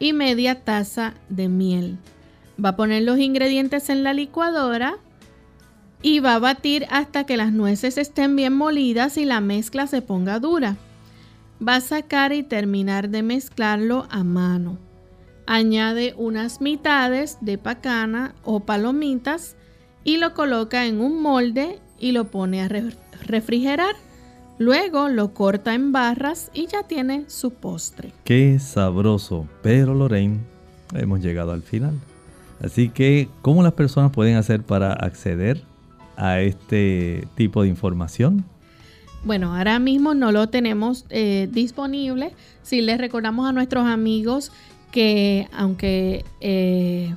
y 0.00 0.14
media 0.14 0.64
taza 0.64 1.14
de 1.28 1.48
miel. 1.48 1.96
Va 2.62 2.70
a 2.70 2.76
poner 2.76 3.04
los 3.04 3.20
ingredientes 3.20 3.88
en 3.88 4.02
la 4.02 4.14
licuadora 4.14 4.96
y 6.02 6.18
va 6.18 6.34
a 6.34 6.40
batir 6.40 6.88
hasta 6.90 7.24
que 7.24 7.36
las 7.36 7.52
nueces 7.52 7.98
estén 7.98 8.34
bien 8.34 8.56
molidas 8.56 9.16
y 9.16 9.26
la 9.26 9.40
mezcla 9.40 9.86
se 9.86 10.02
ponga 10.02 10.40
dura. 10.40 10.76
Va 11.64 11.76
a 11.76 11.80
sacar 11.80 12.32
y 12.32 12.42
terminar 12.42 13.10
de 13.10 13.22
mezclarlo 13.22 14.08
a 14.10 14.24
mano. 14.24 14.89
Añade 15.52 16.14
unas 16.16 16.60
mitades 16.60 17.38
de 17.40 17.58
pacana 17.58 18.36
o 18.44 18.60
palomitas 18.60 19.56
y 20.04 20.18
lo 20.18 20.32
coloca 20.32 20.86
en 20.86 21.00
un 21.00 21.20
molde 21.20 21.80
y 21.98 22.12
lo 22.12 22.30
pone 22.30 22.62
a 22.62 22.68
refrigerar. 22.68 23.96
Luego 24.58 25.08
lo 25.08 25.34
corta 25.34 25.74
en 25.74 25.90
barras 25.90 26.52
y 26.54 26.68
ya 26.68 26.84
tiene 26.84 27.24
su 27.26 27.50
postre. 27.50 28.12
Qué 28.22 28.60
sabroso. 28.60 29.48
Pero 29.60 29.92
Lorraine, 29.92 30.38
hemos 30.94 31.20
llegado 31.20 31.50
al 31.50 31.62
final. 31.62 31.98
Así 32.62 32.88
que, 32.88 33.28
¿cómo 33.42 33.64
las 33.64 33.72
personas 33.72 34.12
pueden 34.12 34.36
hacer 34.36 34.62
para 34.62 34.92
acceder 34.92 35.64
a 36.16 36.40
este 36.42 37.26
tipo 37.34 37.64
de 37.64 37.68
información? 37.70 38.44
Bueno, 39.24 39.56
ahora 39.56 39.80
mismo 39.80 40.14
no 40.14 40.30
lo 40.30 40.48
tenemos 40.48 41.06
eh, 41.10 41.48
disponible. 41.50 42.36
Si 42.62 42.82
les 42.82 42.98
recordamos 42.98 43.48
a 43.48 43.52
nuestros 43.52 43.84
amigos 43.84 44.52
que 44.90 45.48
aunque 45.52 46.24
eh, 46.40 47.14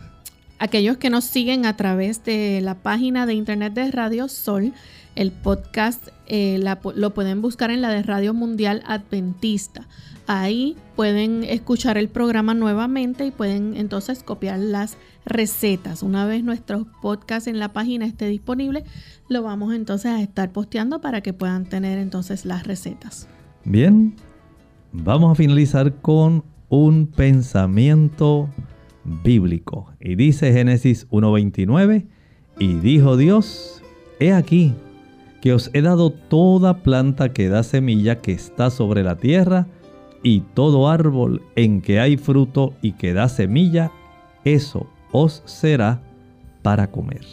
aquellos 0.59 0.97
que 0.97 1.09
nos 1.09 1.25
siguen 1.25 1.65
a 1.65 1.75
través 1.75 2.23
de 2.23 2.61
la 2.61 2.75
página 2.75 3.25
de 3.25 3.33
internet 3.33 3.73
de 3.73 3.91
Radio 3.91 4.27
Sol, 4.27 4.73
el 5.15 5.31
podcast 5.31 6.07
eh, 6.27 6.63
lo 6.95 7.13
pueden 7.13 7.41
buscar 7.41 7.69
en 7.69 7.81
la 7.81 7.89
de 7.89 8.03
Radio 8.03 8.33
Mundial 8.33 8.81
Adventista. 8.85 9.87
Ahí 10.25 10.77
pueden 10.95 11.43
escuchar 11.43 11.97
el 11.97 12.07
programa 12.07 12.53
nuevamente 12.53 13.25
y 13.25 13.31
pueden 13.31 13.75
entonces 13.75 14.23
copiar 14.23 14.57
las 14.59 14.97
recetas. 15.25 16.01
Una 16.01 16.25
vez 16.25 16.43
nuestro 16.43 16.87
podcast 17.01 17.47
en 17.47 17.59
la 17.59 17.73
página 17.73 18.05
esté 18.05 18.27
disponible, 18.27 18.85
lo 19.27 19.43
vamos 19.43 19.73
entonces 19.73 20.11
a 20.11 20.21
estar 20.21 20.51
posteando 20.51 21.01
para 21.01 21.21
que 21.21 21.33
puedan 21.33 21.65
tener 21.65 21.99
entonces 21.99 22.45
las 22.45 22.65
recetas. 22.65 23.27
Bien, 23.65 24.15
vamos 24.93 25.31
a 25.33 25.35
finalizar 25.35 25.95
con 26.01 26.43
un 26.73 27.05
pensamiento 27.05 28.49
bíblico. 29.03 29.93
Y 29.99 30.15
dice 30.15 30.51
Génesis 30.51 31.07
1.29, 31.11 32.07
y 32.57 32.73
dijo 32.79 33.15
Dios, 33.15 33.83
he 34.19 34.33
aquí 34.33 34.73
que 35.39 35.53
os 35.53 35.69
he 35.73 35.83
dado 35.83 36.09
toda 36.09 36.81
planta 36.81 37.31
que 37.31 37.47
da 37.47 37.61
semilla 37.61 38.21
que 38.21 38.31
está 38.31 38.71
sobre 38.71 39.03
la 39.03 39.17
tierra, 39.17 39.67
y 40.23 40.39
todo 40.39 40.89
árbol 40.89 41.43
en 41.55 41.81
que 41.81 41.99
hay 41.99 42.17
fruto 42.17 42.73
y 42.81 42.93
que 42.93 43.13
da 43.13 43.29
semilla, 43.29 43.91
eso 44.43 44.87
os 45.11 45.43
será 45.45 46.01
para 46.63 46.89
comer. 46.89 47.25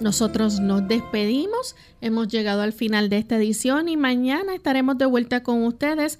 Nosotros 0.00 0.60
nos 0.60 0.86
despedimos, 0.88 1.76
hemos 2.00 2.28
llegado 2.28 2.60
al 2.60 2.72
final 2.72 3.08
de 3.08 3.18
esta 3.18 3.36
edición 3.36 3.88
y 3.88 3.96
mañana 3.96 4.54
estaremos 4.54 4.98
de 4.98 5.06
vuelta 5.06 5.42
con 5.42 5.62
ustedes 5.62 6.18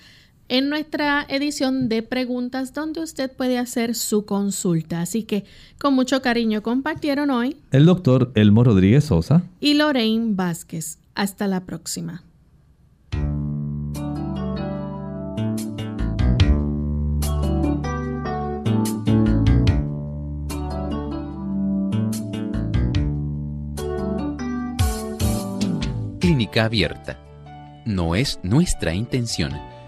en 0.52 0.68
nuestra 0.68 1.24
edición 1.30 1.88
de 1.88 2.02
preguntas 2.02 2.74
donde 2.74 3.00
usted 3.00 3.32
puede 3.32 3.56
hacer 3.56 3.94
su 3.94 4.26
consulta. 4.26 5.00
Así 5.00 5.22
que 5.22 5.44
con 5.78 5.94
mucho 5.94 6.20
cariño 6.20 6.62
compartieron 6.62 7.30
hoy 7.30 7.56
el 7.70 7.86
doctor 7.86 8.32
Elmo 8.34 8.62
Rodríguez 8.62 9.04
Sosa 9.04 9.44
y 9.60 9.72
Lorraine 9.72 10.34
Vázquez. 10.34 10.98
Hasta 11.14 11.46
la 11.48 11.64
próxima. 11.64 12.22
Clínica 26.20 26.66
abierta. 26.66 27.18
No 27.86 28.14
es 28.14 28.38
nuestra 28.42 28.92
intención 28.92 29.71